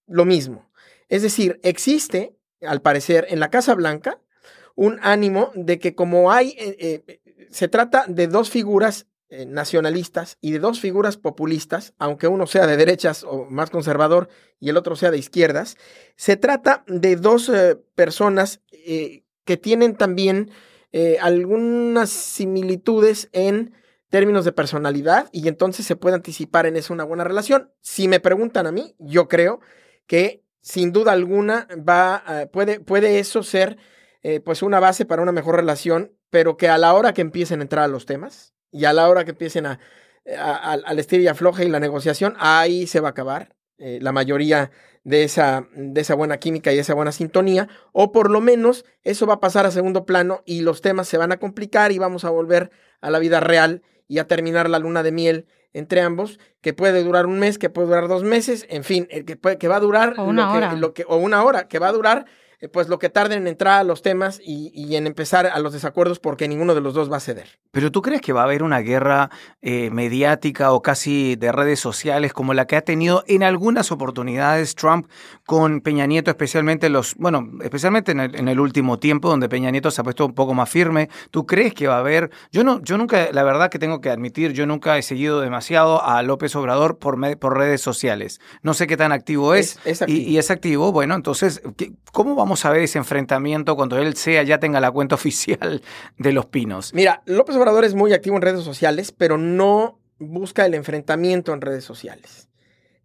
lo 0.08 0.26
mismo. 0.26 0.70
Es 1.10 1.22
decir, 1.22 1.60
existe, 1.64 2.36
al 2.62 2.82
parecer, 2.82 3.28
en 3.30 3.40
la 3.40 3.50
Casa 3.50 3.76
Blanca 3.76 4.20
un 4.76 5.00
ánimo 5.04 5.52
de 5.54 5.78
que 5.78 5.94
como 5.94 6.32
hay, 6.32 6.56
eh, 6.58 7.04
eh, 7.06 7.22
se 7.52 7.68
trata 7.68 8.06
de 8.08 8.28
dos 8.28 8.50
figuras 8.50 9.08
nacionalistas 9.48 10.38
y 10.42 10.52
de 10.52 10.60
dos 10.60 10.80
figuras 10.80 11.18
populistas, 11.18 11.96
aunque 11.98 12.28
uno 12.28 12.46
sea 12.46 12.68
de 12.68 12.78
derechas 12.78 13.24
o 13.24 13.46
más 13.46 13.72
conservador 13.72 14.30
y 14.60 14.70
el 14.70 14.78
otro 14.78 14.96
sea 14.96 15.10
de 15.10 15.18
izquierdas, 15.18 15.76
se 16.16 16.38
trata 16.38 16.84
de 16.86 17.16
dos 17.16 17.52
personas 17.96 18.62
que 18.70 19.58
tienen 19.58 19.96
también 19.96 20.52
eh, 20.94 21.18
algunas 21.20 22.10
similitudes 22.10 23.28
en 23.34 23.74
términos 24.10 24.46
de 24.46 24.52
personalidad 24.52 25.28
y 25.32 25.48
entonces 25.48 25.86
se 25.86 25.96
puede 25.96 26.16
anticipar 26.16 26.68
en 26.68 26.76
eso 26.78 26.94
una 26.94 27.04
buena 27.04 27.24
relación. 27.24 27.72
Si 27.82 28.08
me 28.08 28.20
preguntan 28.20 28.68
a 28.68 28.72
mí, 28.72 28.96
yo 29.00 29.28
creo 29.28 29.60
que 30.08 30.44
sin 30.62 30.94
duda 30.94 31.12
alguna 31.12 31.68
va, 31.78 32.48
puede, 32.54 32.80
puede 32.80 33.20
eso 33.20 33.44
ser 33.44 33.78
eh, 34.22 34.40
pues 34.40 34.62
una 34.62 34.80
base 34.80 35.06
para 35.06 35.22
una 35.22 35.32
mejor 35.32 35.56
relación, 35.56 36.14
pero 36.30 36.56
que 36.56 36.70
a 36.70 36.78
la 36.78 36.94
hora 36.94 37.14
que 37.14 37.22
empiecen 37.22 37.60
a 37.60 37.64
entrar 37.64 37.84
a 37.84 37.90
los 37.90 38.06
temas 38.06 38.54
y 38.72 38.86
a 38.86 38.94
la 38.94 39.10
hora 39.10 39.26
que 39.26 39.32
empiecen 39.32 39.66
a, 39.66 39.80
al 40.38 41.00
estilo 41.00 41.24
y 41.24 41.28
afloje 41.28 41.66
y 41.66 41.70
la 41.70 41.80
negociación, 41.80 42.36
ahí 42.38 42.88
se 42.88 43.02
va 43.02 43.10
a 43.10 43.12
acabar. 43.12 43.56
Eh, 43.86 44.00
la 44.02 44.14
mayoría 44.14 44.72
de 45.04 45.26
esa, 45.26 45.68
de 45.76 46.00
esa 46.00 46.16
buena 46.16 46.38
química 46.38 46.72
y 46.72 46.80
esa 46.80 46.94
buena 46.94 47.12
sintonía, 47.12 47.68
o 47.92 48.14
por 48.14 48.32
lo 48.32 48.40
menos 48.40 48.86
eso 49.04 49.28
va 49.28 49.34
a 49.34 49.40
pasar 49.42 49.66
a 49.66 49.72
segundo 49.72 50.06
plano 50.06 50.42
y 50.46 50.62
los 50.62 50.80
temas 50.80 51.06
se 51.10 51.18
van 51.18 51.34
a 51.34 51.38
complicar 51.38 51.92
y 51.92 51.98
vamos 51.98 52.24
a 52.24 52.30
volver 52.30 52.72
a 53.02 53.10
la 53.10 53.20
vida 53.20 53.42
real 53.42 53.82
y 54.08 54.20
a 54.20 54.28
terminar 54.28 54.70
la 54.70 54.80
luna 54.80 55.04
de 55.04 55.12
miel 55.12 55.48
entre 55.74 56.00
ambos, 56.00 56.40
que 56.62 56.72
puede 56.72 57.04
durar 57.04 57.26
un 57.26 57.40
mes, 57.40 57.58
que 57.58 57.70
puede 57.70 57.90
durar 57.90 58.08
dos 58.08 58.24
meses, 58.24 58.66
en 58.70 58.86
fin, 58.86 59.06
el 59.12 59.26
que, 59.26 59.36
puede, 59.36 59.58
que 59.58 59.68
va 59.68 59.76
a 59.76 59.82
durar 59.82 60.14
o 60.18 60.24
una, 60.24 60.54
hora. 60.54 60.74
o 61.08 61.18
una 61.18 61.44
hora, 61.44 61.68
que 61.68 61.80
va 61.80 61.90
a 61.90 61.92
durar 61.92 62.24
eh, 62.24 62.30
pues 62.70 62.88
lo 62.88 63.00
que 63.00 63.10
tarden 63.10 63.42
en 63.42 63.48
entrar 63.48 63.80
a 63.80 63.84
los 63.84 64.02
temas 64.02 64.40
y, 64.44 64.72
y, 64.74 64.96
en 64.96 65.08
empezar 65.08 65.48
a 65.48 65.60
los 65.60 65.74
desacuerdos 65.74 66.20
porque 66.20 66.48
ninguno 66.48 66.76
de 66.76 66.82
los 66.82 66.94
dos 66.94 67.12
va 67.12 67.18
a 67.18 67.20
ceder. 67.20 67.60
Pero 67.72 67.92
tú 67.92 68.02
crees 68.02 68.22
que 68.22 68.34
va 68.34 68.42
a 68.42 68.44
haber 68.46 68.64
una 68.64 68.80
guerra 68.80 69.30
eh, 69.62 69.90
mediática 69.90 70.72
o 70.72 70.82
casi 70.82 71.36
de 71.36 71.52
redes 71.52 71.80
sociales 71.80 72.32
como 72.32 72.54
la 72.54 72.66
que 72.66 72.76
ha 72.76 72.82
tenido 72.82 73.24
en 73.28 73.44
algunas 73.44 73.92
oportunidades 73.92 74.76
Trump 74.76 75.10
con 75.46 75.82
Peña 75.82 76.06
Nieto, 76.06 76.32
especialmente 76.32 76.90
los, 76.90 77.16
bueno, 77.16 77.50
especialmente 77.62 78.12
en 78.12 78.20
el, 78.20 78.36
en 78.36 78.48
el 78.48 78.60
último 78.60 79.00
tiempo 79.00 79.30
donde 79.30 79.50
Peña 79.50 79.72
Nieto 79.72 79.92
se 79.92 80.02
ha 80.02 80.04
puesto 80.04 80.26
un 80.26 80.34
poco 80.34 80.54
más 80.54 80.70
firme. 80.70 81.10
¿Tú 81.32 81.46
crees 81.46 81.74
que 81.74 81.88
va 81.88 81.96
a 81.96 82.00
haber? 82.00 82.32
Yo 82.52 82.64
no, 82.64 82.82
yo 82.82 82.98
nunca, 82.98 83.30
la 83.32 83.44
verdad 83.44 83.70
que 83.70 83.80
tengo 83.80 84.00
que 84.02 84.10
admitir, 84.10 84.54
yo 84.54 84.66
nunca 84.66 84.98
he 84.98 85.02
seguido 85.02 85.42
demasiado 85.42 86.04
a 86.04 86.22
López 86.22 86.56
Obrador 86.56 86.98
por, 86.98 87.18
por 87.40 87.58
redes 87.58 87.82
sociales. 87.82 88.40
No 88.62 88.74
sé 88.74 88.88
qué 88.88 88.98
tan 88.98 89.12
activo 89.12 89.56
es, 89.56 89.80
es, 89.84 89.94
es 89.94 90.02
activo. 90.04 90.20
Y, 90.20 90.22
y 90.24 90.38
es 90.38 90.52
activo. 90.52 90.92
Bueno, 90.92 91.16
entonces, 91.16 91.62
¿cómo 92.12 92.36
vamos 92.36 92.53
a 92.66 92.70
ver 92.70 92.82
ese 92.82 92.98
enfrentamiento 92.98 93.76
cuando 93.76 93.98
él 93.98 94.16
sea, 94.16 94.44
ya 94.44 94.60
tenga 94.60 94.80
la 94.80 94.92
cuenta 94.92 95.16
oficial 95.16 95.82
de 96.18 96.32
Los 96.32 96.46
Pinos? 96.46 96.94
Mira, 96.94 97.22
López 97.26 97.56
Obrador 97.56 97.86
es 97.86 97.96
muy 97.96 98.14
activo 98.14 98.36
en 98.36 98.42
redes 98.42 98.64
sociales, 98.64 99.12
pero 99.12 99.38
no 99.38 100.00
busca 100.20 100.66
el 100.66 100.74
enfrentamiento 100.74 101.54
en 101.54 101.62
redes 101.62 101.84
sociales. 101.84 102.50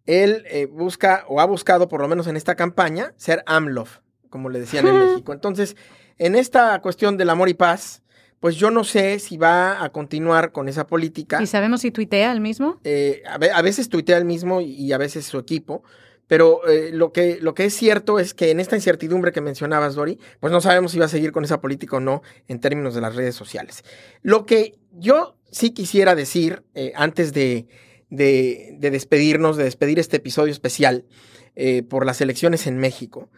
Él 0.05 0.43
eh, 0.49 0.65
busca, 0.65 1.25
o 1.27 1.39
ha 1.39 1.45
buscado, 1.45 1.87
por 1.87 2.01
lo 2.01 2.07
menos 2.07 2.27
en 2.27 2.35
esta 2.35 2.55
campaña, 2.55 3.13
ser 3.15 3.43
AMLOF, 3.45 3.99
como 4.29 4.49
le 4.49 4.59
decían 4.59 4.87
en 4.87 4.99
México. 5.05 5.33
Entonces, 5.33 5.75
en 6.17 6.35
esta 6.35 6.79
cuestión 6.81 7.17
del 7.17 7.29
amor 7.29 7.49
y 7.49 7.53
paz, 7.53 8.01
pues 8.39 8.55
yo 8.55 8.71
no 8.71 8.83
sé 8.83 9.19
si 9.19 9.37
va 9.37 9.83
a 9.83 9.89
continuar 9.89 10.51
con 10.51 10.67
esa 10.67 10.87
política. 10.87 11.41
¿Y 11.41 11.47
sabemos 11.47 11.81
si 11.81 11.91
tuitea 11.91 12.31
el 12.31 12.39
mismo? 12.39 12.79
Eh, 12.83 13.21
a, 13.27 13.35
a, 13.35 13.61
veces 13.61 13.89
tuitea 13.89 14.17
el 14.17 14.25
mismo 14.25 14.61
y 14.61 14.91
a 14.93 14.97
veces 14.97 15.25
su 15.25 15.37
equipo, 15.37 15.83
pero 16.29 16.65
eh, 16.69 16.91
lo, 16.93 17.11
que, 17.11 17.39
lo 17.41 17.55
que 17.55 17.65
es 17.65 17.73
cierto 17.73 18.19
es 18.19 18.35
que 18.35 18.51
en 18.51 18.59
esta 18.59 18.75
incertidumbre 18.75 19.31
que 19.31 19.41
mencionabas, 19.41 19.95
Dori, 19.95 20.19
pues 20.39 20.53
no 20.53 20.61
sabemos 20.61 20.91
si 20.91 20.99
va 20.99 21.05
a 21.05 21.09
seguir 21.09 21.31
con 21.31 21.43
esa 21.43 21.59
política 21.59 21.97
o 21.97 21.99
no 21.99 22.21
en 22.47 22.59
términos 22.59 22.93
de 22.93 23.01
las 23.01 23.15
redes 23.15 23.33
sociales. 23.33 23.83
Lo 24.21 24.45
que 24.45 24.77
yo 24.91 25.35
sí 25.49 25.71
quisiera 25.71 26.13
decir 26.13 26.61
eh, 26.75 26.93
antes 26.95 27.33
de, 27.33 27.65
de, 28.11 28.75
de, 28.77 28.91
despedirnos, 28.91 29.57
de 29.57 29.63
despedir 29.63 29.97
este 29.97 30.17
episodio 30.17 30.51
especial 30.51 31.03
eh, 31.55 31.81
por 31.81 32.05
las 32.05 32.21
elecciones 32.21 32.67
en 32.67 32.77
México, 32.77 33.29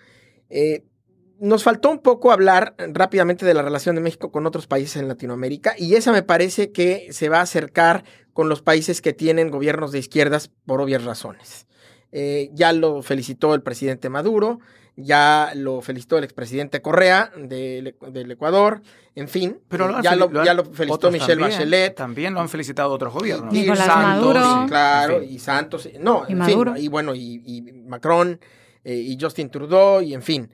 nos 1.39 1.63
faltó 1.63 1.89
un 1.89 1.99
poco 1.99 2.33
hablar 2.33 2.75
rápidamente 2.77 3.45
de 3.45 3.53
la 3.53 3.61
relación 3.61 3.95
de 3.95 4.01
México 4.01 4.33
con 4.33 4.45
otros 4.45 4.67
países 4.67 4.97
en 4.97 5.07
Latinoamérica 5.07 5.75
y 5.77 5.95
esa 5.95 6.11
me 6.11 6.23
parece 6.23 6.73
que 6.73 7.07
se 7.11 7.29
va 7.29 7.39
a 7.39 7.43
acercar 7.43 8.03
con 8.33 8.49
los 8.49 8.61
países 8.61 9.01
que 9.01 9.13
tienen 9.13 9.49
gobiernos 9.49 9.93
de 9.93 9.99
izquierdas 9.99 10.51
por 10.65 10.81
obvias 10.81 11.05
razones. 11.05 11.67
Eh, 12.11 12.49
ya 12.53 12.73
lo 12.73 13.01
felicitó 13.01 13.53
el 13.55 13.61
presidente 13.61 14.09
Maduro, 14.09 14.59
ya 14.97 15.51
lo 15.55 15.81
felicitó 15.81 16.17
el 16.17 16.23
expresidente 16.25 16.81
Correa 16.81 17.31
de, 17.37 17.95
del 18.11 18.31
Ecuador, 18.31 18.81
en 19.15 19.27
fin, 19.29 19.59
pero 19.69 19.87
lo 19.87 20.01
ya, 20.01 20.11
fel 20.11 20.19
lo, 20.19 20.29
lo 20.29 20.43
ya, 20.43 20.53
lo, 20.53 20.65
felicitó 20.65 21.09
Michelle 21.11 21.35
también, 21.35 21.51
Bachelet. 21.51 21.95
También 21.95 22.33
lo 22.33 22.41
han 22.41 22.49
felicitado 22.49 22.91
otros 22.91 23.13
gobiernos. 23.13 23.53
Nicolás 23.53 23.85
Santos, 23.85 24.03
Maduro. 24.35 24.65
claro, 24.67 25.15
En 25.17 25.21
fin. 25.23 25.31
y 25.33 25.39
Santos, 25.39 25.89
no, 25.99 26.23
Y 26.27 26.33
en 26.33 26.37
Maduro. 26.39 26.73
fin, 26.73 26.83
y 26.83 26.87
bueno, 26.89 27.15
y, 27.15 27.41
y 27.45 27.61
Macron, 27.87 28.39
eh, 28.83 28.95
y 28.95 29.17
Justin 29.19 29.49
Trudeau, 29.49 30.01
y 30.01 30.13
en 30.13 30.21
fin. 30.21 30.49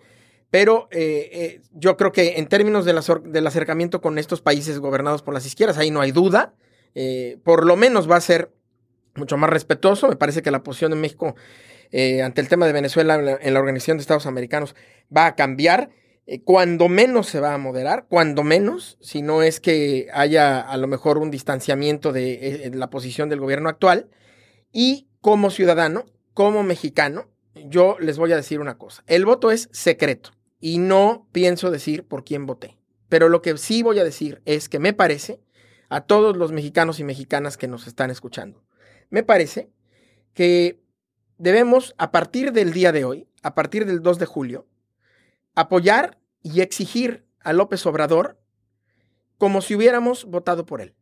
Pero 0.49 0.87
eh, 0.91 1.29
eh, 1.33 1.61
yo 1.73 1.97
creo 1.97 2.11
que 2.11 2.37
en 2.37 2.47
términos 2.47 2.85
de 2.85 2.93
la, 2.93 3.01
del 3.25 3.47
acercamiento 3.47 3.99
con 4.01 4.17
estos 4.17 4.41
países 4.41 4.79
gobernados 4.79 5.21
por 5.21 5.33
las 5.33 5.45
izquierdas, 5.45 5.77
ahí 5.77 5.91
no 5.91 5.99
hay 6.01 6.11
duda. 6.11 6.53
Eh, 6.95 7.37
por 7.43 7.65
lo 7.65 7.75
menos 7.75 8.09
va 8.09 8.15
a 8.15 8.21
ser 8.21 8.51
mucho 9.17 9.37
más 9.37 9.49
respetuoso. 9.49 10.07
Me 10.07 10.15
parece 10.15 10.41
que 10.41 10.51
la 10.51 10.63
posición 10.63 10.91
de 10.91 10.97
México 10.97 11.35
eh, 11.91 12.21
ante 12.21 12.41
el 12.41 12.49
tema 12.49 12.65
de 12.65 12.73
Venezuela 12.73 13.15
en 13.41 13.53
la, 13.53 13.59
Organización 13.59 13.97
de 13.97 14.01
Estados 14.01 14.25
Americanos 14.25 14.75
va 15.15 15.27
a 15.27 15.35
cambiar. 15.35 15.89
Eh, 16.25 16.41
cuando 16.43 16.89
menos 16.89 17.27
se 17.27 17.39
va 17.39 17.53
a 17.53 17.57
moderar, 17.57 18.05
cuando 18.09 18.43
menos, 18.43 18.97
si 18.99 19.21
no 19.21 19.43
es 19.43 19.59
que 19.59 20.07
haya 20.13 20.59
a 20.59 20.75
lo 20.77 20.87
mejor 20.87 21.17
un 21.17 21.31
distanciamiento 21.31 22.11
de, 22.11 22.65
eh, 22.65 22.71
la 22.73 22.89
posición 22.89 23.29
del 23.29 23.39
gobierno 23.39 23.69
actual. 23.69 24.09
Y 24.71 25.07
como 25.21 25.49
ciudadano, 25.49 26.05
como 26.33 26.63
mexicano, 26.63 27.29
yo 27.55 27.97
les 27.99 28.17
voy 28.17 28.31
a 28.33 28.35
decir 28.35 28.59
una 28.59 28.77
cosa. 28.77 29.03
El 29.07 29.25
voto 29.25 29.51
es 29.51 29.69
secreto 29.71 30.31
y 30.59 30.79
no 30.79 31.27
pienso 31.31 31.71
decir 31.71 32.05
por 32.05 32.23
quién 32.23 32.45
voté. 32.45 32.77
Pero 33.09 33.29
lo 33.29 33.41
que 33.41 33.57
sí 33.57 33.83
voy 33.83 33.99
a 33.99 34.03
decir 34.03 34.41
es 34.45 34.69
que 34.69 34.79
me 34.79 34.93
parece, 34.93 35.39
a 35.89 36.01
todos 36.01 36.35
los 36.35 36.51
mexicanos 36.51 36.99
y 36.99 37.03
mexicanas 37.03 37.57
que 37.57 37.67
nos 37.67 37.87
están 37.87 38.11
escuchando, 38.11 38.61
me 39.09 39.23
parece 39.23 39.69
que 40.33 40.81
debemos, 41.37 41.95
a 41.97 42.11
partir 42.11 42.51
del 42.51 42.73
día 42.73 42.91
de 42.91 43.05
hoy, 43.05 43.27
a 43.43 43.55
partir 43.55 43.85
del 43.85 44.01
2 44.01 44.19
de 44.19 44.25
julio, 44.25 44.67
apoyar 45.55 46.19
y 46.41 46.61
exigir 46.61 47.25
a 47.39 47.53
López 47.53 47.85
Obrador 47.85 48.39
como 49.37 49.61
si 49.61 49.75
hubiéramos 49.75 50.25
votado 50.25 50.65
por 50.65 50.81
él. 50.81 50.95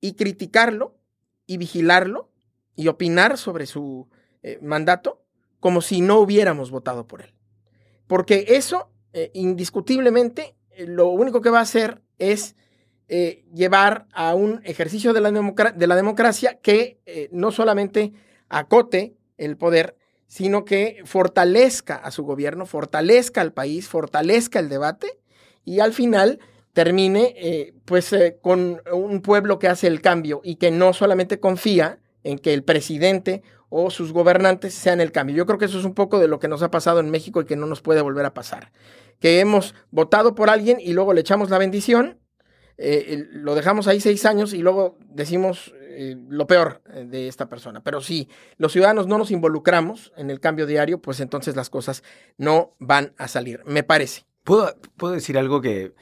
Y 0.00 0.14
criticarlo 0.14 0.98
y 1.46 1.56
vigilarlo 1.56 2.30
y 2.74 2.88
opinar 2.88 3.38
sobre 3.38 3.66
su 3.66 4.08
eh, 4.42 4.58
mandato 4.62 5.24
como 5.60 5.80
si 5.80 6.00
no 6.00 6.18
hubiéramos 6.18 6.70
votado 6.70 7.06
por 7.06 7.22
él. 7.22 7.34
Porque 8.06 8.44
eso, 8.48 8.90
eh, 9.12 9.30
indiscutiblemente, 9.34 10.56
eh, 10.70 10.86
lo 10.86 11.08
único 11.08 11.40
que 11.40 11.50
va 11.50 11.58
a 11.58 11.62
hacer 11.62 12.02
es 12.18 12.54
eh, 13.08 13.44
llevar 13.54 14.06
a 14.12 14.34
un 14.34 14.60
ejercicio 14.64 15.12
de 15.12 15.20
la, 15.20 15.30
de 15.30 15.86
la 15.86 15.96
democracia 15.96 16.58
que 16.60 17.00
eh, 17.06 17.28
no 17.32 17.52
solamente 17.52 18.12
acote 18.48 19.14
el 19.38 19.56
poder, 19.56 19.96
sino 20.26 20.64
que 20.64 21.02
fortalezca 21.04 21.96
a 21.96 22.10
su 22.10 22.24
gobierno, 22.24 22.66
fortalezca 22.66 23.40
al 23.40 23.52
país, 23.52 23.88
fortalezca 23.88 24.58
el 24.58 24.68
debate 24.68 25.18
y 25.64 25.80
al 25.80 25.92
final 25.92 26.40
termine 26.72 27.34
eh, 27.36 27.74
pues 27.84 28.14
con 28.42 28.82
un 28.92 29.22
pueblo 29.22 29.58
que 29.58 29.68
hace 29.68 29.86
el 29.86 30.00
cambio 30.00 30.40
y 30.42 30.56
que 30.56 30.70
no 30.70 30.92
solamente 30.92 31.40
confía 31.40 32.00
en 32.24 32.38
que 32.38 32.52
el 32.52 32.64
presidente 32.64 33.42
o 33.68 33.90
sus 33.90 34.12
gobernantes 34.12 34.74
sean 34.74 35.00
el 35.00 35.12
cambio. 35.12 35.36
Yo 35.36 35.46
creo 35.46 35.58
que 35.58 35.64
eso 35.66 35.78
es 35.78 35.84
un 35.84 35.94
poco 35.94 36.18
de 36.18 36.28
lo 36.28 36.38
que 36.38 36.48
nos 36.48 36.62
ha 36.62 36.70
pasado 36.70 37.00
en 37.00 37.10
México 37.10 37.40
y 37.40 37.44
que 37.44 37.56
no 37.56 37.66
nos 37.66 37.82
puede 37.82 38.00
volver 38.00 38.26
a 38.26 38.34
pasar. 38.34 38.72
Que 39.20 39.40
hemos 39.40 39.74
votado 39.90 40.34
por 40.34 40.50
alguien 40.50 40.78
y 40.80 40.92
luego 40.92 41.12
le 41.12 41.20
echamos 41.20 41.50
la 41.50 41.58
bendición, 41.58 42.18
eh, 42.78 43.26
lo 43.30 43.54
dejamos 43.54 43.86
ahí 43.86 44.00
seis 44.00 44.24
años 44.26 44.52
y 44.52 44.58
luego 44.58 44.98
decimos 45.08 45.72
eh, 45.82 46.16
lo 46.28 46.46
peor 46.46 46.82
de 46.84 47.28
esta 47.28 47.48
persona. 47.48 47.82
Pero 47.82 48.00
si 48.00 48.28
los 48.58 48.72
ciudadanos 48.72 49.06
no 49.06 49.18
nos 49.18 49.30
involucramos 49.30 50.12
en 50.16 50.30
el 50.30 50.40
cambio 50.40 50.66
diario, 50.66 51.00
pues 51.00 51.20
entonces 51.20 51.56
las 51.56 51.70
cosas 51.70 52.02
no 52.36 52.74
van 52.78 53.14
a 53.16 53.28
salir, 53.28 53.62
me 53.64 53.82
parece. 53.82 54.26
¿Puedo, 54.44 54.76
puedo 54.96 55.14
decir 55.14 55.38
algo 55.38 55.60
que... 55.60 55.94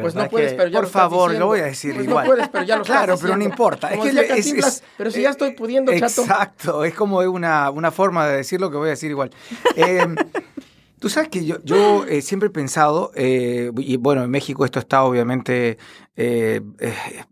Pues 0.00 0.14
no 0.14 0.28
puedes, 0.28 0.54
pero 0.54 0.68
ya 0.68 0.78
Por 0.78 0.84
lo 0.84 0.88
favor, 0.88 1.34
lo 1.34 1.46
voy 1.46 1.58
a 1.58 1.64
decir 1.64 1.94
pues 1.94 2.06
igual. 2.06 2.24
No 2.24 2.30
puedes, 2.30 2.48
pero 2.48 2.64
ya 2.64 2.76
lo 2.76 2.84
Claro, 2.84 3.14
estás 3.14 3.20
pero 3.22 3.36
no 3.36 3.42
importa. 3.42 3.88
Es 3.88 3.98
que 3.98 4.08
es, 4.08 4.28
Cantinflas, 4.28 4.76
es, 4.76 4.82
pero 4.96 5.10
si 5.10 5.22
ya 5.22 5.30
estoy 5.30 5.50
pudiendo, 5.54 5.90
chato. 5.92 6.22
Exacto, 6.22 6.84
es 6.84 6.94
como 6.94 7.18
una, 7.18 7.70
una 7.70 7.90
forma 7.90 8.28
de 8.28 8.36
decir 8.36 8.60
lo 8.60 8.70
que 8.70 8.76
voy 8.76 8.86
a 8.86 8.90
decir 8.90 9.10
igual. 9.10 9.30
Eh, 9.74 10.06
Tú 11.00 11.08
sabes 11.08 11.30
que 11.30 11.46
yo, 11.46 11.56
yo 11.64 12.04
eh, 12.04 12.20
siempre 12.20 12.48
he 12.48 12.52
pensado, 12.52 13.10
eh, 13.14 13.72
y 13.78 13.96
bueno, 13.96 14.22
en 14.22 14.30
México 14.30 14.66
esto 14.66 14.78
está 14.78 15.02
obviamente 15.02 15.78
eh, 16.22 16.60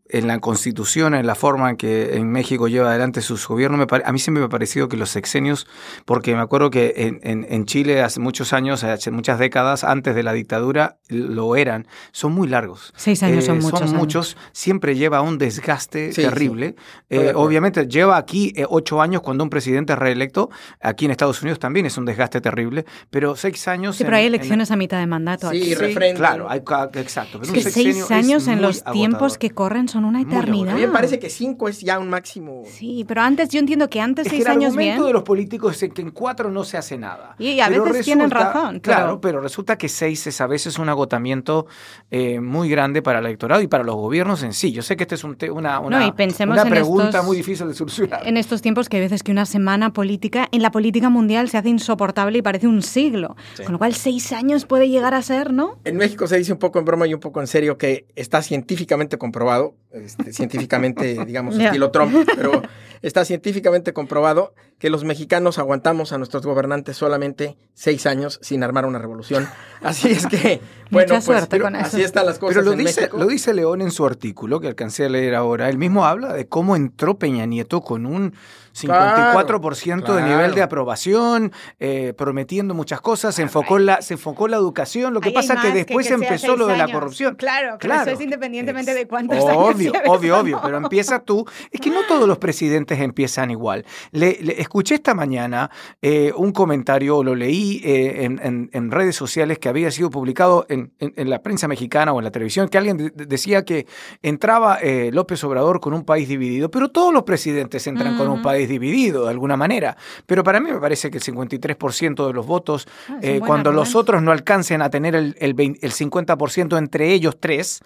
en 0.08 0.26
la 0.26 0.38
constitución, 0.38 1.14
en 1.14 1.26
la 1.26 1.34
forma 1.34 1.68
en 1.68 1.76
que 1.76 2.16
en 2.16 2.30
México 2.30 2.68
lleva 2.68 2.88
adelante 2.88 3.20
sus 3.20 3.46
gobiernos. 3.46 3.86
a 4.02 4.12
mí 4.12 4.18
siempre 4.18 4.40
me 4.40 4.46
ha 4.46 4.48
parecido 4.48 4.88
que 4.88 4.96
los 4.96 5.10
sexenios, 5.10 5.66
porque 6.06 6.34
me 6.34 6.40
acuerdo 6.40 6.70
que 6.70 6.94
en, 6.96 7.20
en, 7.22 7.46
en, 7.50 7.66
Chile 7.66 8.00
hace 8.00 8.18
muchos 8.18 8.54
años, 8.54 8.84
hace 8.84 9.10
muchas 9.10 9.38
décadas 9.38 9.84
antes 9.84 10.14
de 10.14 10.22
la 10.22 10.32
dictadura, 10.32 10.96
lo 11.08 11.56
eran, 11.56 11.86
son 12.12 12.32
muy 12.32 12.48
largos. 12.48 12.94
Seis 12.96 13.22
años 13.22 13.44
son 13.44 13.58
muchos. 13.58 13.78
Son 13.80 13.88
años. 13.88 14.00
muchos, 14.00 14.36
siempre 14.52 14.96
lleva 14.96 15.20
un 15.20 15.36
desgaste 15.36 16.12
Sí, 16.12 16.22
terrible. 16.22 16.74
sí. 16.78 17.04
Eh, 17.10 17.32
obviamente 17.34 17.86
lleva 17.86 18.16
aquí 18.16 18.54
eh, 18.56 18.64
ocho 18.68 19.02
años 19.02 19.20
cuando 19.20 19.44
un 19.44 19.50
presidente 19.50 19.92
es 19.92 19.98
reelecto, 19.98 20.48
aquí 20.80 21.04
en 21.04 21.10
Estados 21.10 21.42
Unidos 21.42 21.58
también 21.58 21.84
es 21.84 21.98
un 21.98 22.06
desgaste 22.06 22.40
terrible, 22.40 22.86
pero 23.10 23.36
seis 23.36 23.68
años... 23.68 23.96
Sí, 23.96 24.04
pero 24.04 24.16
hay 24.16 24.24
elecciones 24.24 24.70
en, 24.70 24.74
a 24.74 24.76
mitad 24.78 24.98
de 24.98 25.06
mandato. 25.06 25.50
Sí, 25.50 25.58
aquí. 25.58 25.74
referéndum. 25.74 26.18
Claro, 26.18 26.48
hay, 26.48 26.62
exacto. 26.94 27.42
es 27.42 27.50
que 27.50 27.60
seis 27.60 28.10
años 28.10 28.48
en 28.48 28.62
los 28.62 28.77
tiempos 28.84 29.38
que 29.38 29.50
corren 29.50 29.88
son 29.88 30.04
una 30.04 30.20
eternidad. 30.22 30.74
A 30.74 30.76
mí 30.76 30.82
me 30.82 30.88
parece 30.88 31.18
que 31.18 31.30
cinco 31.30 31.68
es 31.68 31.80
ya 31.80 31.98
un 31.98 32.10
máximo. 32.10 32.62
Sí, 32.66 33.04
pero 33.06 33.22
antes, 33.22 33.48
yo 33.48 33.58
entiendo 33.58 33.88
que 33.88 34.00
antes 34.00 34.26
es 34.26 34.30
seis 34.30 34.44
que 34.44 34.50
el 34.50 34.56
años 34.56 34.76
bien. 34.76 34.88
El 34.88 34.94
argumento 34.94 35.06
de 35.06 35.12
los 35.12 35.22
políticos 35.22 35.82
es 35.82 35.92
que 35.92 36.02
en 36.02 36.10
cuatro 36.10 36.50
no 36.50 36.64
se 36.64 36.76
hace 36.76 36.98
nada. 36.98 37.34
Y 37.38 37.60
a 37.60 37.68
pero 37.68 37.84
veces 37.84 37.98
resulta, 37.98 38.04
tienen 38.04 38.30
razón. 38.30 38.80
Claro, 38.80 39.06
pero... 39.06 39.20
pero 39.20 39.40
resulta 39.40 39.78
que 39.78 39.88
seis 39.88 40.26
es 40.26 40.40
a 40.40 40.46
veces 40.46 40.78
un 40.78 40.88
agotamiento 40.88 41.66
eh, 42.10 42.40
muy 42.40 42.68
grande 42.68 43.02
para 43.02 43.20
el 43.20 43.26
electorado 43.26 43.62
y 43.62 43.66
para 43.66 43.84
los 43.84 43.96
gobiernos 43.96 44.42
en 44.42 44.52
sí. 44.52 44.72
Yo 44.72 44.82
sé 44.82 44.96
que 44.96 45.04
esta 45.04 45.14
es 45.14 45.24
un 45.24 45.38
una, 45.52 45.78
una, 45.78 46.00
no, 46.00 46.06
y 46.06 46.12
pensemos 46.12 46.54
una 46.54 46.62
en 46.62 46.70
pregunta 46.70 47.08
estos, 47.10 47.24
muy 47.24 47.36
difícil 47.36 47.68
de 47.68 47.74
solucionar. 47.74 48.26
En 48.26 48.36
estos 48.36 48.60
tiempos 48.60 48.88
que 48.88 48.96
hay 48.96 49.02
veces 49.04 49.22
que 49.22 49.30
una 49.30 49.46
semana 49.46 49.92
política 49.92 50.48
en 50.50 50.62
la 50.62 50.70
política 50.70 51.10
mundial 51.10 51.48
se 51.48 51.58
hace 51.58 51.68
insoportable 51.68 52.38
y 52.38 52.42
parece 52.42 52.66
un 52.66 52.82
siglo. 52.82 53.36
Sí. 53.54 53.62
Con 53.62 53.72
lo 53.72 53.78
cual, 53.78 53.94
seis 53.94 54.32
años 54.32 54.64
puede 54.64 54.88
llegar 54.88 55.14
a 55.14 55.22
ser, 55.22 55.52
¿no? 55.52 55.78
En 55.84 55.96
México 55.96 56.26
se 56.26 56.38
dice 56.38 56.52
un 56.52 56.58
poco 56.58 56.78
en 56.78 56.84
broma 56.84 57.06
y 57.06 57.14
un 57.14 57.20
poco 57.20 57.40
en 57.40 57.46
serio 57.46 57.78
que 57.78 58.06
está 58.16 58.42
científicamente 58.68 59.16
comprobado, 59.16 59.74
este, 59.98 60.32
científicamente, 60.32 61.24
digamos, 61.24 61.58
estilo 61.58 61.90
Trump, 61.90 62.14
pero 62.36 62.62
está 63.02 63.24
científicamente 63.24 63.92
comprobado 63.92 64.54
que 64.78 64.90
los 64.90 65.02
mexicanos 65.04 65.58
aguantamos 65.58 66.12
a 66.12 66.18
nuestros 66.18 66.46
gobernantes 66.46 66.96
solamente 66.96 67.56
seis 67.74 68.06
años 68.06 68.38
sin 68.42 68.62
armar 68.62 68.86
una 68.86 68.98
revolución. 68.98 69.48
Así 69.82 70.10
es 70.10 70.26
que, 70.26 70.60
bueno, 70.90 71.14
Mucha 71.14 71.14
pues, 71.14 71.24
suerte 71.24 71.60
con 71.60 71.74
eso. 71.76 71.86
así 71.86 72.02
están 72.02 72.26
las 72.26 72.38
cosas 72.38 72.56
Pero 72.58 72.66
lo 72.66 72.72
en 72.72 72.78
dice, 72.78 73.00
México. 73.02 73.18
lo 73.18 73.26
dice 73.26 73.54
León 73.54 73.82
en 73.82 73.90
su 73.90 74.06
artículo 74.06 74.60
que 74.60 74.68
alcancé 74.68 75.04
a 75.04 75.08
leer 75.08 75.34
ahora. 75.34 75.68
Él 75.68 75.78
mismo 75.78 76.04
habla 76.06 76.32
de 76.32 76.46
cómo 76.46 76.76
entró 76.76 77.18
Peña 77.18 77.44
Nieto 77.46 77.80
con 77.80 78.06
un 78.06 78.34
54% 78.72 80.04
Claro, 80.04 80.14
de 80.14 80.22
nivel 80.22 80.36
claro. 80.38 80.54
de 80.54 80.62
aprobación, 80.62 81.52
eh, 81.80 82.12
prometiendo 82.16 82.74
muchas 82.74 83.00
cosas. 83.00 83.34
Se 83.34 83.42
enfocó, 83.42 83.78
en 83.78 83.86
la, 83.86 84.02
se 84.02 84.14
enfocó 84.14 84.46
en 84.46 84.52
la 84.52 84.56
educación. 84.58 85.14
Lo 85.14 85.20
que 85.20 85.30
Ahí 85.30 85.34
pasa 85.34 85.54
es 85.54 85.60
que 85.60 85.72
después 85.72 86.06
que 86.06 86.12
que 86.14 86.18
sea 86.18 86.28
empezó 86.28 86.56
lo 86.56 86.66
de 86.66 86.76
la 86.76 86.90
corrupción. 86.90 87.34
Claro, 87.36 87.78
claro, 87.78 88.02
eso 88.02 88.10
es 88.12 88.20
independientemente 88.20 88.94
de 88.94 89.06
cuántos 89.08 89.44
años 89.44 89.87
Obvio, 90.06 90.38
obvio. 90.38 90.60
Pero 90.62 90.76
empieza 90.78 91.20
tú. 91.20 91.44
Es 91.70 91.80
que 91.80 91.90
no 91.90 92.00
todos 92.06 92.26
los 92.28 92.38
presidentes 92.38 92.98
empiezan 93.00 93.50
igual. 93.50 93.84
Le, 94.12 94.38
le- 94.40 94.60
escuché 94.60 94.94
esta 94.96 95.14
mañana 95.14 95.70
eh, 96.02 96.32
un 96.36 96.52
comentario, 96.52 97.18
o 97.18 97.24
lo 97.24 97.34
leí 97.34 97.80
eh, 97.84 98.24
en, 98.24 98.40
en- 98.42 98.70
en 98.72 98.90
redes 98.90 99.16
sociales 99.16 99.58
que 99.58 99.68
había 99.68 99.90
sido 99.90 100.10
publicado 100.10 100.66
en, 100.68 100.92
la 101.28 101.42
prensa 101.42 101.68
mexicana 101.68 102.12
o 102.12 102.18
en 102.18 102.24
la 102.24 102.30
televisión, 102.30 102.68
que 102.68 102.78
alguien 102.78 102.96
de- 102.96 103.10
de- 103.10 103.26
decía 103.26 103.64
que 103.64 103.86
entraba 104.22 104.78
eh, 104.82 105.10
López 105.12 105.42
Obrador 105.44 105.80
con 105.80 105.92
un 105.94 106.04
país 106.04 106.28
dividido, 106.28 106.70
pero 106.70 106.88
todos 106.90 107.12
los 107.12 107.22
presidentes 107.24 107.86
entran 107.86 108.16
con 108.16 108.28
un 108.28 108.42
país 108.42 108.68
dividido 108.68 109.24
de 109.24 109.30
alguna 109.30 109.56
manera. 109.56 109.96
Pero 110.26 110.42
para 110.44 110.60
mí 110.60 110.70
me 110.70 110.78
parece 110.80 111.10
que 111.10 111.18
el 111.18 111.24
53% 111.24 112.26
de 112.26 112.32
los 112.32 112.46
votos, 112.46 112.86
Ah, 113.08 113.18
cuando 113.46 113.72
los 113.72 113.94
otros 113.94 114.22
no 114.22 114.32
alcancen 114.32 114.82
a 114.82 114.90
tener 114.90 115.14
el, 115.14 115.36
el 115.38 115.54
20 115.54 115.84
el 115.84 115.92
50% 115.92 116.76
entre 116.78 117.12
ellos 117.12 117.36
tres, 117.40 117.80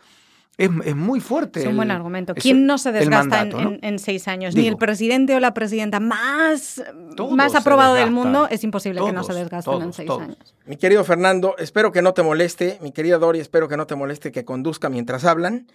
es, 0.59 0.71
es 0.85 0.95
muy 0.97 1.21
fuerte. 1.21 1.61
Es 1.61 1.65
un 1.67 1.71
el- 1.73 1.77
buen 1.77 1.91
argumento. 1.91 2.35
¿Quién 2.35 2.67
no 2.67 2.79
se 2.79 2.93
desgasta 2.93 3.37
mandato, 3.45 3.59
en, 3.59 3.65
¿no? 3.65 3.71
en- 3.73 3.79
en 3.85 3.99
seis 3.99 4.29
años? 4.29 4.55
Ni 4.55 4.69
el 4.69 4.77
presidente 4.77 5.35
o 5.35 5.41
la 5.41 5.55
presidenta 5.55 5.99
más, 6.01 6.83
más 7.31 7.55
aprobado 7.55 7.95
del 7.95 8.11
mundo. 8.11 8.49
Es 8.51 8.63
imposible 8.65 9.01
que 9.05 9.13
no 9.13 9.23
se 9.25 9.29
Todos, 9.29 9.41
desgasten 9.43 9.83
en 9.83 9.93
seis 9.93 10.07
todos. 10.07 10.23
años. 10.23 10.55
Mi 10.67 10.77
querido 10.77 11.05
Fernando, 11.05 11.55
espero 11.59 11.91
que 11.93 12.03
no 12.03 12.13
te 12.15 12.23
moleste, 12.23 12.79
mi 12.83 12.93
querida 12.93 13.19
Dori, 13.19 13.41
espero 13.41 13.67
que 13.69 13.77
no 13.77 13.87
te 13.87 13.95
moleste 13.95 14.31
que 14.33 14.45
conduzca 14.45 14.89
mientras 14.89 15.25
hablan, 15.25 15.67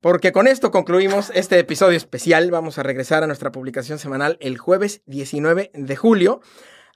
porque 0.00 0.32
con 0.32 0.46
esto 0.46 0.70
concluimos 0.70 1.30
este 1.34 1.58
episodio 1.58 1.96
especial. 1.96 2.50
Vamos 2.50 2.76
a 2.78 2.82
regresar 2.82 3.22
a 3.22 3.26
nuestra 3.26 3.52
publicación 3.52 3.98
semanal 3.98 4.36
el 4.40 4.58
jueves 4.58 5.00
19 5.06 5.70
de 5.72 5.96
julio. 5.96 6.40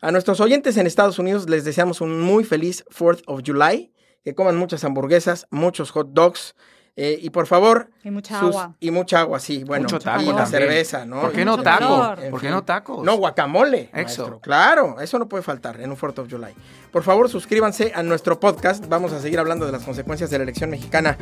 A 0.00 0.12
nuestros 0.12 0.40
oyentes 0.40 0.76
en 0.76 0.86
Estados 0.86 1.18
Unidos 1.18 1.48
les 1.48 1.64
deseamos 1.64 2.00
un 2.00 2.20
muy 2.20 2.44
feliz 2.44 2.84
4th 2.94 3.22
of 3.26 3.40
July, 3.46 3.92
que 4.24 4.34
coman 4.34 4.56
muchas 4.56 4.84
hamburguesas, 4.84 5.46
muchos 5.50 5.90
hot 5.90 6.08
dogs. 6.12 6.54
Eh, 7.00 7.16
y 7.22 7.30
por 7.30 7.46
favor, 7.46 7.90
Y 8.02 8.10
mucha 8.10 8.40
sus- 8.40 8.48
agua. 8.56 8.74
y 8.80 8.90
mucha 8.90 9.20
agua, 9.20 9.38
sí, 9.38 9.62
bueno, 9.62 9.84
Mucho 9.84 10.00
taco 10.00 10.20
y 10.20 10.26
la 10.26 10.38
también. 10.42 10.62
cerveza, 10.62 11.06
¿no? 11.06 11.20
¿Por 11.20 11.32
qué 11.32 11.44
no 11.44 11.62
taco? 11.62 12.14
¿Por 12.30 12.40
qué 12.40 12.50
no 12.50 12.64
tacos? 12.64 13.04
No, 13.04 13.16
guacamole. 13.16 13.82
Eso. 13.82 13.92
maestro. 13.94 14.40
Claro, 14.40 15.00
eso 15.00 15.16
no 15.20 15.28
puede 15.28 15.44
faltar 15.44 15.80
en 15.80 15.90
un 15.90 15.96
4th 15.96 16.18
of 16.18 16.28
July. 16.30 16.52
Por 16.90 17.04
favor, 17.04 17.28
suscríbanse 17.28 17.92
a 17.94 18.02
nuestro 18.02 18.40
podcast. 18.40 18.84
Vamos 18.88 19.12
a 19.12 19.20
seguir 19.20 19.38
hablando 19.38 19.64
de 19.64 19.70
las 19.72 19.84
consecuencias 19.84 20.28
de 20.30 20.38
la 20.38 20.42
elección 20.42 20.70
mexicana, 20.70 21.16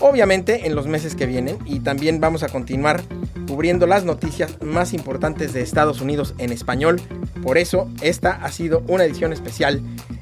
obviamente, 0.00 0.66
en 0.66 0.74
los 0.74 0.86
meses 0.86 1.14
que 1.14 1.26
vienen. 1.26 1.58
Y 1.64 1.80
también 1.80 2.20
vamos 2.20 2.42
a 2.42 2.48
continuar 2.48 3.02
cubriendo 3.46 3.86
las 3.86 4.04
noticias 4.04 4.60
más 4.62 4.92
importantes 4.92 5.52
de 5.52 5.62
Estados 5.62 6.00
Unidos 6.00 6.34
en 6.38 6.52
español. 6.52 7.00
Por 7.42 7.58
eso, 7.58 7.90
esta 8.00 8.32
ha 8.32 8.50
sido 8.50 8.82
una 8.88 9.04
edición 9.04 9.32
especial 9.32 9.80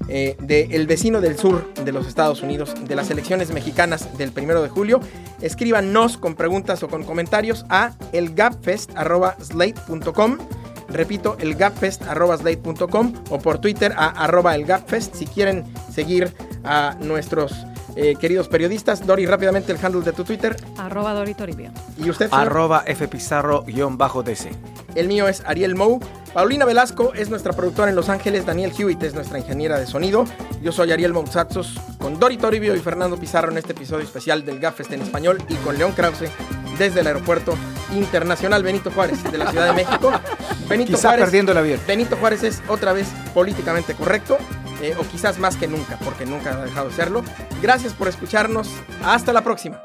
eh, 0.08 0.36
de 0.40 0.62
El 0.72 0.86
vecino 0.86 1.20
del 1.20 1.38
sur 1.38 1.72
de 1.74 1.92
los 1.92 2.06
Estados 2.06 2.42
Unidos, 2.42 2.74
de 2.86 2.96
las 2.96 3.10
elecciones 3.10 3.52
mexicanas 3.52 4.16
del 4.18 4.32
primero 4.32 4.62
de 4.62 4.68
julio. 4.68 5.00
Escríbanos 5.40 6.18
con 6.18 6.34
preguntas 6.34 6.82
o 6.82 6.88
con 6.88 7.04
comentarios 7.04 7.64
a 7.68 7.92
elgapfest.slate.com. 8.12 10.38
Repito, 10.88 11.36
elgapfest.slate.com 11.40 13.12
o 13.30 13.38
por 13.38 13.60
Twitter 13.60 13.94
a 13.96 14.08
arroba 14.08 14.54
elgapfest 14.54 15.14
si 15.14 15.26
quieren 15.26 15.64
seguir 15.90 16.34
a 16.64 16.96
nuestros 17.00 17.64
eh, 17.96 18.16
queridos 18.16 18.48
periodistas. 18.48 19.06
Dori, 19.06 19.26
rápidamente 19.26 19.72
el 19.72 19.84
handle 19.84 20.02
de 20.02 20.12
tu 20.12 20.24
Twitter. 20.24 20.56
Arroba 20.76 21.14
Dori 21.14 21.34
Toribio. 21.34 21.70
Y 21.98 22.10
usted, 22.10 22.28
señor? 22.28 22.46
Arroba 22.46 22.84
fpizarro-dc. 22.86 24.50
El 24.94 25.08
mío 25.08 25.28
es 25.28 25.42
Ariel 25.46 25.74
Mou. 25.74 26.00
Paulina 26.32 26.64
Velasco 26.64 27.12
es 27.14 27.28
nuestra 27.28 27.52
productora 27.52 27.90
en 27.90 27.96
Los 27.96 28.08
Ángeles. 28.08 28.46
Daniel 28.46 28.72
Hewitt 28.76 29.02
es 29.02 29.14
nuestra 29.14 29.38
ingeniera 29.38 29.78
de 29.78 29.86
sonido. 29.86 30.24
Yo 30.62 30.72
soy 30.72 30.92
Ariel 30.92 31.12
Moutsatsos 31.12 31.78
con 31.98 32.18
Dori 32.18 32.38
Toribio 32.38 32.74
y 32.74 32.78
Fernando 32.78 33.18
Pizarro 33.18 33.50
en 33.52 33.58
este 33.58 33.72
episodio 33.72 34.04
especial 34.04 34.44
del 34.44 34.58
Gafest 34.58 34.92
en 34.92 35.02
español 35.02 35.42
y 35.48 35.54
con 35.56 35.76
León 35.76 35.92
Krause 35.92 36.30
desde 36.78 37.00
el 37.00 37.06
Aeropuerto 37.06 37.54
Internacional 37.94 38.62
Benito 38.62 38.90
Juárez 38.90 39.22
de 39.30 39.38
la 39.38 39.50
Ciudad 39.50 39.66
de 39.66 39.72
México. 39.72 40.10
Benito 40.68 40.92
Quizá 40.92 41.08
Juárez, 41.08 41.24
perdiendo 41.26 41.52
el 41.52 41.58
avión. 41.58 41.80
Benito 41.86 42.16
Juárez 42.16 42.42
es 42.42 42.62
otra 42.68 42.92
vez 42.92 43.08
políticamente 43.34 43.94
correcto, 43.94 44.38
eh, 44.82 44.94
o 44.98 45.02
quizás 45.08 45.38
más 45.38 45.56
que 45.56 45.68
nunca, 45.68 45.96
porque 46.04 46.26
nunca 46.26 46.52
ha 46.52 46.64
dejado 46.64 46.88
de 46.88 46.94
serlo. 46.94 47.22
Gracias 47.62 47.94
por 47.94 48.08
escucharnos. 48.08 48.68
Hasta 49.04 49.32
la 49.32 49.42
próxima. 49.42 49.82